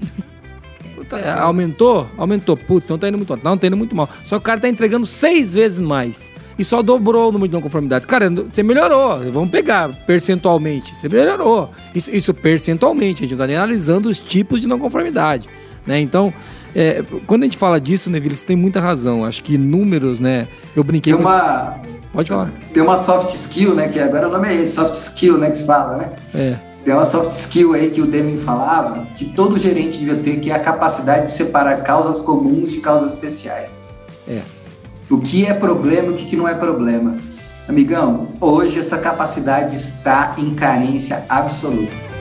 aumentou? 1.38 2.08
Aumentou. 2.18 2.56
Putz, 2.56 2.88
não 2.88 2.98
tá 2.98 3.08
indo 3.08 3.16
muito 3.16 3.30
mal. 3.30 3.38
Não, 3.44 3.56
tá 3.56 3.68
indo 3.68 3.76
muito 3.76 3.94
mal. 3.94 4.08
Só 4.24 4.36
que 4.36 4.42
o 4.42 4.44
cara 4.44 4.58
tá 4.58 4.68
entregando 4.68 5.06
seis 5.06 5.54
vezes 5.54 5.78
mais. 5.78 6.31
E 6.58 6.64
só 6.64 6.82
dobrou 6.82 7.28
o 7.28 7.32
número 7.32 7.48
de 7.48 7.54
não 7.54 7.62
conformidades. 7.62 8.06
Cara, 8.06 8.28
você 8.30 8.62
melhorou. 8.62 9.18
Vamos 9.30 9.50
pegar 9.50 9.88
percentualmente. 10.06 10.94
Você 10.94 11.08
melhorou. 11.08 11.70
Isso, 11.94 12.10
isso 12.10 12.34
percentualmente. 12.34 13.20
A 13.20 13.22
gente 13.22 13.32
não 13.32 13.38
tá 13.38 13.46
nem 13.46 13.56
analisando 13.56 14.08
os 14.08 14.18
tipos 14.18 14.60
de 14.60 14.68
não 14.68 14.78
conformidade. 14.78 15.48
Né? 15.86 16.00
Então, 16.00 16.32
é, 16.74 17.02
quando 17.26 17.42
a 17.42 17.46
gente 17.46 17.56
fala 17.58 17.80
disso, 17.80 18.10
Neville, 18.10 18.36
você 18.36 18.44
tem 18.44 18.56
muita 18.56 18.80
razão. 18.80 19.24
Acho 19.24 19.42
que 19.42 19.58
números, 19.58 20.20
né? 20.20 20.48
Eu 20.74 20.84
brinquei 20.84 21.12
Tem 21.12 21.22
com. 21.22 21.28
uma, 21.28 21.80
Pode 22.12 22.28
falar. 22.28 22.52
tem 22.72 22.82
uma 22.82 22.96
soft 22.96 23.28
skill, 23.28 23.74
né? 23.74 23.88
Que 23.88 23.98
agora 23.98 24.28
o 24.28 24.32
nome 24.32 24.48
é 24.48 24.54
esse, 24.54 24.74
soft 24.74 24.94
skill, 24.94 25.38
né? 25.38 25.50
Que 25.50 25.56
se 25.56 25.66
fala, 25.66 25.96
né? 25.96 26.12
É. 26.34 26.56
Tem 26.84 26.92
uma 26.92 27.04
soft 27.04 27.30
skill 27.30 27.74
aí 27.74 27.90
que 27.90 28.00
o 28.00 28.06
Deming 28.06 28.38
falava, 28.38 29.06
que 29.14 29.26
todo 29.26 29.56
gerente 29.56 30.00
devia 30.00 30.16
ter, 30.16 30.40
que 30.40 30.50
é 30.50 30.54
a 30.54 30.58
capacidade 30.58 31.26
de 31.26 31.32
separar 31.32 31.82
causas 31.84 32.18
comuns 32.18 32.72
de 32.72 32.78
causas 32.78 33.12
especiais. 33.12 33.84
É. 34.26 34.40
O 35.10 35.18
que 35.18 35.46
é 35.46 35.54
problema 35.54 36.12
e 36.12 36.14
o 36.14 36.16
que 36.16 36.36
não 36.36 36.48
é 36.48 36.54
problema. 36.54 37.16
Amigão, 37.68 38.28
hoje 38.40 38.78
essa 38.78 38.98
capacidade 38.98 39.76
está 39.76 40.34
em 40.38 40.54
carência 40.54 41.24
absoluta. 41.28 42.11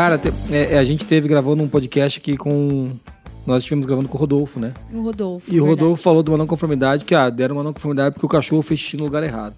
Cara, 0.00 0.16
te- 0.16 0.32
é, 0.50 0.76
é, 0.76 0.78
a 0.78 0.84
gente 0.84 1.04
teve 1.04 1.28
gravando 1.28 1.62
um 1.62 1.68
podcast 1.68 2.18
aqui 2.18 2.34
com. 2.34 2.88
Nós 3.46 3.58
estivemos 3.58 3.86
gravando 3.86 4.08
com 4.08 4.16
o 4.16 4.20
Rodolfo, 4.20 4.58
né? 4.58 4.72
O 4.90 5.02
Rodolfo. 5.02 5.44
E 5.52 5.60
o 5.60 5.64
verdade. 5.64 5.82
Rodolfo 5.82 6.02
falou 6.02 6.22
de 6.22 6.30
uma 6.30 6.38
não 6.38 6.46
conformidade 6.46 7.04
que, 7.04 7.14
ah, 7.14 7.28
deram 7.28 7.56
uma 7.56 7.62
não 7.62 7.74
conformidade 7.74 8.14
porque 8.14 8.24
o 8.24 8.28
cachorro 8.28 8.62
fez 8.62 8.80
xixi 8.80 8.96
no 8.96 9.04
lugar 9.04 9.22
errado. 9.22 9.56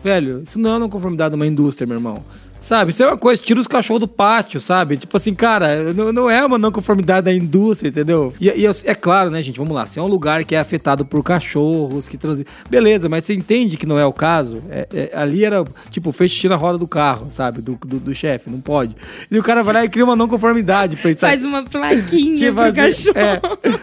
Velho, 0.00 0.42
isso 0.44 0.60
não 0.60 0.70
é 0.70 0.72
uma 0.74 0.78
não 0.78 0.88
conformidade 0.88 1.30
de 1.30 1.34
uma 1.34 1.44
indústria, 1.44 1.88
meu 1.88 1.96
irmão. 1.96 2.22
Sabe, 2.60 2.90
isso 2.90 3.02
é 3.02 3.06
uma 3.06 3.16
coisa, 3.16 3.40
tira 3.40 3.58
os 3.58 3.66
cachorros 3.66 4.00
do 4.00 4.06
pátio, 4.08 4.60
sabe? 4.60 4.96
Tipo 4.98 5.16
assim, 5.16 5.32
cara, 5.34 5.94
não, 5.94 6.12
não 6.12 6.30
é 6.30 6.44
uma 6.44 6.58
não 6.58 6.70
conformidade 6.70 7.24
da 7.24 7.32
indústria, 7.32 7.88
entendeu? 7.88 8.32
E, 8.38 8.48
e 8.48 8.66
é, 8.66 8.70
é 8.84 8.94
claro, 8.94 9.30
né, 9.30 9.42
gente, 9.42 9.58
vamos 9.58 9.74
lá, 9.74 9.86
se 9.86 9.98
é 9.98 10.02
um 10.02 10.06
lugar 10.06 10.44
que 10.44 10.54
é 10.54 10.58
afetado 10.60 11.04
por 11.04 11.22
cachorros, 11.22 12.06
que 12.06 12.18
transitam. 12.18 12.52
Beleza, 12.68 13.08
mas 13.08 13.24
você 13.24 13.32
entende 13.34 13.78
que 13.78 13.86
não 13.86 13.98
é 13.98 14.04
o 14.04 14.12
caso? 14.12 14.62
É- 14.70 14.86
é- 14.92 15.10
ali 15.14 15.42
era, 15.44 15.64
tipo, 15.90 16.12
fez 16.12 16.30
xixi 16.32 16.48
na 16.50 16.56
roda 16.56 16.76
do 16.76 16.86
carro, 16.86 17.28
sabe? 17.30 17.62
Do, 17.62 17.78
do, 17.82 17.98
do 17.98 18.14
chefe, 18.14 18.50
não 18.50 18.60
pode. 18.60 18.94
E 19.30 19.38
o 19.38 19.42
cara 19.42 19.62
vai 19.62 19.74
lá 19.74 19.84
e 19.84 19.88
cria 19.88 20.04
uma 20.04 20.14
não 20.14 20.28
conformidade 20.28 20.96
pra 20.96 21.10
isso. 21.12 21.20
Faz 21.20 21.44
uma 21.44 21.62
plaquinha 21.64 22.36
Tipo 22.36 22.54
pro 22.56 22.62
assim, 22.64 22.74
cachorro. 23.12 23.18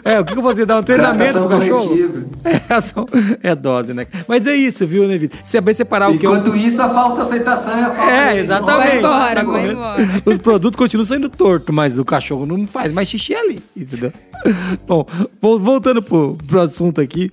É, 0.04 0.14
é, 0.14 0.20
o 0.20 0.26
que, 0.26 0.36
que 0.36 0.42
você 0.42 0.66
dá? 0.68 0.78
Um 0.78 0.84
treinamento 0.84 1.34
pro 1.40 1.50
cachorro? 1.50 1.98
É, 2.70 2.74
ação- 2.74 3.06
é 3.44 3.54
dose, 3.56 3.94
né? 3.94 4.08
Mas 4.28 4.46
é 4.48 4.56
isso, 4.56 4.86
viu, 4.88 5.08
Nevi? 5.08 5.30
Saber 5.44 5.74
separar 5.74 6.10
o 6.12 6.18
que 6.18 6.26
é 6.26 6.30
o... 6.30 6.34
Enquanto 6.34 6.56
isso, 6.56 6.82
a 6.82 6.90
falsa 6.90 7.24
aceitação 7.24 7.78
e 7.78 7.82
a 7.84 7.92
falsa 7.92 8.12
É, 8.12 8.30
rejeição. 8.32 8.58
Exatamente. 8.72 8.90
Vai 8.90 8.98
embora, 9.00 9.44
Tá 9.46 9.52
vai 9.52 9.72
embora. 9.72 10.24
Os 10.26 10.38
produtos 10.38 10.78
continuam 10.78 11.06
saindo 11.06 11.30
torto, 11.30 11.72
mas 11.74 11.98
o 12.00 12.06
cachorro 12.06 12.46
não 12.46 12.68
faz 12.68 12.92
mais 12.92 13.08
xixi 13.10 13.34
ali, 13.36 13.62
entendeu? 13.76 14.12
Bom, 14.88 15.06
vol- 15.42 15.60
voltando 15.60 16.02
pro, 16.02 16.38
pro 16.48 16.62
assunto 16.62 17.02
aqui, 17.02 17.30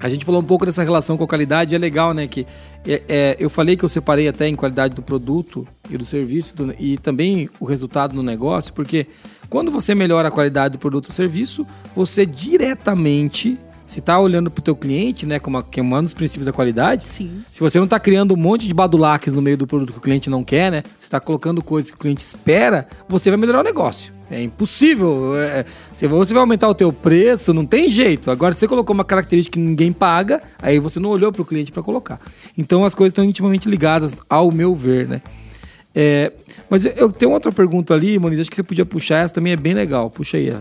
a 0.00 0.08
gente 0.08 0.24
falou 0.24 0.40
um 0.40 0.44
pouco 0.44 0.66
dessa 0.66 0.82
relação 0.82 1.16
com 1.16 1.24
a 1.24 1.28
qualidade, 1.28 1.74
é 1.74 1.78
legal, 1.78 2.12
né? 2.12 2.26
Que 2.26 2.46
é, 2.86 3.02
é, 3.08 3.36
eu 3.40 3.48
falei 3.48 3.76
que 3.76 3.84
eu 3.84 3.88
separei 3.88 4.28
até 4.28 4.46
em 4.46 4.54
qualidade 4.54 4.94
do 4.94 5.00
produto 5.02 5.66
e 5.88 5.96
do 5.96 6.04
serviço 6.04 6.54
do- 6.56 6.74
e 6.78 6.98
também 6.98 7.48
o 7.58 7.64
resultado 7.64 8.14
no 8.14 8.22
negócio, 8.22 8.72
porque 8.74 9.06
quando 9.48 9.70
você 9.70 9.94
melhora 9.94 10.28
a 10.28 10.30
qualidade 10.30 10.72
do 10.72 10.78
produto 10.78 11.06
ou 11.06 11.12
serviço, 11.12 11.66
você 11.96 12.26
diretamente, 12.26 13.58
se 13.94 14.00
está 14.00 14.18
olhando 14.18 14.50
para 14.50 14.60
o 14.60 14.64
teu 14.64 14.74
cliente, 14.74 15.24
né, 15.24 15.38
como 15.38 15.56
a- 15.56 15.62
que 15.62 15.78
é 15.78 15.82
um 15.82 16.02
dos 16.02 16.12
princípios 16.12 16.46
da 16.46 16.52
qualidade, 16.52 17.06
Sim. 17.06 17.44
se 17.52 17.60
você 17.60 17.78
não 17.78 17.84
está 17.84 18.00
criando 18.00 18.34
um 18.34 18.36
monte 18.36 18.66
de 18.66 18.74
badulaques 18.74 19.32
no 19.32 19.40
meio 19.40 19.56
do 19.56 19.68
produto 19.68 19.92
que 19.92 19.98
o 19.98 20.02
cliente 20.02 20.28
não 20.28 20.42
quer, 20.42 20.72
né? 20.72 20.82
Você 20.98 21.06
está 21.06 21.20
colocando 21.20 21.62
coisas 21.62 21.92
que 21.92 21.96
o 21.96 22.00
cliente 22.00 22.20
espera, 22.20 22.88
você 23.08 23.30
vai 23.30 23.38
melhorar 23.38 23.60
o 23.60 23.62
negócio. 23.62 24.12
É 24.28 24.42
impossível. 24.42 25.36
É, 25.36 25.64
se 25.92 26.08
você 26.08 26.34
vai 26.34 26.40
aumentar 26.40 26.68
o 26.68 26.74
teu 26.74 26.92
preço, 26.92 27.54
não 27.54 27.64
tem 27.64 27.88
jeito. 27.88 28.32
Agora, 28.32 28.52
se 28.52 28.60
você 28.60 28.66
colocou 28.66 28.92
uma 28.92 29.04
característica 29.04 29.54
que 29.54 29.64
ninguém 29.64 29.92
paga, 29.92 30.42
aí 30.60 30.80
você 30.80 30.98
não 30.98 31.10
olhou 31.10 31.30
para 31.30 31.42
o 31.42 31.44
cliente 31.44 31.70
para 31.70 31.82
colocar. 31.82 32.18
Então, 32.58 32.84
as 32.84 32.94
coisas 32.94 33.12
estão 33.12 33.22
intimamente 33.24 33.68
ligadas, 33.70 34.16
ao 34.28 34.50
meu 34.50 34.74
ver, 34.74 35.06
né? 35.06 35.22
É, 35.94 36.32
mas 36.68 36.84
eu, 36.84 36.92
eu 36.96 37.12
tenho 37.12 37.30
outra 37.30 37.52
pergunta 37.52 37.94
ali, 37.94 38.18
Moniz, 38.18 38.40
acho 38.40 38.50
que 38.50 38.56
você 38.56 38.64
podia 38.64 38.84
puxar, 38.84 39.18
essa 39.24 39.34
também 39.34 39.52
é 39.52 39.56
bem 39.56 39.74
legal. 39.74 40.10
Puxa 40.10 40.36
aí 40.36 40.50
a, 40.50 40.58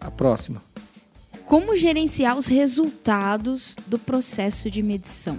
a, 0.00 0.06
a 0.06 0.10
próxima. 0.12 0.62
Como 1.50 1.74
gerenciar 1.76 2.38
os 2.38 2.46
resultados 2.46 3.74
do 3.88 3.98
processo 3.98 4.70
de 4.70 4.84
medição? 4.84 5.36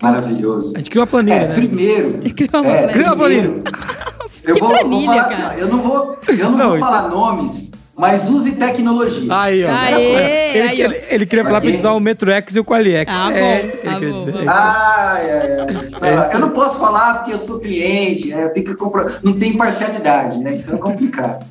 Maravilhoso. 0.00 0.72
a 0.74 0.78
gente 0.78 0.88
cria 0.88 1.02
uma 1.02 1.06
planilha, 1.06 1.34
É, 1.34 1.48
né? 1.48 1.54
primeiro. 1.54 2.18
Cria 2.34 2.48
uma 2.54 2.66
é, 2.66 2.78
planilha. 2.78 2.92
Cria 2.94 3.06
uma 3.12 3.16
primeiro, 3.16 3.62
Eu 4.42 4.58
vou, 4.58 4.68
vou 4.68 4.78
planilha, 4.78 5.06
falar 5.10 5.22
assim, 5.26 5.42
cara? 5.42 5.54
ó, 5.54 5.58
eu 5.58 5.68
não 5.68 5.82
vou, 5.82 6.18
eu 6.28 6.36
não 6.50 6.50
Não, 6.56 6.68
vou 6.68 6.76
isso- 6.78 6.86
falar 6.86 7.08
nomes, 7.10 7.70
mas 7.94 8.30
use 8.30 8.52
tecnologia. 8.52 9.28
Aí, 9.38 9.64
ó. 9.66 9.68
Aê, 9.70 10.56
ele, 10.56 10.68
aí, 10.68 10.82
ó. 10.82 10.84
ele, 10.86 11.02
ele 11.10 11.26
queria 11.26 11.44
falar 11.44 11.60
pra 11.60 11.70
usar 11.70 11.92
o 11.92 12.00
Metro 12.00 12.30
X 12.30 12.56
e 12.56 12.60
o 12.60 12.64
Quali 12.64 12.92
X. 12.94 13.14
Ah, 13.14 13.32
é 13.34 13.60
bom, 13.60 13.66
isso 13.68 13.76
que 13.76 13.86
ele 13.86 13.94
ah, 13.94 14.00
quer 14.00 14.10
bom, 14.12 14.24
dizer. 14.24 14.48
ai, 14.48 15.30
ai. 15.30 16.10
É 16.10 16.20
isso. 16.22 16.32
eu 16.36 16.40
não 16.40 16.50
posso 16.52 16.78
falar 16.78 17.14
porque 17.18 17.34
eu 17.34 17.38
sou 17.38 17.58
cliente, 17.60 18.28
né? 18.28 18.44
eu 18.44 18.52
tenho 18.54 18.64
que 18.64 18.74
comprar. 18.74 19.20
Não 19.22 19.34
tem 19.38 19.58
parcialidade, 19.58 20.38
né? 20.38 20.54
Então 20.54 20.74
é 20.74 20.78
complicado. 20.78 21.44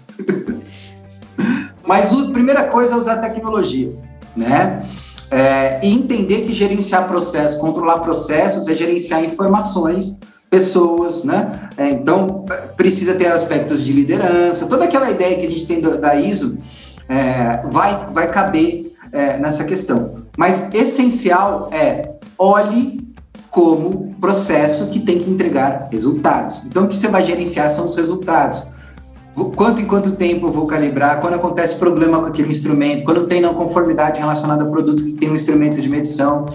Mas 1.86 2.12
a 2.14 2.32
primeira 2.32 2.64
coisa 2.64 2.96
é 2.96 2.98
usar 2.98 3.18
tecnologia, 3.18 3.92
né? 4.36 4.82
É, 5.32 5.80
e 5.84 5.94
entender 5.94 6.42
que 6.42 6.54
gerenciar 6.54 7.08
processos, 7.08 7.58
controlar 7.58 8.00
processos 8.00 8.68
é 8.68 8.76
gerenciar 8.76 9.24
informações, 9.24 10.18
pessoas, 10.50 11.24
né? 11.24 11.70
É, 11.78 11.90
então 11.90 12.46
precisa 12.78 13.14
ter 13.16 13.28
aspectos 13.28 13.84
de 13.84 13.92
liderança, 13.92 14.66
toda 14.68 14.86
aquela 14.86 15.10
ideia 15.10 15.38
que 15.38 15.46
a 15.46 15.50
gente 15.50 15.66
tem 15.66 15.82
do- 15.82 15.98
da 16.00 16.16
ISO 16.16 16.58
é, 17.10 17.62
vai, 17.70 18.08
vai 18.12 18.30
caber 18.32 18.92
é, 19.12 19.38
nessa 19.38 19.64
questão. 19.64 20.26
Mas 20.38 20.74
essencial 20.74 21.70
é 21.72 22.12
olhe 22.38 23.00
como 23.50 24.14
processo 24.20 24.88
que 24.88 25.00
tem 25.00 25.20
que 25.20 25.30
entregar 25.30 25.88
resultados. 25.92 26.62
Então, 26.66 26.84
o 26.84 26.88
que 26.88 26.96
você 26.98 27.08
vai 27.08 27.22
gerenciar 27.22 27.70
são 27.70 27.86
os 27.86 27.96
resultados. 27.96 28.62
Quanto 29.36 29.82
em 29.82 29.86
quanto 29.86 30.12
tempo 30.12 30.48
eu 30.48 30.52
vou 30.52 30.66
calibrar? 30.66 31.20
Quando 31.20 31.34
acontece 31.34 31.76
problema 31.76 32.20
com 32.20 32.26
aquele 32.26 32.50
instrumento? 32.50 33.04
Quando 33.04 33.28
tem 33.28 33.42
não 33.42 33.54
conformidade 33.54 34.20
relacionada 34.20 34.64
ao 34.64 34.72
produto 34.72 35.04
que 35.04 35.12
tem 35.14 35.30
um 35.30 35.36
instrumento 35.36 35.82
de 35.82 35.90
medição? 35.90 36.46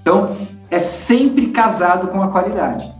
Então, 0.00 0.34
é 0.70 0.78
sempre 0.78 1.48
casado 1.48 2.08
com 2.08 2.22
a 2.22 2.28
qualidade. 2.28 2.90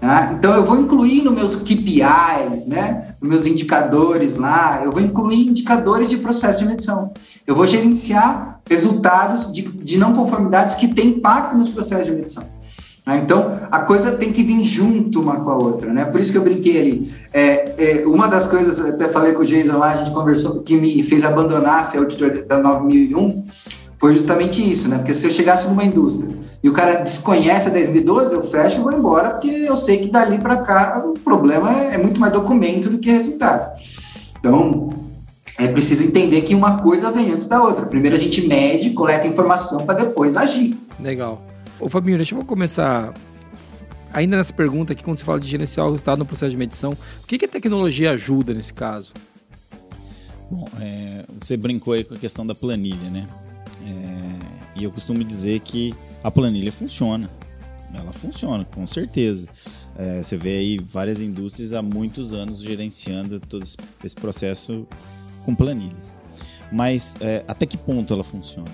tá? 0.00 0.34
Então, 0.36 0.54
eu 0.54 0.64
vou 0.64 0.78
incluir 0.78 1.22
nos 1.22 1.32
meus 1.32 1.56
KPIs, 1.56 2.66
né? 2.66 3.14
nos 3.22 3.30
meus 3.30 3.46
indicadores 3.46 4.36
lá, 4.36 4.82
eu 4.84 4.92
vou 4.92 5.00
incluir 5.00 5.48
indicadores 5.48 6.10
de 6.10 6.18
processo 6.18 6.58
de 6.58 6.66
medição. 6.66 7.10
Eu 7.46 7.54
vou 7.54 7.64
gerenciar 7.64 8.60
resultados 8.68 9.50
de, 9.50 9.62
de 9.62 9.96
não 9.96 10.12
conformidades 10.12 10.74
que 10.74 10.88
têm 10.88 11.08
impacto 11.08 11.56
nos 11.56 11.70
processos 11.70 12.04
de 12.04 12.12
medição. 12.12 12.44
Ah, 13.06 13.18
Então, 13.18 13.58
a 13.70 13.80
coisa 13.80 14.12
tem 14.12 14.32
que 14.32 14.42
vir 14.42 14.64
junto 14.64 15.20
uma 15.20 15.40
com 15.40 15.50
a 15.50 15.56
outra, 15.56 15.92
né? 15.92 16.06
Por 16.06 16.20
isso 16.20 16.32
que 16.32 16.38
eu 16.38 16.42
brinquei 16.42 16.80
ali. 16.80 17.12
É, 17.32 18.00
é, 18.00 18.06
uma 18.06 18.26
das 18.26 18.46
coisas, 18.46 18.80
até 18.80 19.08
falei 19.08 19.34
com 19.34 19.42
o 19.42 19.44
Jason 19.44 19.76
lá, 19.76 19.90
a 19.90 19.96
gente 19.96 20.10
conversou, 20.10 20.62
que 20.62 20.74
me 20.76 21.02
fez 21.02 21.22
abandonar 21.24 21.84
ser 21.84 21.98
auditoria 21.98 22.42
da 22.44 22.58
9001, 22.58 23.44
foi 23.98 24.14
justamente 24.14 24.70
isso, 24.70 24.88
né? 24.88 24.96
Porque 24.96 25.12
se 25.12 25.26
eu 25.26 25.30
chegasse 25.30 25.68
numa 25.68 25.84
indústria 25.84 26.34
e 26.62 26.68
o 26.68 26.72
cara 26.72 26.94
desconhece 26.94 27.68
a 27.68 27.72
10.012, 27.72 28.32
eu 28.32 28.42
fecho 28.42 28.80
e 28.80 28.82
vou 28.82 28.92
embora, 28.92 29.30
porque 29.30 29.48
eu 29.48 29.76
sei 29.76 29.98
que 29.98 30.10
dali 30.10 30.38
para 30.38 30.58
cá 30.58 31.04
o 31.06 31.12
problema 31.12 31.70
é, 31.70 31.94
é 31.96 31.98
muito 31.98 32.18
mais 32.18 32.32
documento 32.32 32.88
do 32.88 32.98
que 32.98 33.10
resultado. 33.10 33.78
Então, 34.38 34.90
é 35.58 35.68
preciso 35.68 36.04
entender 36.04 36.40
que 36.40 36.54
uma 36.54 36.78
coisa 36.78 37.10
vem 37.10 37.32
antes 37.32 37.46
da 37.46 37.62
outra. 37.62 37.84
Primeiro 37.84 38.16
a 38.16 38.18
gente 38.18 38.46
mede, 38.46 38.90
coleta 38.90 39.26
informação 39.26 39.84
para 39.84 40.04
depois 40.04 40.36
agir. 40.36 40.74
Legal. 40.98 41.40
Ô, 41.80 41.88
Fabinho, 41.88 42.16
deixa 42.16 42.34
eu 42.34 42.44
começar. 42.44 43.12
Ainda 44.12 44.36
nessa 44.36 44.52
pergunta 44.52 44.92
aqui, 44.92 45.02
quando 45.02 45.18
você 45.18 45.24
fala 45.24 45.40
de 45.40 45.48
gerenciar 45.48 45.86
o 45.86 45.90
resultado 45.90 46.18
no 46.20 46.24
processo 46.26 46.50
de 46.50 46.56
medição, 46.56 46.92
o 46.92 47.26
que, 47.26 47.36
que 47.36 47.44
a 47.46 47.48
tecnologia 47.48 48.12
ajuda 48.12 48.54
nesse 48.54 48.72
caso? 48.72 49.12
Bom, 50.50 50.66
é, 50.80 51.24
você 51.40 51.56
brincou 51.56 51.94
aí 51.94 52.04
com 52.04 52.14
a 52.14 52.16
questão 52.16 52.46
da 52.46 52.54
planilha, 52.54 53.10
né? 53.10 53.26
É, 53.86 54.80
e 54.80 54.84
eu 54.84 54.92
costumo 54.92 55.24
dizer 55.24 55.58
que 55.60 55.92
a 56.22 56.30
planilha 56.30 56.70
funciona. 56.70 57.28
Ela 57.92 58.12
funciona, 58.12 58.64
com 58.64 58.86
certeza. 58.86 59.48
É, 59.96 60.22
você 60.22 60.36
vê 60.36 60.56
aí 60.58 60.78
várias 60.78 61.20
indústrias 61.20 61.72
há 61.72 61.82
muitos 61.82 62.32
anos 62.32 62.60
gerenciando 62.60 63.38
todo 63.40 63.62
esse- 63.64 64.14
processo 64.16 64.86
com 65.44 65.54
planilhas. 65.54 66.14
Mas 66.72 67.16
é, 67.20 67.44
até 67.46 67.66
que 67.66 67.76
ponto 67.76 68.12
ela 68.12 68.24
funciona? 68.24 68.70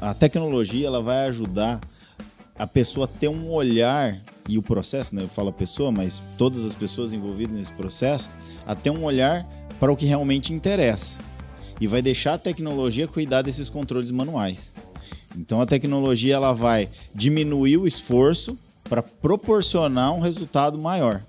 A 0.00 0.14
tecnologia 0.14 0.86
ela 0.86 1.02
vai 1.02 1.26
ajudar 1.26 1.80
a 2.58 2.66
pessoa 2.66 3.04
a 3.06 3.08
ter 3.08 3.28
um 3.28 3.50
olhar 3.50 4.16
e 4.48 4.56
o 4.56 4.62
processo, 4.62 5.14
né? 5.14 5.22
Eu 5.22 5.28
falo 5.28 5.50
a 5.50 5.52
pessoa, 5.52 5.92
mas 5.92 6.22
todas 6.36 6.64
as 6.64 6.74
pessoas 6.74 7.12
envolvidas 7.12 7.56
nesse 7.56 7.72
processo, 7.72 8.30
a 8.66 8.74
ter 8.74 8.90
um 8.90 9.04
olhar 9.04 9.46
para 9.78 9.92
o 9.92 9.96
que 9.96 10.06
realmente 10.06 10.52
interessa. 10.52 11.20
e 11.80 11.86
vai 11.86 12.02
deixar 12.02 12.34
a 12.34 12.38
tecnologia 12.38 13.06
cuidar 13.06 13.42
desses 13.42 13.70
controles 13.70 14.10
manuais. 14.10 14.74
Então 15.36 15.60
a 15.60 15.66
tecnologia 15.66 16.34
ela 16.34 16.52
vai 16.52 16.88
diminuir 17.14 17.76
o 17.76 17.86
esforço 17.86 18.58
para 18.88 19.00
proporcionar 19.00 20.12
um 20.12 20.18
resultado 20.20 20.76
maior. 20.76 21.22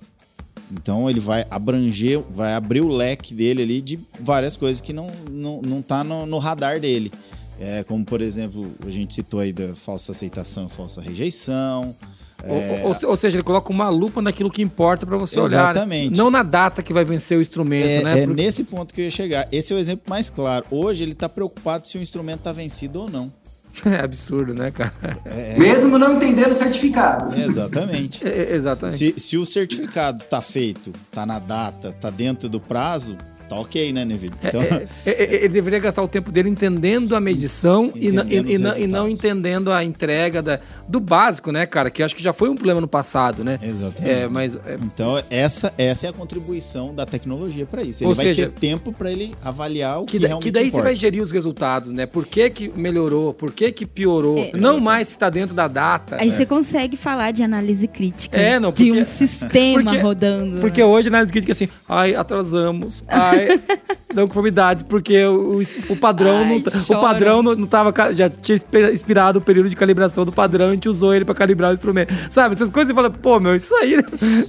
Então 0.71 1.09
ele 1.09 1.19
vai 1.19 1.45
abranger, 1.49 2.19
vai 2.31 2.55
abrir 2.55 2.81
o 2.81 2.87
leque 2.87 3.33
dele 3.35 3.61
ali 3.61 3.81
de 3.81 3.99
várias 4.19 4.57
coisas 4.57 4.81
que 4.81 4.93
não 4.93 5.11
não, 5.29 5.61
não 5.61 5.81
tá 5.81 6.03
no, 6.03 6.25
no 6.25 6.39
radar 6.39 6.79
dele. 6.79 7.11
É, 7.59 7.83
como 7.83 8.05
por 8.05 8.21
exemplo, 8.21 8.71
a 8.85 8.89
gente 8.89 9.13
citou 9.13 9.39
aí 9.39 9.51
da 9.51 9.75
falsa 9.75 10.11
aceitação, 10.11 10.69
falsa 10.69 11.01
rejeição. 11.01 11.95
É... 12.43 12.81
Ou, 12.83 12.89
ou, 12.89 13.09
ou, 13.09 13.17
seja, 13.17 13.35
ele 13.35 13.43
coloca 13.43 13.69
uma 13.69 13.89
lupa 13.89 14.21
naquilo 14.21 14.49
que 14.49 14.61
importa 14.61 15.05
para 15.05 15.17
você 15.17 15.37
Exatamente. 15.39 15.53
olhar. 15.55 15.71
Exatamente. 15.71 16.17
Não 16.17 16.31
na 16.31 16.43
data 16.43 16.81
que 16.81 16.93
vai 16.93 17.03
vencer 17.03 17.37
o 17.37 17.41
instrumento, 17.41 17.85
é, 17.85 18.03
né? 18.03 18.19
É 18.19 18.25
Porque... 18.25 18.41
nesse 18.41 18.63
ponto 18.63 18.93
que 18.93 19.01
eu 19.01 19.05
ia 19.05 19.11
chegar. 19.11 19.47
Esse 19.51 19.73
é 19.73 19.75
o 19.75 19.79
exemplo 19.79 20.03
mais 20.07 20.29
claro. 20.29 20.65
Hoje 20.71 21.03
ele 21.03 21.11
está 21.11 21.27
preocupado 21.27 21.87
se 21.87 21.97
o 21.97 22.01
instrumento 22.01 22.39
está 22.39 22.51
vencido 22.51 23.01
ou 23.01 23.09
não. 23.09 23.31
É 23.85 24.03
absurdo, 24.03 24.53
né, 24.53 24.71
cara? 24.71 24.93
É... 25.25 25.57
Mesmo 25.57 25.97
não 25.97 26.13
entendendo 26.13 26.51
o 26.51 26.55
certificado. 26.55 27.33
Exatamente. 27.39 28.19
É, 28.27 28.55
exatamente. 28.55 28.97
Se, 28.97 29.13
se, 29.17 29.37
o 29.37 29.45
certificado 29.45 30.23
tá 30.25 30.41
feito, 30.41 30.91
tá 31.11 31.25
na 31.25 31.39
data, 31.39 31.91
tá 31.91 32.09
dentro 32.09 32.49
do 32.49 32.59
prazo, 32.59 33.17
tá 33.49 33.59
ok, 33.59 33.91
né, 33.91 34.05
Nevid? 34.05 34.33
É, 34.41 34.47
então... 34.47 34.61
É, 34.61 34.87
é, 35.05 35.11
é, 35.11 35.35
ele 35.43 35.49
deveria 35.49 35.79
gastar 35.79 36.03
o 36.03 36.07
tempo 36.07 36.31
dele 36.31 36.49
entendendo 36.49 37.15
a 37.15 37.19
medição 37.19 37.91
entendendo 37.95 37.95
e, 37.95 38.79
e, 38.79 38.83
e, 38.83 38.87
não, 38.87 39.09
entendendo 39.09 39.71
a 39.71 39.83
entrega 39.83 40.41
da, 40.41 40.59
do 40.89 40.99
básico, 40.99 41.51
né, 41.51 41.67
cara? 41.67 41.91
Que 41.91 42.01
acho 42.01 42.15
que 42.15 42.23
já 42.23 42.33
foi 42.33 42.49
um 42.49 42.55
problema 42.55 42.81
no 42.81 42.87
passado, 42.87 43.43
né? 43.43 43.59
Exatamente. 43.61 44.11
É, 44.11 44.27
mas, 44.27 44.57
Então, 44.81 45.21
essa, 45.29 45.71
essa 45.77 46.07
é 46.07 46.09
a 46.09 46.13
contribuição 46.13 46.95
da 46.95 47.05
tecnologia 47.05 47.67
para 47.67 47.83
isso. 47.83 48.03
Ele 48.03 48.09
Ou 48.09 48.15
vai 48.15 48.25
seja, 48.25 48.47
ter 48.47 48.59
tempo 48.59 48.91
para 48.91 49.11
ele 49.11 49.35
avaliar 49.43 50.01
o 50.01 50.05
que, 50.05 50.17
que 50.17 50.25
realmente 50.25 50.43
Que 50.43 50.51
daí 50.51 50.63
importa. 50.63 50.81
você 50.81 50.83
vai 50.83 50.95
gerir 50.95 51.21
os 51.21 51.31
resultados, 51.31 51.93
né? 51.93 52.07
Por 52.07 52.25
que, 52.25 52.49
que 52.49 52.69
melhorou? 52.69 53.35
Por 53.35 53.51
que, 53.51 53.71
que 53.71 53.85
piorou? 53.85 54.49
não 54.55 54.79
mais 54.79 55.09
se 55.09 55.13
está 55.13 55.29
dentro 55.29 55.53
da 55.53 55.67
data. 55.67 56.17
Aí 56.19 56.29
né? 56.29 56.35
você 56.35 56.45
consegue 56.45 56.97
falar 56.97 57.31
de 57.31 57.43
análise 57.43 57.87
crítica. 57.87 58.35
É, 58.35 58.59
não, 58.59 58.71
porque, 58.71 58.85
de 58.85 58.91
um 58.91 59.05
sistema 59.05 59.83
porque, 59.83 59.97
rodando. 59.99 60.59
Porque 60.59 60.81
né? 60.81 60.87
hoje 60.87 61.07
análise 61.07 61.31
crítica 61.31 61.51
é 61.51 61.53
assim, 61.53 61.69
ai, 61.87 62.15
atrasamos, 62.15 63.03
ai, 63.07 63.61
não 64.13 64.27
conformidades, 64.27 64.83
porque 64.83 65.23
o, 65.25 65.61
o 65.89 65.95
padrão, 65.95 66.39
Ai, 66.39 66.63
não, 66.65 66.97
o 66.97 67.01
padrão 67.01 67.43
não, 67.43 67.55
não 67.55 67.67
tava, 67.67 67.93
já 68.13 68.27
tinha 68.29 68.57
expirado 68.91 69.39
o 69.39 69.41
período 69.41 69.69
de 69.69 69.75
calibração 69.75 70.25
do 70.25 70.31
padrão, 70.31 70.73
gente 70.79 70.89
usou 70.89 71.13
ele 71.13 71.25
para 71.25 71.35
calibrar 71.35 71.71
o 71.71 71.73
instrumento. 71.73 72.13
Sabe, 72.29 72.55
essas 72.55 72.69
coisas 72.69 72.89
você 72.89 72.95
fala, 72.95 73.09
pô, 73.09 73.39
meu, 73.39 73.55
isso 73.55 73.75
aí. 73.75 73.97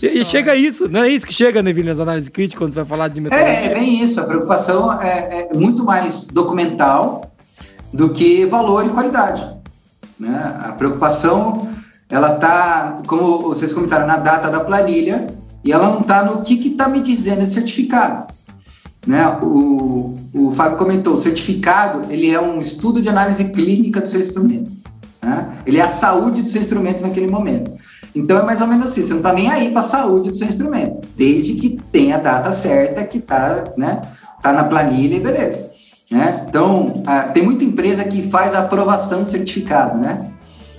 E, 0.01 0.21
e 0.21 0.25
chega 0.25 0.55
isso, 0.55 0.89
não 0.89 1.03
é 1.03 1.09
isso 1.09 1.27
que 1.27 1.35
chega, 1.35 1.63
Neville, 1.63 1.89
nas 1.89 2.01
análises 2.01 2.29
críticas, 2.29 2.59
quando 2.59 2.73
você 2.73 2.77
vai 2.77 2.85
falar 2.85 3.09
de 3.09 3.21
metodologia? 3.21 3.59
É, 3.59 3.67
é 3.67 3.75
bem 3.75 4.03
isso. 4.03 4.21
A 4.21 4.25
preocupação 4.25 5.01
é, 5.01 5.49
é 5.53 5.55
muito 5.55 5.85
mais 5.85 6.27
documental 6.27 7.31
do 7.93 8.11
que 8.11 8.47
valor 8.47 8.87
e 8.87 8.91
qualidade. 8.91 9.47
Né? 10.19 10.57
A 10.65 10.73
preocupação, 10.73 11.69
ela 12.09 12.37
tá, 12.37 12.99
como 13.07 13.43
vocês 13.43 13.73
comentaram, 13.73 14.07
na 14.07 14.17
data 14.17 14.49
da 14.49 14.61
planilha, 14.61 15.27
e 15.65 15.73
ela 15.73 15.91
não 15.91 16.01
está 16.01 16.23
no 16.23 16.43
que 16.43 16.55
está 16.69 16.89
me 16.89 17.01
dizendo 17.01 17.43
esse 17.43 17.53
certificado. 17.53 18.33
Né? 19.07 19.27
O, 19.43 20.15
o 20.33 20.53
Fábio 20.53 20.79
comentou, 20.79 21.15
o 21.15 21.19
certificado 21.19 22.11
ele 22.13 22.31
é 22.31 22.41
um 22.41 22.61
estudo 22.61 23.01
de 23.01 23.09
análise 23.09 23.45
clínica 23.53 24.01
do 24.01 24.09
seu 24.09 24.21
instrumento. 24.21 24.80
Né? 25.23 25.59
Ele 25.67 25.79
é 25.79 25.83
a 25.83 25.89
saúde 25.89 26.43
do 26.43 26.49
seu 26.49 26.61
instrumento 26.61 27.03
naquele 27.03 27.27
momento. 27.27 27.73
Então 28.15 28.39
é 28.39 28.43
mais 28.43 28.61
ou 28.61 28.67
menos 28.67 28.87
assim, 28.87 29.03
você 29.03 29.11
não 29.11 29.19
está 29.19 29.33
nem 29.33 29.51
aí 29.51 29.71
para 29.71 29.81
a 29.81 29.85
saúde 29.85 30.31
do 30.31 30.37
seu 30.37 30.49
instrumento, 30.49 31.01
desde 31.17 31.55
que 31.55 31.81
tenha 31.93 32.17
a 32.17 32.19
data 32.19 32.53
certa, 32.53 33.05
que 33.05 33.19
está 33.19 33.65
né, 33.77 34.01
tá 34.43 34.53
na 34.53 34.65
planilha 34.65 35.17
e 35.17 35.21
beleza. 35.21 35.71
Né? 36.11 36.45
Então, 36.49 37.05
tem 37.33 37.45
muita 37.45 37.65
empresa 37.65 38.03
que 38.03 38.29
faz 38.29 38.55
a 38.55 38.61
aprovação 38.61 39.23
do 39.23 39.29
certificado, 39.29 39.97
né? 39.97 40.27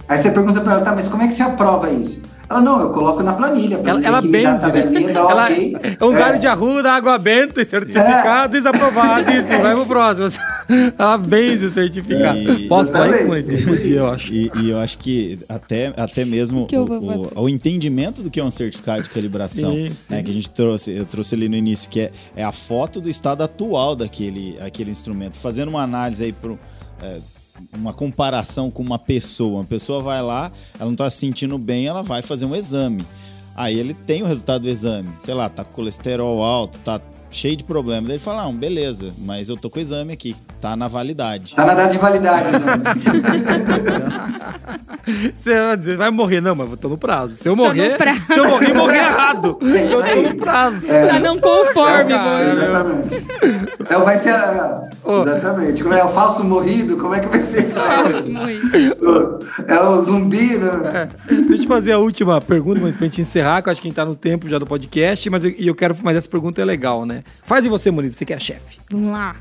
Aí 0.09 0.17
você 0.17 0.29
pergunta 0.29 0.59
para 0.59 0.73
ela, 0.73 0.81
tá, 0.81 0.93
mas 0.93 1.07
como 1.07 1.23
é 1.23 1.27
que 1.27 1.33
você 1.33 1.41
aprova 1.41 1.89
isso? 1.89 2.21
Ela, 2.49 2.59
não, 2.59 2.81
eu 2.81 2.89
coloco 2.89 3.23
na 3.23 3.31
planilha. 3.31 3.79
Ela, 3.81 4.01
ela 4.03 4.21
benze, 4.21 4.69
né? 4.73 4.91
Ela, 5.15 5.45
okay. 5.45 5.77
É 5.97 6.03
um 6.03 6.13
é. 6.13 6.19
galho 6.19 6.37
de 6.37 6.47
arruda, 6.47 6.91
água 6.91 7.17
benta, 7.17 7.63
certificado, 7.63 8.57
é. 8.57 8.59
desaprovado, 8.59 9.31
isso, 9.31 9.47
vai 9.63 9.73
pro 9.73 9.85
próximo. 9.85 10.27
ela 10.97 11.17
benze 11.17 11.65
o 11.65 11.71
certificado. 11.71 12.39
E, 12.39 12.67
Posso 12.67 12.91
falar 12.91 13.15
isso, 13.15 13.27
Maurício? 13.27 13.65
Podia, 13.67 13.97
eu 13.97 14.07
acho. 14.07 14.33
E, 14.33 14.51
e, 14.61 14.69
eu 14.69 14.79
acho 14.79 14.97
que 14.97 15.39
até, 15.47 15.93
até 15.97 16.25
mesmo 16.25 16.67
o, 16.71 17.39
o, 17.39 17.43
o, 17.43 17.49
entendimento 17.49 18.23
do 18.23 18.29
que 18.29 18.39
é 18.39 18.43
um 18.43 18.51
certificado 18.51 19.03
de 19.03 19.09
calibração, 19.09 19.73
sim, 19.73 19.91
sim. 19.97 20.13
Né, 20.13 20.23
que 20.23 20.31
a 20.31 20.33
gente 20.33 20.49
trouxe, 20.49 20.91
eu 20.91 21.05
trouxe 21.05 21.35
ali 21.35 21.49
no 21.49 21.55
início, 21.55 21.89
que 21.89 22.01
é, 22.01 22.11
é 22.35 22.43
a 22.43 22.51
foto 22.51 23.01
do 23.01 23.09
estado 23.09 23.43
atual 23.43 23.95
daquele 23.95 24.57
aquele 24.59 24.91
instrumento. 24.91 25.37
Fazendo 25.37 25.69
uma 25.69 25.81
análise 25.81 26.23
aí 26.23 26.31
pro... 26.31 26.57
É, 27.01 27.19
uma 27.77 27.93
comparação 27.93 28.71
com 28.71 28.81
uma 28.81 28.97
pessoa. 28.97 29.59
Uma 29.59 29.63
pessoa 29.63 30.01
vai 30.01 30.21
lá, 30.21 30.51
ela 30.75 30.85
não 30.85 30.93
está 30.93 31.09
se 31.09 31.19
sentindo 31.19 31.57
bem, 31.57 31.85
ela 31.85 32.01
vai 32.01 32.21
fazer 32.21 32.45
um 32.45 32.55
exame. 32.55 33.05
Aí 33.55 33.77
ele 33.77 33.93
tem 33.93 34.23
o 34.23 34.25
resultado 34.25 34.63
do 34.63 34.69
exame. 34.69 35.09
Sei 35.19 35.33
lá, 35.33 35.47
tá 35.47 35.63
com 35.63 35.73
colesterol 35.73 36.41
alto, 36.41 36.79
tá 36.79 36.99
cheio 37.29 37.55
de 37.55 37.63
problema. 37.63 38.07
Daí 38.07 38.17
ele 38.17 38.23
fala, 38.23 38.43
não, 38.43 38.55
beleza, 38.55 39.13
mas 39.17 39.49
eu 39.49 39.57
tô 39.57 39.69
com 39.69 39.79
o 39.79 39.81
exame 39.81 40.13
aqui, 40.13 40.35
tá 40.61 40.75
na 40.75 40.87
validade. 40.87 41.55
Tá 41.55 41.65
na 41.65 41.73
data 41.73 41.91
de 41.91 41.97
validade. 41.97 42.45
Você 45.35 45.97
vai 45.97 46.11
morrer, 46.11 46.39
não, 46.39 46.53
mas 46.53 46.69
eu 46.69 46.77
tô 46.77 46.87
no 46.87 46.97
prazo. 46.97 47.35
Se 47.35 47.49
eu 47.49 47.55
morrer, 47.55 47.97
se 48.27 48.37
eu 48.37 48.47
morrer, 48.47 48.73
morrer 48.73 48.97
errado. 48.97 49.57
É 49.71 49.85
eu 49.85 49.89
tô 49.89 50.29
no 50.29 50.35
prazo. 50.35 50.87
É. 50.87 51.07
Tá 51.07 51.19
não 51.19 51.39
conforme, 51.39 52.13
é, 52.13 52.51
Exatamente. 52.51 53.27
É, 53.89 53.97
vai 53.97 54.17
ser 54.17 54.29
a... 54.29 54.89
oh. 55.03 55.21
Exatamente. 55.23 55.81
Como 55.81 55.95
é 55.95 56.03
o 56.03 56.09
falso 56.09 56.43
morrido, 56.43 56.97
como 56.97 57.15
é 57.15 57.19
que 57.19 57.27
vai 57.27 57.41
ser 57.41 57.65
isso? 57.65 57.79
Falso 57.79 58.29
morrido. 58.29 59.39
É 59.67 59.79
o 59.79 59.99
zumbi, 60.01 60.57
né? 60.57 60.69
É. 60.93 61.33
Deixa 61.33 61.63
eu 61.63 61.67
fazer 61.67 61.93
a 61.93 61.97
última 61.97 62.39
pergunta, 62.39 62.79
mas 62.81 62.95
pra 62.95 63.07
gente 63.07 63.21
encerrar, 63.21 63.63
que 63.63 63.69
eu 63.69 63.71
acho 63.71 63.81
que 63.81 63.87
a 63.87 63.89
gente 63.89 63.95
tá 63.95 64.05
no 64.05 64.15
tempo 64.15 64.47
já 64.47 64.59
do 64.59 64.67
podcast, 64.67 65.27
mas 65.29 65.43
eu, 65.43 65.51
eu 65.57 65.73
quero, 65.73 65.95
mas 66.03 66.15
essa 66.15 66.29
pergunta 66.29 66.61
é 66.61 66.65
legal, 66.65 67.05
né? 67.05 67.23
Faz 67.43 67.65
em 67.65 67.69
você, 67.69 67.89
Murilo, 67.89 68.13
você 68.13 68.25
que 68.25 68.33
é 68.33 68.39
chefe. 68.39 68.77
Vamos 68.91 69.11
lá. 69.11 69.35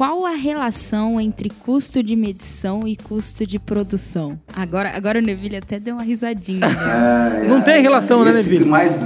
Qual 0.00 0.24
a 0.24 0.30
relação 0.30 1.20
entre 1.20 1.50
custo 1.50 2.02
de 2.02 2.16
medição 2.16 2.88
e 2.88 2.96
custo 2.96 3.46
de 3.46 3.58
produção? 3.58 4.40
Agora, 4.50 4.96
agora 4.96 5.18
o 5.18 5.22
Neville 5.22 5.58
até 5.58 5.78
deu 5.78 5.96
uma 5.96 6.02
risadinha. 6.02 6.66
Né? 6.66 7.36
É, 7.44 7.46
Não 7.46 7.60
tem 7.60 7.82
relação, 7.82 8.24
né, 8.24 8.32
Neville? 8.32 8.64
Mais, 8.64 8.98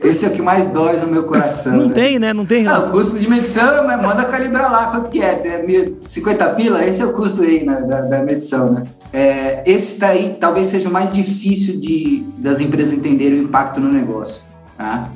esse 0.00 0.24
é 0.24 0.28
o 0.28 0.30
que 0.30 0.40
mais 0.40 0.70
dói 0.70 0.98
no 0.98 1.08
meu 1.08 1.24
coração. 1.24 1.76
Não 1.76 1.88
né? 1.88 1.94
tem, 1.94 2.20
né? 2.20 2.32
Não 2.32 2.46
tem 2.46 2.62
relação. 2.62 2.86
Ah, 2.86 2.90
o 2.90 2.92
custo 2.92 3.18
de 3.18 3.28
medição, 3.28 3.84
mas 3.84 4.06
manda 4.06 4.24
calibrar 4.24 4.70
lá. 4.70 4.92
Quanto 4.92 5.10
que 5.10 5.20
é? 5.20 5.66
50 6.00 6.50
pila? 6.50 6.84
Esse 6.84 7.02
é 7.02 7.06
o 7.06 7.12
custo 7.12 7.42
aí 7.42 7.64
né, 7.66 7.82
da, 7.82 8.02
da 8.02 8.22
medição, 8.22 8.72
né? 8.72 8.84
É, 9.12 9.64
esse 9.66 9.98
daí 9.98 10.36
talvez 10.38 10.68
seja 10.68 10.88
o 10.88 10.92
mais 10.92 11.12
difícil 11.12 11.80
de, 11.80 12.24
das 12.38 12.60
empresas 12.60 12.92
entenderem 12.92 13.40
o 13.40 13.42
impacto 13.42 13.80
no 13.80 13.92
negócio. 13.92 14.40
Tá? 14.78 15.10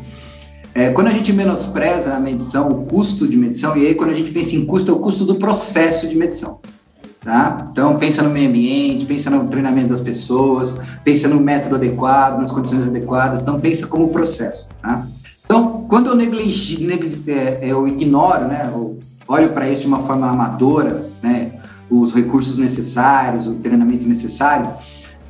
É, 0.75 0.91
quando 0.91 1.07
a 1.07 1.11
gente 1.11 1.33
menospreza 1.33 2.15
a 2.15 2.21
medição, 2.21 2.69
o 2.69 2.85
custo 2.85 3.29
de 3.29 3.37
medição, 3.37 3.77
e 3.77 3.87
aí 3.87 3.95
quando 3.95 4.11
a 4.11 4.15
gente 4.15 4.33
pensa 4.33 4.57
em 4.57 4.67
custo, 4.67 4.91
é 4.91 4.95
o 4.95 4.99
custo 4.99 5.25
do 5.25 5.37
processo 5.37 6.09
de 6.09 6.17
medição. 6.17 6.59
Tá? 7.21 7.65
Então, 7.71 7.97
pensa 7.97 8.23
no 8.23 8.29
meio 8.29 8.49
ambiente, 8.49 9.07
pensa 9.07 9.31
no 9.31 9.47
treinamento 9.49 9.89
das 9.89 10.01
pessoas, 10.01 10.79
pensa 11.05 11.29
no 11.29 11.41
método 11.41 11.77
adequado, 11.77 12.39
nas 12.39 12.51
condições 12.51 12.87
adequadas, 12.87 13.41
então 13.41 13.59
pensa 13.61 13.87
como 13.87 14.09
processo. 14.09 14.69
Tá? 14.83 15.07
Então, 15.45 15.87
quando 15.89 16.09
eu 16.09 16.17
negligencio, 16.17 16.87
é, 17.29 17.61
eu 17.63 17.87
ignoro, 17.87 18.49
né, 18.49 18.69
eu 18.71 18.99
olho 19.29 19.51
para 19.53 19.71
isso 19.71 19.83
de 19.83 19.87
uma 19.87 20.01
forma 20.01 20.29
amadora, 20.29 21.09
né, 21.23 21.53
os 21.89 22.13
recursos 22.13 22.57
necessários, 22.57 23.47
o 23.47 23.55
treinamento 23.55 24.07
necessário, 24.07 24.69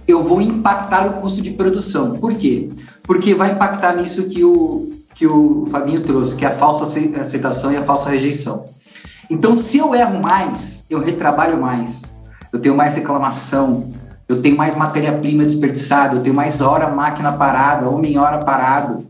eu 0.09 0.25
vou 0.25 0.41
impactar 0.41 1.07
o 1.07 1.13
custo 1.21 1.43
de 1.43 1.51
produção. 1.51 2.17
Por 2.17 2.35
quê? 2.35 2.71
Porque 3.03 3.35
vai 3.35 3.53
impactar 3.53 3.95
nisso 3.95 4.25
que 4.25 4.43
o, 4.43 4.94
que 5.15 5.27
o 5.27 5.67
Fabinho 5.71 6.01
trouxe, 6.03 6.35
que 6.35 6.45
é 6.45 6.49
a 6.49 6.57
falsa 6.57 6.85
aceitação 7.21 7.73
e 7.73 7.77
a 7.77 7.85
falsa 7.85 8.11
rejeição. 8.11 8.65
Então, 9.31 9.55
se 9.57 9.79
eu 9.79 9.95
erro 9.95 10.21
mais, 10.21 10.85
eu 10.91 10.99
retrabalho 11.01 11.61
mais, 11.61 12.17
eu 12.53 12.61
tenho 12.61 12.77
mais 12.77 12.97
reclamação, 12.97 13.89
eu 14.29 14.43
tenho 14.43 14.57
mais 14.57 14.75
matéria-prima 14.75 15.45
desperdiçada, 15.45 16.17
eu 16.17 16.23
tenho 16.23 16.35
mais 16.35 16.61
hora 16.61 16.89
máquina 16.91 17.33
parada, 17.33 17.89
homem 17.89 18.19
hora 18.19 18.39
parado, 18.39 19.07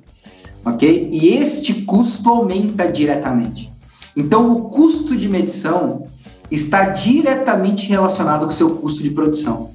ok? 0.64 1.08
E 1.12 1.28
este 1.28 1.82
custo 1.82 2.28
aumenta 2.28 2.90
diretamente. 2.90 3.72
Então, 4.16 4.50
o 4.50 4.68
custo 4.68 5.16
de 5.16 5.28
medição 5.28 6.06
está 6.50 6.90
diretamente 6.90 7.88
relacionado 7.88 8.42
com 8.42 8.50
o 8.50 8.52
seu 8.52 8.76
custo 8.76 9.02
de 9.02 9.10
produção. 9.10 9.70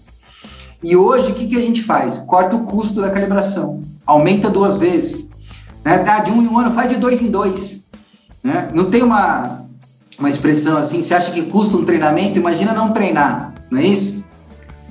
E 0.82 0.95
hoje, 0.95 1.32
o 1.32 1.36
que, 1.36 1.47
que 1.47 1.57
a 1.57 1.61
gente 1.61 1.84
faz? 1.84 2.19
Corta 2.19 2.55
o 2.55 2.63
custo 2.63 3.01
da 3.01 3.09
calibração, 3.09 3.82
aumenta 4.05 4.49
duas 4.49 4.77
vezes, 4.77 5.28
né? 5.90 5.98
Tá, 6.00 6.20
de 6.20 6.32
um 6.32 6.42
em 6.42 6.48
um 6.48 6.58
ano, 6.58 6.72
faz 6.72 6.90
de 6.90 6.98
dois 6.98 7.22
em 7.22 7.30
dois. 7.30 7.86
Né? 8.44 8.70
Não 8.74 8.90
tem 8.90 9.04
uma, 9.04 9.66
uma 10.18 10.30
expressão 10.30 10.78
assim, 10.78 11.02
você 11.02 11.14
acha 11.14 11.32
que 11.32 11.44
custa 11.44 11.78
um 11.78 11.86
treinamento? 11.86 12.40
Imagina 12.40 12.74
não 12.74 12.94
treinar, 12.94 13.54
não 13.70 13.80
é 13.80 13.86
isso? 13.86 14.24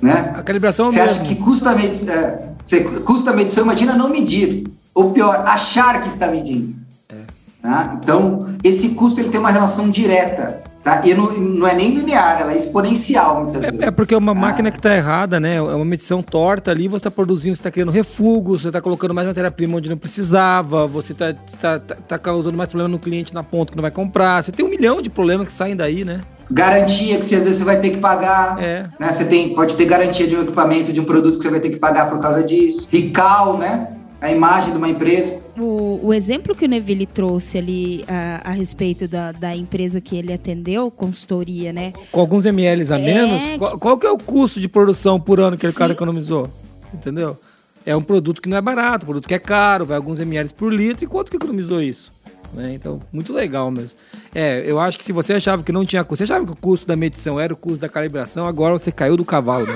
Né? 0.00 0.32
A 0.34 0.42
calibração 0.42 0.88
é 0.88 0.90
Você 0.90 1.00
acha 1.00 1.20
que 1.20 1.34
custa 1.34 1.70
a, 1.70 1.74
medição, 1.74 2.14
é, 2.14 2.38
você 2.62 2.80
custa 2.80 3.32
medição, 3.32 3.64
imagina 3.64 3.94
não 3.94 4.08
medir. 4.08 4.64
Ou 4.94 5.12
pior, 5.12 5.44
achar 5.46 6.00
que 6.00 6.08
está 6.08 6.28
medindo. 6.28 6.74
É. 7.08 7.22
Tá? 7.62 7.98
Então, 8.02 8.56
esse 8.64 8.90
custo 8.90 9.20
ele 9.20 9.28
tem 9.28 9.40
uma 9.40 9.50
relação 9.50 9.90
direta. 9.90 10.62
Tá? 10.88 11.02
E 11.04 11.12
não, 11.12 11.30
não 11.32 11.66
é 11.66 11.74
nem 11.74 11.94
linear, 11.94 12.40
ela 12.40 12.52
é 12.52 12.56
exponencial 12.56 13.42
muitas 13.44 13.62
vezes. 13.66 13.80
É 13.80 13.90
porque 13.90 14.14
é 14.14 14.16
uma 14.16 14.32
Ah. 14.32 14.34
máquina 14.34 14.70
que 14.70 14.78
está 14.78 14.96
errada, 14.96 15.38
né? 15.38 15.56
É 15.56 15.60
uma 15.60 15.84
medição 15.84 16.22
torta 16.22 16.70
ali, 16.70 16.88
você 16.88 16.96
está 16.96 17.10
produzindo, 17.10 17.54
você 17.54 17.60
está 17.60 17.70
criando 17.70 17.92
refúgio, 17.92 18.58
você 18.58 18.68
está 18.68 18.80
colocando 18.80 19.12
mais 19.12 19.26
matéria-prima 19.26 19.76
onde 19.76 19.90
não 19.90 19.98
precisava, 19.98 20.86
você 20.86 21.12
está 21.12 21.34
tá, 21.60 21.78
tá, 21.78 21.96
tá 22.08 22.18
causando 22.18 22.56
mais 22.56 22.70
problema 22.70 22.88
no 22.88 22.98
cliente 22.98 23.34
na 23.34 23.42
ponta 23.42 23.72
que 23.72 23.76
não 23.76 23.82
vai 23.82 23.90
comprar. 23.90 24.42
Você 24.42 24.50
tem 24.50 24.64
um 24.64 24.70
milhão 24.70 25.02
de 25.02 25.10
problemas 25.10 25.46
que 25.46 25.52
saem 25.52 25.76
daí, 25.76 26.06
né? 26.06 26.22
Garantia 26.50 27.18
que 27.18 27.26
você, 27.26 27.34
às 27.34 27.42
vezes 27.42 27.58
você 27.58 27.64
vai 27.64 27.78
ter 27.78 27.90
que 27.90 27.98
pagar. 27.98 28.56
É. 28.58 28.86
Né? 28.98 29.12
Você 29.12 29.26
tem, 29.26 29.54
pode 29.54 29.76
ter 29.76 29.84
garantia 29.84 30.26
de 30.26 30.34
um 30.36 30.40
equipamento, 30.42 30.90
de 30.90 31.00
um 31.00 31.04
produto 31.04 31.36
que 31.36 31.42
você 31.42 31.50
vai 31.50 31.60
ter 31.60 31.68
que 31.68 31.76
pagar 31.76 32.08
por 32.08 32.18
causa 32.18 32.42
disso. 32.42 32.88
Rical, 32.90 33.58
né? 33.58 33.88
A 34.22 34.30
imagem 34.30 34.72
de 34.72 34.78
uma 34.78 34.88
empresa. 34.88 35.36
O, 35.58 36.00
o 36.04 36.14
exemplo 36.14 36.54
que 36.54 36.64
o 36.64 36.68
Neville 36.68 37.04
trouxe 37.06 37.58
ali 37.58 38.04
a, 38.06 38.50
a 38.50 38.52
respeito 38.52 39.08
da, 39.08 39.32
da 39.32 39.56
empresa 39.56 40.00
que 40.00 40.16
ele 40.16 40.32
atendeu, 40.32 40.90
consultoria, 40.90 41.72
né? 41.72 41.92
Com 42.12 42.20
alguns 42.20 42.46
ml 42.46 42.92
a 42.92 42.98
É, 42.98 43.02
menos, 43.02 43.42
que- 43.42 43.58
qual, 43.58 43.78
qual 43.78 43.98
que 43.98 44.06
é 44.06 44.10
o 44.10 44.18
custo 44.18 44.60
de 44.60 44.68
produção 44.68 45.18
por 45.18 45.40
ano 45.40 45.56
que 45.56 45.66
Sim. 45.70 45.76
cara 45.76 45.92
economizou? 45.92 46.48
Entendeu? 46.94 47.36
É 47.84 47.96
um 47.96 48.02
produto 48.02 48.40
que 48.42 48.48
não 48.48 48.56
é 48.56 48.60
barato, 48.60 49.04
um 49.04 49.08
produto 49.08 49.26
que 49.26 49.34
é 49.34 49.38
caro, 49.38 49.84
vai 49.86 49.96
alguns 49.96 50.20
ml 50.20 50.52
por 50.54 50.72
litro, 50.72 51.04
e 51.04 51.06
quanto 51.08 51.30
que 51.30 51.36
economizou 51.36 51.82
isso? 51.82 52.12
Né? 52.54 52.72
Então, 52.74 53.00
muito 53.12 53.32
legal 53.32 53.70
mesmo. 53.70 53.98
É, 54.34 54.62
eu 54.64 54.78
acho 54.78 54.96
que 54.98 55.04
se 55.04 55.12
você 55.12 55.32
achava 55.34 55.62
que 55.62 55.72
não 55.72 55.84
tinha 55.84 56.04
custo, 56.04 56.24
você 56.24 56.32
achava 56.32 56.46
que 56.46 56.52
o 56.52 56.56
custo 56.56 56.86
da 56.86 56.96
medição 56.96 57.38
era 57.40 57.52
o 57.52 57.56
custo 57.56 57.80
da 57.80 57.88
calibração, 57.88 58.46
agora 58.46 58.72
você 58.78 58.92
caiu 58.92 59.16
do 59.16 59.24
cavalo, 59.24 59.66
né? 59.66 59.74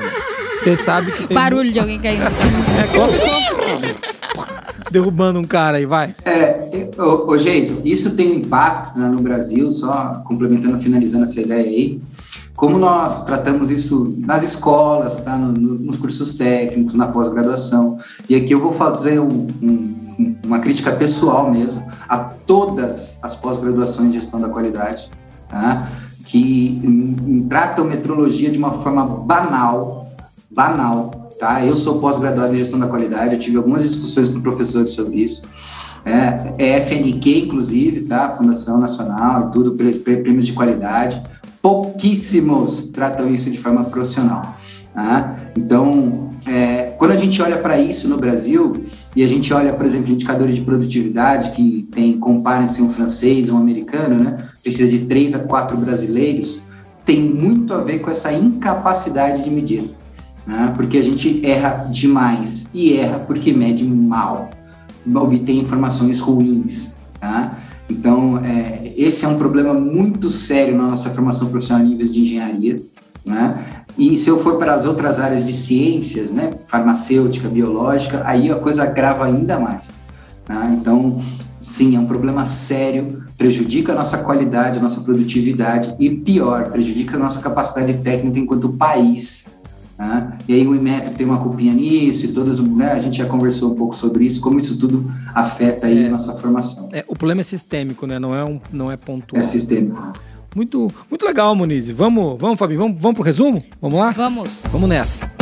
Você 0.60 0.76
sabe 0.76 1.10
que 1.12 1.26
tem. 1.26 1.34
Barulho 1.34 1.72
de 1.72 1.78
alguém 1.80 1.98
caindo. 2.00 2.22
É, 2.72 2.86
como- 2.96 4.61
Derrubando 4.92 5.40
um 5.40 5.44
cara 5.44 5.78
aí, 5.78 5.86
vai. 5.86 6.14
É, 6.26 6.90
ô, 6.98 7.32
ô 7.32 7.36
isso 7.84 8.14
tem 8.14 8.30
um 8.30 8.34
impacto 8.40 8.98
né, 8.98 9.08
no 9.08 9.22
Brasil, 9.22 9.72
só 9.72 10.22
complementando, 10.24 10.78
finalizando 10.78 11.24
essa 11.24 11.40
ideia 11.40 11.64
aí. 11.64 12.00
Como 12.54 12.78
nós 12.78 13.24
tratamos 13.24 13.70
isso 13.70 14.14
nas 14.18 14.42
escolas, 14.44 15.18
tá, 15.20 15.38
no- 15.38 15.52
no- 15.52 15.78
nos 15.78 15.96
cursos 15.96 16.34
técnicos, 16.34 16.94
na 16.94 17.06
pós-graduação. 17.06 17.96
E 18.28 18.34
aqui 18.36 18.52
eu 18.52 18.60
vou 18.60 18.72
fazer 18.72 19.18
um- 19.18 19.46
um- 19.62 20.36
uma 20.44 20.58
crítica 20.58 20.92
pessoal 20.92 21.50
mesmo 21.50 21.82
a 22.06 22.18
todas 22.18 23.18
as 23.22 23.34
pós-graduações 23.34 24.12
de 24.12 24.20
gestão 24.20 24.38
da 24.40 24.50
qualidade, 24.50 25.10
tá, 25.48 25.88
que 26.26 26.80
hum, 26.84 27.46
tratam 27.48 27.86
metrologia 27.86 28.50
de 28.50 28.58
uma 28.58 28.72
forma 28.72 29.04
banal, 29.06 30.12
banal, 30.50 31.21
tá? 31.38 31.64
Eu 31.64 31.76
sou 31.76 31.98
pós-graduado 31.98 32.54
em 32.54 32.58
gestão 32.58 32.78
da 32.78 32.86
qualidade, 32.86 33.34
eu 33.34 33.38
tive 33.38 33.56
algumas 33.56 33.82
discussões 33.82 34.28
com 34.28 34.40
professores 34.40 34.92
sobre 34.92 35.22
isso. 35.22 35.42
É, 36.04 36.54
é 36.58 36.80
FNQ, 36.80 37.44
inclusive, 37.44 38.00
tá? 38.02 38.30
Fundação 38.30 38.78
Nacional 38.78 39.50
tudo, 39.50 39.72
prêmios 39.72 40.46
de 40.46 40.52
qualidade. 40.52 41.22
Pouquíssimos 41.60 42.88
tratam 42.92 43.32
isso 43.32 43.50
de 43.50 43.58
forma 43.58 43.84
profissional. 43.84 44.56
Tá? 44.92 45.38
Então, 45.56 46.28
é, 46.46 46.94
quando 46.98 47.12
a 47.12 47.16
gente 47.16 47.40
olha 47.40 47.56
para 47.56 47.78
isso 47.78 48.08
no 48.08 48.16
Brasil 48.16 48.82
e 49.14 49.22
a 49.22 49.28
gente 49.28 49.52
olha, 49.54 49.72
por 49.72 49.86
exemplo, 49.86 50.12
indicadores 50.12 50.56
de 50.56 50.60
produtividade 50.62 51.50
que 51.50 51.88
tem 51.92 52.18
comparem-se 52.18 52.82
um 52.82 52.90
francês 52.90 53.48
um 53.48 53.56
americano, 53.56 54.22
né? 54.22 54.38
Precisa 54.62 54.90
de 54.90 55.00
três 55.06 55.34
a 55.34 55.38
quatro 55.38 55.76
brasileiros, 55.76 56.62
tem 57.04 57.22
muito 57.22 57.72
a 57.72 57.78
ver 57.78 58.00
com 58.00 58.10
essa 58.10 58.32
incapacidade 58.32 59.42
de 59.42 59.50
medir, 59.50 59.90
né? 60.46 60.72
Porque 60.76 60.98
a 60.98 61.02
gente 61.02 61.44
erra 61.44 61.88
demais 61.90 62.66
e 62.72 62.94
erra 62.94 63.18
porque 63.20 63.52
mede 63.52 63.84
mal, 63.84 64.50
obtém 65.14 65.60
informações 65.60 66.20
ruins, 66.20 66.96
tá? 67.20 67.58
Então, 67.90 68.38
é, 68.44 68.92
esse 68.96 69.24
é 69.24 69.28
um 69.28 69.36
problema 69.36 69.74
muito 69.74 70.30
sério 70.30 70.76
na 70.76 70.88
nossa 70.88 71.10
formação 71.10 71.48
profissional 71.48 71.84
em 71.84 71.90
níveis 71.90 72.12
de 72.12 72.20
engenharia, 72.20 72.82
né? 73.24 73.82
E 73.96 74.16
se 74.16 74.28
eu 74.30 74.38
for 74.38 74.58
para 74.58 74.74
as 74.74 74.86
outras 74.86 75.20
áreas 75.20 75.44
de 75.44 75.52
ciências, 75.52 76.30
né, 76.30 76.52
farmacêutica, 76.66 77.48
biológica, 77.48 78.22
aí 78.24 78.50
a 78.50 78.56
coisa 78.56 78.84
agrava 78.84 79.26
ainda 79.26 79.58
mais. 79.58 79.90
tá? 80.46 80.70
Então, 80.70 81.20
sim, 81.60 81.94
é 81.94 82.00
um 82.00 82.06
problema 82.06 82.46
sério, 82.46 83.22
prejudica 83.36 83.92
a 83.92 83.94
nossa 83.94 84.18
qualidade, 84.18 84.78
a 84.78 84.82
nossa 84.82 85.02
produtividade 85.02 85.94
e, 85.98 86.08
pior, 86.08 86.70
prejudica 86.70 87.16
a 87.16 87.20
nossa 87.20 87.40
capacidade 87.40 87.94
técnica 87.98 88.38
enquanto 88.38 88.70
país. 88.70 89.46
Tá? 89.96 90.36
E 90.48 90.54
aí 90.54 90.66
o 90.66 90.74
Inmetro 90.74 91.14
tem 91.14 91.26
uma 91.26 91.38
culpinha 91.38 91.72
nisso 91.72 92.26
e 92.26 92.28
todas, 92.28 92.58
né, 92.58 92.92
a 92.92 93.00
gente 93.00 93.18
já 93.18 93.26
conversou 93.26 93.72
um 93.72 93.74
pouco 93.74 93.94
sobre 93.94 94.24
isso, 94.24 94.40
como 94.40 94.58
isso 94.58 94.76
tudo 94.78 95.10
afeta 95.34 95.86
aí 95.86 96.04
É. 96.04 96.06
a 96.08 96.10
nossa 96.10 96.32
formação. 96.34 96.88
É, 96.92 97.04
o 97.08 97.14
problema 97.16 97.40
é 97.40 97.44
sistêmico, 97.44 98.06
né? 98.06 98.18
Não 98.18 98.34
é, 98.34 98.44
um, 98.44 98.60
não 98.72 98.90
é 98.90 98.96
pontual. 98.96 99.40
É 99.40 99.44
sistêmico. 99.44 100.00
Muito, 100.54 100.90
muito 101.08 101.24
legal, 101.24 101.54
Muniz. 101.56 101.90
Vamos, 101.90 102.38
vamos, 102.38 102.58
Fabinho, 102.58 102.80
vamos, 102.80 103.00
vamos 103.00 103.14
pro 103.16 103.24
resumo? 103.24 103.62
Vamos 103.80 103.98
lá? 103.98 104.10
Vamos. 104.10 104.64
Vamos 104.70 104.88
nessa. 104.88 105.41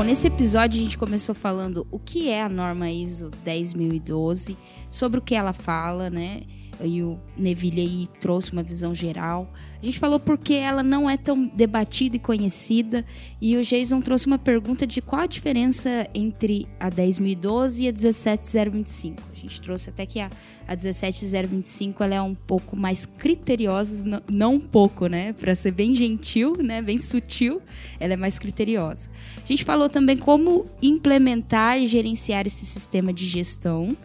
Bom, 0.00 0.06
nesse 0.06 0.28
episódio 0.28 0.80
a 0.80 0.82
gente 0.82 0.96
começou 0.96 1.34
falando 1.34 1.86
o 1.90 1.98
que 1.98 2.30
é 2.30 2.42
a 2.42 2.48
norma 2.48 2.90
ISO 2.90 3.30
10012, 3.44 4.56
sobre 4.88 5.18
o 5.18 5.22
que 5.22 5.34
ela 5.34 5.52
fala, 5.52 6.08
né? 6.08 6.40
E 6.82 7.02
o 7.02 7.18
Neville 7.36 7.80
aí 7.80 8.08
trouxe 8.20 8.52
uma 8.52 8.62
visão 8.62 8.94
geral. 8.94 9.50
A 9.82 9.84
gente 9.84 9.98
falou 9.98 10.20
porque 10.20 10.54
ela 10.54 10.82
não 10.82 11.08
é 11.08 11.16
tão 11.16 11.46
debatida 11.46 12.16
e 12.16 12.18
conhecida. 12.18 13.04
E 13.40 13.56
o 13.56 13.62
Jason 13.62 14.00
trouxe 14.00 14.26
uma 14.26 14.38
pergunta 14.38 14.86
de 14.86 15.00
qual 15.00 15.22
a 15.22 15.26
diferença 15.26 16.08
entre 16.14 16.66
a 16.78 16.90
10012 16.90 17.84
e 17.84 17.88
a 17.88 17.92
17025. 17.92 19.22
A 19.32 19.34
gente 19.34 19.60
trouxe 19.60 19.88
até 19.88 20.04
que 20.04 20.20
a, 20.20 20.30
a 20.68 20.76
17025 20.76 22.02
ela 22.02 22.14
é 22.14 22.22
um 22.22 22.34
pouco 22.34 22.76
mais 22.76 23.06
criteriosa, 23.06 24.06
não, 24.06 24.22
não 24.28 24.54
um 24.54 24.60
pouco, 24.60 25.06
né? 25.06 25.32
Para 25.32 25.54
ser 25.54 25.70
bem 25.70 25.94
gentil, 25.94 26.56
né? 26.62 26.82
Bem 26.82 27.00
sutil, 27.00 27.62
ela 27.98 28.12
é 28.12 28.16
mais 28.16 28.38
criteriosa. 28.38 29.08
A 29.42 29.46
gente 29.46 29.64
falou 29.64 29.88
também 29.88 30.16
como 30.16 30.66
implementar 30.82 31.78
e 31.78 31.86
gerenciar 31.86 32.46
esse 32.46 32.66
sistema 32.66 33.12
de 33.12 33.26
gestão. 33.26 33.96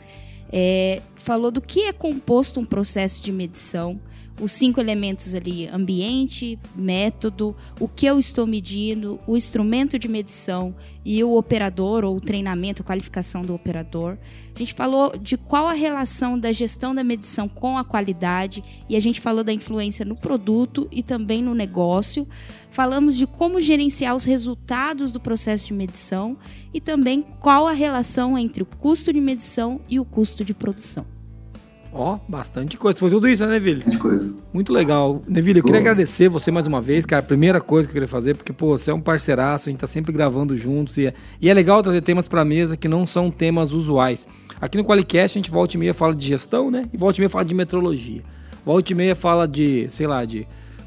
É, 0.52 1.02
falou 1.26 1.50
do 1.50 1.60
que 1.60 1.82
é 1.86 1.92
composto 1.92 2.60
um 2.60 2.66
processo 2.66 3.24
de 3.24 3.32
medição, 3.32 4.00
os 4.40 4.52
cinco 4.52 4.80
elementos 4.80 5.34
ali: 5.34 5.68
ambiente, 5.68 6.60
método, 6.76 7.56
o 7.80 7.88
que 7.88 8.06
eu 8.06 8.20
estou 8.20 8.46
medindo, 8.46 9.20
o 9.26 9.36
instrumento 9.36 9.98
de 9.98 10.08
medição 10.08 10.76
e 11.04 11.24
o 11.24 11.36
operador 11.36 12.04
ou 12.04 12.16
o 12.16 12.22
treinamento, 12.22 12.82
a 12.84 12.86
qualificação 12.86 13.42
do 13.42 13.56
operador. 13.56 14.18
A 14.54 14.60
gente 14.60 14.74
falou 14.76 15.18
de 15.18 15.36
qual 15.36 15.68
a 15.68 15.74
relação 15.74 16.40
da 16.40 16.52
gestão 16.52 16.94
da 16.94 17.04
medição 17.04 17.50
com 17.50 17.78
a 17.78 17.84
qualidade 17.84 18.64
e 18.88 18.96
a 18.96 19.00
gente 19.00 19.20
falou 19.20 19.44
da 19.44 19.52
influência 19.52 20.06
no 20.06 20.16
produto 20.16 20.88
e 20.92 21.02
também 21.02 21.42
no 21.42 21.56
negócio. 21.56 22.28
Falamos 22.70 23.16
de 23.16 23.26
como 23.26 23.60
gerenciar 23.60 24.16
os 24.16 24.26
resultados 24.26 25.12
do 25.12 25.20
processo 25.20 25.68
de 25.68 25.74
medição 25.74 26.38
e 26.74 26.80
também 26.80 27.26
qual 27.40 27.68
a 27.68 27.74
relação 27.74 28.38
entre 28.38 28.64
o 28.64 28.66
custo 28.66 29.12
de 29.12 29.22
medição 29.22 29.82
e 29.90 30.00
o 30.00 30.06
custo 30.06 30.44
de 30.44 30.54
produção. 30.54 31.15
Ó, 31.98 32.20
bastante 32.28 32.76
coisa. 32.76 33.00
Foi 33.00 33.10
tudo 33.10 33.26
isso, 33.26 33.46
né, 33.46 33.54
Neville? 33.54 33.80
Grande 33.80 33.98
coisa. 33.98 34.34
Muito 34.52 34.74
legal. 34.74 35.22
Neville, 35.26 35.60
eu 35.60 35.64
queria 35.64 35.80
agradecer 35.80 36.28
você 36.28 36.52
mais 36.52 36.68
uma 36.68 36.82
vez, 36.82 37.06
cara. 37.06 37.24
Primeira 37.24 37.62
coisa 37.62 37.88
que 37.88 37.92
eu 37.92 37.94
queria 37.94 38.08
fazer, 38.08 38.36
porque, 38.36 38.52
pô, 38.52 38.78
você 38.78 38.92
é 38.92 38.94
um 38.94 39.00
parceiraço, 39.00 39.70
a 39.70 39.72
gente 39.72 39.80
tá 39.80 39.88
sempre 39.88 40.12
gravando 40.12 40.58
juntos. 40.58 40.98
E 40.98 41.08
é, 41.08 41.14
e 41.40 41.50
é 41.50 41.54
legal 41.54 41.82
trazer 41.82 42.02
temas 42.02 42.28
pra 42.28 42.44
mesa 42.44 42.76
que 42.76 42.90
não 42.90 43.06
são 43.06 43.32
temas 43.32 43.72
usuais. 43.72 44.28
Aqui 44.60 44.78
no 44.78 44.84
Qualicast 44.84 45.38
a 45.38 45.42
gente 45.42 45.50
volta 45.50 45.78
e 45.78 45.80
meia 45.80 45.94
fala 45.94 46.14
de 46.14 46.28
gestão, 46.28 46.70
né? 46.70 46.84
E 46.94 46.98
volta 46.98 47.18
e 47.18 47.22
meia 47.22 47.30
fala 47.30 47.46
de 47.46 47.54
metrologia. 47.54 48.22
Volta 48.66 48.92
e 48.92 48.96
meia 48.96 49.16
fala 49.16 49.48
de, 49.48 49.88
sei 49.90 50.06
lá, 50.06 50.26
de 50.26 50.46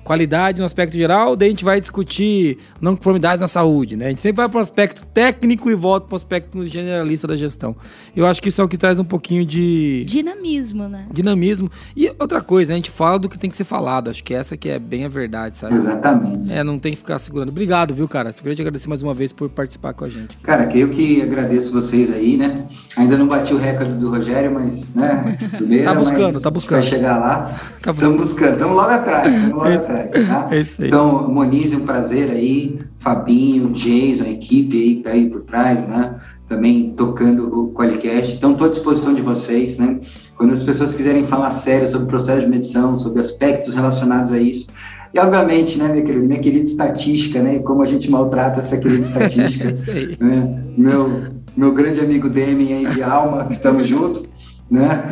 qualidade 0.09 0.59
no 0.59 0.64
aspecto 0.64 0.96
geral, 0.96 1.36
daí 1.36 1.48
a 1.48 1.50
gente 1.50 1.66
vai 1.66 1.78
discutir 1.78 2.56
não 2.80 2.96
conformidades 2.96 3.42
na 3.42 3.46
saúde, 3.46 3.94
né? 3.94 4.06
A 4.06 4.09
gente 4.09 4.22
sempre 4.22 4.38
vai 4.38 4.48
para 4.48 4.56
o 4.56 4.62
aspecto 4.62 5.04
técnico 5.04 5.70
e 5.70 5.74
volta 5.74 6.06
para 6.06 6.14
o 6.14 6.16
aspecto 6.16 6.66
generalista 6.66 7.26
da 7.26 7.36
gestão. 7.36 7.76
Eu 8.16 8.24
acho 8.26 8.40
que 8.40 8.48
isso 8.48 8.59
é 8.62 8.64
o 8.64 8.68
que 8.68 8.78
traz 8.78 8.98
um 8.98 9.04
pouquinho 9.04 9.44
de 9.44 10.06
Dinamismo, 10.06 10.88
né? 10.88 11.06
dinamismo. 11.12 11.70
E 11.94 12.11
outra 12.18 12.40
coisa, 12.40 12.70
né? 12.70 12.74
a 12.74 12.76
gente 12.76 12.90
fala 12.90 13.18
do 13.18 13.28
que 13.28 13.38
tem 13.38 13.50
que 13.50 13.56
ser 13.56 13.64
falado. 13.64 14.09
Acho 14.09 14.24
que 14.24 14.32
essa 14.32 14.56
que 14.56 14.70
é 14.70 14.78
bem 14.78 15.04
a 15.04 15.09
verdade, 15.09 15.59
sabe? 15.59 15.74
Exatamente. 15.74 16.50
É, 16.50 16.64
não 16.64 16.78
tem 16.78 16.92
que 16.92 16.98
ficar 16.98 17.18
segurando. 17.18 17.50
Obrigado, 17.50 17.92
viu, 17.92 18.09
cara? 18.09 18.32
Só 18.32 18.40
queria 18.40 18.56
te 18.56 18.62
agradecer 18.62 18.88
mais 18.88 19.02
uma 19.02 19.12
vez 19.12 19.30
por 19.30 19.50
participar 19.50 19.92
com 19.92 20.06
a 20.06 20.09
gente. 20.09 20.38
Cara, 20.42 20.64
que 20.64 20.80
eu 20.80 20.88
que 20.88 21.20
agradeço 21.20 21.70
vocês 21.70 22.11
aí, 22.11 22.38
né? 22.38 22.64
Ainda 22.96 23.18
não 23.18 23.28
bati 23.28 23.52
o 23.52 23.59
recorde 23.59 23.92
do 23.92 24.09
Rogério, 24.09 24.52
mas, 24.54 24.94
né? 24.94 25.36
Primeira, 25.54 25.84
Tá 25.84 25.94
buscando, 25.94 26.32
mas 26.32 26.42
tá 26.42 26.50
buscando. 26.50 26.80
Vai 26.80 26.88
chegar 26.88 27.18
lá. 27.18 27.54
Tá 27.82 27.92
Estamos 27.92 28.16
buscando, 28.16 28.52
estamos 28.52 28.76
logo 28.76 28.90
atrás. 28.90 29.28
Estamos 29.28 29.64
logo 29.64 29.74
atrás. 29.74 29.97
Tá? 30.05 30.49
É 30.51 30.61
isso 30.61 30.80
aí. 30.82 30.88
Então, 30.88 31.28
Monize, 31.28 31.76
um 31.76 31.80
prazer 31.80 32.30
aí, 32.30 32.78
Fabinho, 32.96 33.70
Jason, 33.70 34.24
a 34.24 34.30
equipe 34.30 34.76
aí 34.76 34.96
que 34.96 35.03
tá 35.03 35.11
aí 35.11 35.28
por 35.28 35.42
trás, 35.42 35.86
né? 35.86 36.16
Também 36.49 36.92
tocando 36.96 37.46
o 37.53 37.72
Qualicast. 37.72 38.36
Então, 38.36 38.53
estou 38.53 38.66
à 38.66 38.70
disposição 38.70 39.14
de 39.14 39.22
vocês, 39.22 39.76
né? 39.76 39.99
Quando 40.36 40.53
as 40.53 40.62
pessoas 40.62 40.94
quiserem 40.94 41.24
falar 41.24 41.51
sério 41.51 41.86
sobre 41.86 42.05
o 42.05 42.09
processo 42.09 42.42
de 42.42 42.46
medição, 42.46 42.96
sobre 42.96 43.20
aspectos 43.20 43.74
relacionados 43.74 44.30
a 44.32 44.38
isso, 44.38 44.68
e 45.12 45.18
obviamente, 45.18 45.78
né, 45.78 45.88
minha 45.88 46.05
querida, 46.05 46.26
minha 46.26 46.38
querida 46.38 46.64
estatística, 46.64 47.40
né? 47.42 47.59
Como 47.61 47.82
a 47.82 47.86
gente 47.86 48.11
maltrata 48.11 48.61
essa 48.61 48.76
querida 48.76 49.01
estatística. 49.03 49.68
É 49.68 49.72
isso 49.72 49.90
aí. 49.90 50.16
né? 50.20 50.62
Meu, 50.76 51.22
meu 51.57 51.72
grande 51.72 52.01
amigo 52.01 52.28
Demi 52.28 52.72
aí 52.72 52.86
de 52.86 53.03
alma, 53.03 53.44
que 53.44 53.53
estamos 53.53 53.86
juntos, 53.88 54.22
né? 54.71 55.05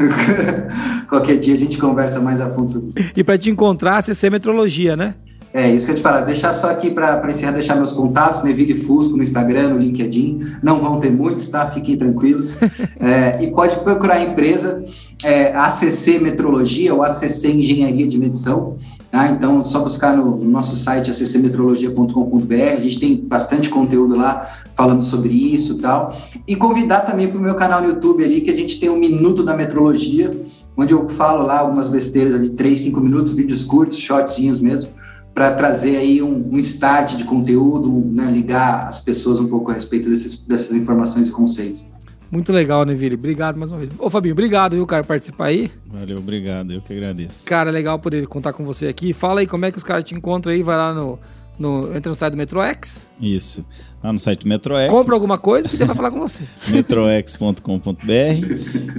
Qualquer 1.09 1.39
dia 1.39 1.55
a 1.55 1.59
gente 1.59 1.79
conversa 1.79 2.21
mais 2.21 2.41
a 2.41 2.51
fundo 2.51 2.71
sobre 2.71 3.01
isso. 3.01 3.13
E 3.17 3.25
para 3.25 3.39
te 3.39 3.51
encontrar, 3.51 4.03
CC 4.03 4.31
Metrologia, 4.31 4.97
né? 4.97 5.15
É, 5.57 5.71
isso 5.75 5.87
que 5.87 5.93
eu 5.93 5.97
te 5.97 6.03
falar. 6.03 6.21
Deixar 6.21 6.53
só 6.53 6.69
aqui 6.69 6.91
para 6.91 7.27
encerrar, 7.31 7.53
deixar 7.53 7.77
meus 7.77 7.91
contatos, 7.91 8.43
Neville 8.43 8.75
Fusco 8.75 9.17
no 9.17 9.23
Instagram, 9.23 9.71
no 9.71 9.79
LinkedIn. 9.79 10.41
Não 10.63 10.81
vão 10.81 11.01
ter 11.01 11.11
muitos, 11.11 11.49
tá? 11.49 11.67
Fiquem 11.67 11.97
tranquilos. 11.97 12.55
É, 12.99 13.43
e 13.43 13.51
pode 13.53 13.77
procurar 13.81 14.15
a 14.15 14.23
empresa 14.25 14.83
é, 15.23 15.55
ACC 15.55 16.19
Metrologia 16.19 16.95
ou 16.95 17.03
ACC 17.03 17.49
Engenharia 17.49 18.07
de 18.07 18.19
Medição. 18.19 18.77
Tá? 19.17 19.29
Então, 19.29 19.61
é 19.61 19.62
só 19.62 19.81
buscar 19.81 20.14
no, 20.14 20.37
no 20.37 20.51
nosso 20.51 20.77
site 20.77 21.11
accmetrologia.com.br. 21.11 22.55
A 22.77 22.81
gente 22.81 23.01
tem 23.01 23.17
bastante 23.17 23.71
conteúdo 23.71 24.14
lá 24.14 24.47
falando 24.75 25.01
sobre 25.01 25.33
isso 25.33 25.79
e 25.79 25.79
tal. 25.79 26.14
E 26.47 26.55
convidar 26.55 27.01
também 27.01 27.27
para 27.27 27.39
o 27.39 27.41
meu 27.41 27.55
canal 27.55 27.81
no 27.81 27.89
YouTube 27.89 28.23
ali, 28.23 28.43
que 28.43 28.51
a 28.51 28.55
gente 28.55 28.79
tem 28.79 28.91
o 28.91 28.97
Minuto 28.99 29.43
da 29.43 29.57
Metrologia, 29.57 30.31
onde 30.77 30.93
eu 30.93 31.09
falo 31.09 31.47
lá 31.47 31.61
algumas 31.61 31.89
besteiras 31.89 32.35
ali, 32.35 32.51
3, 32.51 32.79
5 32.79 33.01
minutos, 33.01 33.33
vídeos 33.33 33.64
curtos, 33.64 33.97
shotzinhos 33.97 34.61
mesmo 34.61 34.91
para 35.33 35.53
trazer 35.53 35.97
aí 35.97 36.23
um, 36.23 36.51
um, 36.51 36.59
start 36.59 37.14
de 37.17 37.25
conteúdo, 37.25 37.91
né, 38.14 38.31
ligar 38.31 38.87
as 38.87 39.01
pessoas 39.01 39.39
um 39.39 39.47
pouco 39.47 39.71
a 39.71 39.75
respeito 39.75 40.09
desses, 40.09 40.37
dessas 40.37 40.75
informações 40.75 41.29
e 41.29 41.33
conceitos. 41.33 41.91
Muito 42.31 42.53
legal, 42.53 42.85
Neville. 42.85 43.14
Obrigado 43.14 43.57
mais 43.57 43.70
uma 43.70 43.79
vez. 43.79 43.91
Ô, 43.99 44.11
Fabinho, 44.11 44.33
obrigado, 44.33 44.74
viu, 44.74 44.87
cara, 44.87 45.03
por 45.03 45.09
participar 45.09 45.47
aí. 45.47 45.70
Valeu, 45.87 46.18
obrigado. 46.18 46.72
Eu 46.72 46.81
que 46.81 46.93
agradeço. 46.93 47.47
Cara, 47.47 47.70
é 47.70 47.72
legal 47.72 47.99
poder 47.99 48.27
contar 48.27 48.53
com 48.53 48.64
você 48.64 48.89
aqui. 48.89 49.12
Fala 49.12 49.41
aí 49.41 49.47
como 49.47 49.64
é 49.64 49.70
que 49.70 49.79
os 49.79 49.85
caras 49.85 50.05
te 50.05 50.14
encontram 50.14 50.53
aí. 50.53 50.62
Vai 50.62 50.77
lá 50.77 50.93
no, 50.93 51.18
no, 51.59 51.97
entra 51.97 52.11
no 52.11 52.16
site 52.16 52.33
do 52.33 52.37
MetroX. 52.37 53.09
Isso. 53.20 53.64
Lá 54.03 54.12
no 54.12 54.18
site 54.18 54.41
do 54.41 54.49
MetroX. 54.49 54.91
Compra 54.91 55.14
alguma 55.14 55.39
coisa 55.39 55.68
que 55.68 55.77
vai 55.77 55.95
falar 55.95 56.11
com 56.11 56.18
você. 56.18 56.43
metrox.com.br 56.70 58.03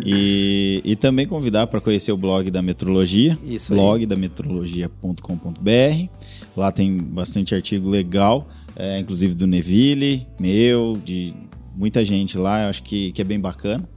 e, 0.06 0.82
e 0.84 0.96
também 0.96 1.26
convidar 1.26 1.68
para 1.68 1.80
conhecer 1.80 2.12
o 2.12 2.18
blog 2.18 2.50
da 2.50 2.62
Metrologia. 2.62 3.38
Isso 3.44 3.74
blog 3.74 4.06
da 4.06 4.16
metrologia.com.br. 4.16 6.10
Lá 6.56 6.72
tem 6.72 6.98
bastante 6.98 7.54
artigo 7.54 7.90
legal, 7.90 8.48
é, 8.76 9.00
inclusive 9.00 9.36
do 9.36 9.46
Neville, 9.46 10.26
meu, 10.40 10.98
de 11.04 11.34
muita 11.78 12.04
gente 12.04 12.38
lá. 12.38 12.64
Eu 12.64 12.70
acho 12.70 12.84
que, 12.84 13.12
que 13.12 13.22
é 13.22 13.26
bem 13.26 13.40
bacana. 13.40 13.88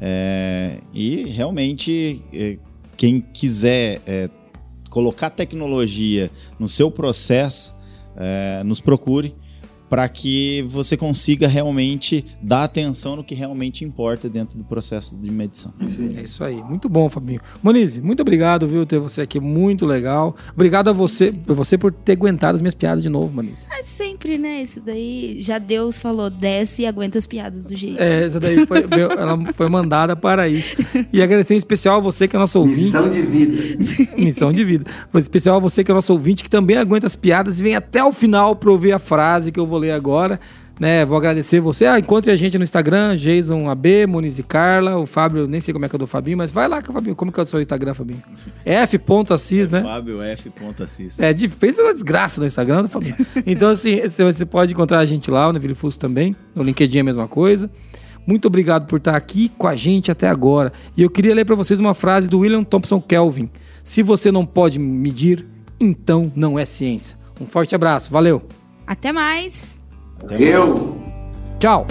É, 0.00 0.80
e 0.92 1.24
realmente, 1.24 2.22
é, 2.32 2.58
quem 2.96 3.20
quiser 3.20 4.00
é, 4.06 4.28
colocar 4.90 5.30
tecnologia 5.30 6.30
no 6.58 6.68
seu 6.68 6.90
processo, 6.90 7.76
é, 8.16 8.62
nos 8.64 8.80
procure 8.80 9.34
para 9.88 10.08
que 10.08 10.64
você 10.68 10.96
consiga 10.96 11.46
realmente 11.46 12.24
dar 12.42 12.64
atenção 12.64 13.16
no 13.16 13.24
que 13.24 13.34
realmente 13.34 13.84
importa 13.84 14.28
dentro 14.28 14.58
do 14.58 14.64
processo 14.64 15.16
de 15.16 15.30
medição. 15.30 15.72
É 16.16 16.22
isso 16.22 16.42
aí. 16.42 16.56
Muito 16.62 16.88
bom, 16.88 17.08
Fabinho. 17.08 17.40
Monize, 17.62 18.00
muito 18.00 18.20
obrigado, 18.20 18.66
viu, 18.66 18.84
ter 18.84 18.98
você 18.98 19.20
aqui, 19.20 19.38
muito 19.40 19.86
legal. 19.86 20.34
Obrigado 20.54 20.88
a 20.88 20.92
você, 20.92 21.32
por 21.32 21.54
você 21.54 21.78
por 21.78 21.92
ter 21.92 22.12
aguentado 22.12 22.56
as 22.56 22.62
minhas 22.62 22.74
piadas 22.74 23.02
de 23.02 23.08
novo, 23.08 23.32
Monize. 23.34 23.66
É 23.70 23.82
sempre, 23.82 24.38
né? 24.38 24.62
Isso 24.62 24.80
daí, 24.80 25.38
já 25.40 25.58
Deus 25.58 25.98
falou, 25.98 26.28
desce 26.30 26.82
e 26.82 26.86
aguenta 26.86 27.18
as 27.18 27.26
piadas 27.26 27.66
do 27.66 27.76
jeito. 27.76 28.00
É, 28.00 28.24
essa 28.24 28.40
daí 28.40 28.66
foi, 28.66 28.82
veio- 28.86 29.12
ela 29.12 29.36
foi 29.52 29.68
mandada 29.68 30.16
para 30.16 30.48
isso. 30.48 30.76
E 31.12 31.22
agradecer 31.22 31.54
em 31.54 31.58
especial 31.58 31.98
a 31.98 32.00
você 32.00 32.26
que 32.26 32.34
é 32.34 32.38
nosso 32.38 32.58
ouvinte. 32.58 32.80
Missão 32.80 33.08
de 33.08 33.22
vida. 33.22 33.56
Missão 34.16 34.52
de 34.52 34.64
vida. 34.64 34.84
Mas 35.12 35.24
especial 35.24 35.56
a 35.56 35.60
você 35.60 35.84
que 35.84 35.90
é 35.90 35.94
nosso 35.94 36.12
ouvinte, 36.12 36.42
que 36.42 36.50
também 36.50 36.76
aguenta 36.76 37.06
as 37.06 37.16
piadas 37.16 37.60
e 37.60 37.62
vem 37.62 37.76
até 37.76 38.02
o 38.04 38.12
final 38.12 38.56
para 38.56 38.70
ouvir 38.70 38.92
a 38.92 38.98
frase 38.98 39.52
que 39.52 39.60
eu 39.60 39.66
vou 39.66 39.75
ler 39.78 39.92
agora. 39.92 40.40
Né, 40.78 41.06
vou 41.06 41.16
agradecer 41.16 41.58
você. 41.58 41.86
Ah, 41.86 41.98
encontre 41.98 42.30
a 42.30 42.36
gente 42.36 42.58
no 42.58 42.64
Instagram, 42.64 43.16
Jason 43.16 43.70
AB, 43.70 44.06
Muniz 44.06 44.38
e 44.38 44.42
Carla. 44.42 44.98
O 44.98 45.06
Fábio, 45.06 45.46
nem 45.46 45.58
sei 45.58 45.72
como 45.72 45.86
é 45.86 45.88
que 45.88 45.96
é 45.96 45.98
do 45.98 46.06
Fabinho, 46.06 46.36
mas 46.36 46.50
vai 46.50 46.68
lá 46.68 46.82
com 46.82 46.90
o 46.90 46.92
Fabinho. 46.92 47.16
Como 47.16 47.32
que 47.32 47.40
é 47.40 47.42
o 47.42 47.46
seu 47.46 47.62
Instagram, 47.62 47.94
Fabinho? 47.94 48.22
F.assis, 48.62 49.70
né? 49.70 49.80
Fábio 49.80 50.20
F.assis. 50.20 51.18
É, 51.18 51.34
fez 51.48 51.78
uma 51.78 51.94
desgraça 51.94 52.42
no 52.42 52.46
Instagram 52.46 52.82
do 52.82 52.88
Fabinho. 52.88 53.16
Então, 53.46 53.70
assim, 53.70 54.00
você 54.02 54.22
você 54.22 54.44
pode 54.44 54.72
encontrar 54.72 54.98
a 54.98 55.06
gente 55.06 55.30
lá, 55.30 55.48
o 55.48 55.52
Neville 55.52 55.74
Fuso 55.74 55.98
também. 55.98 56.36
No 56.54 56.62
LinkedIn 56.62 56.98
é 56.98 57.00
a 57.00 57.04
mesma 57.04 57.26
coisa. 57.26 57.70
Muito 58.26 58.46
obrigado 58.46 58.86
por 58.86 58.96
estar 58.96 59.16
aqui 59.16 59.48
com 59.56 59.68
a 59.68 59.76
gente 59.76 60.10
até 60.10 60.28
agora. 60.28 60.72
E 60.96 61.02
eu 61.02 61.08
queria 61.08 61.34
ler 61.34 61.44
para 61.44 61.54
vocês 61.54 61.78
uma 61.78 61.94
frase 61.94 62.28
do 62.28 62.40
William 62.40 62.64
Thompson 62.64 63.00
Kelvin. 63.00 63.48
Se 63.84 64.02
você 64.02 64.32
não 64.32 64.44
pode 64.44 64.78
medir, 64.78 65.46
então 65.78 66.30
não 66.34 66.58
é 66.58 66.64
ciência. 66.64 67.16
Um 67.40 67.46
forte 67.46 67.74
abraço. 67.74 68.10
Valeu. 68.10 68.42
Até 68.86 69.12
mais! 69.12 69.80
Até 70.22 70.38
mais. 70.38 70.82
Eu. 70.82 70.96
Tchau. 71.58 71.86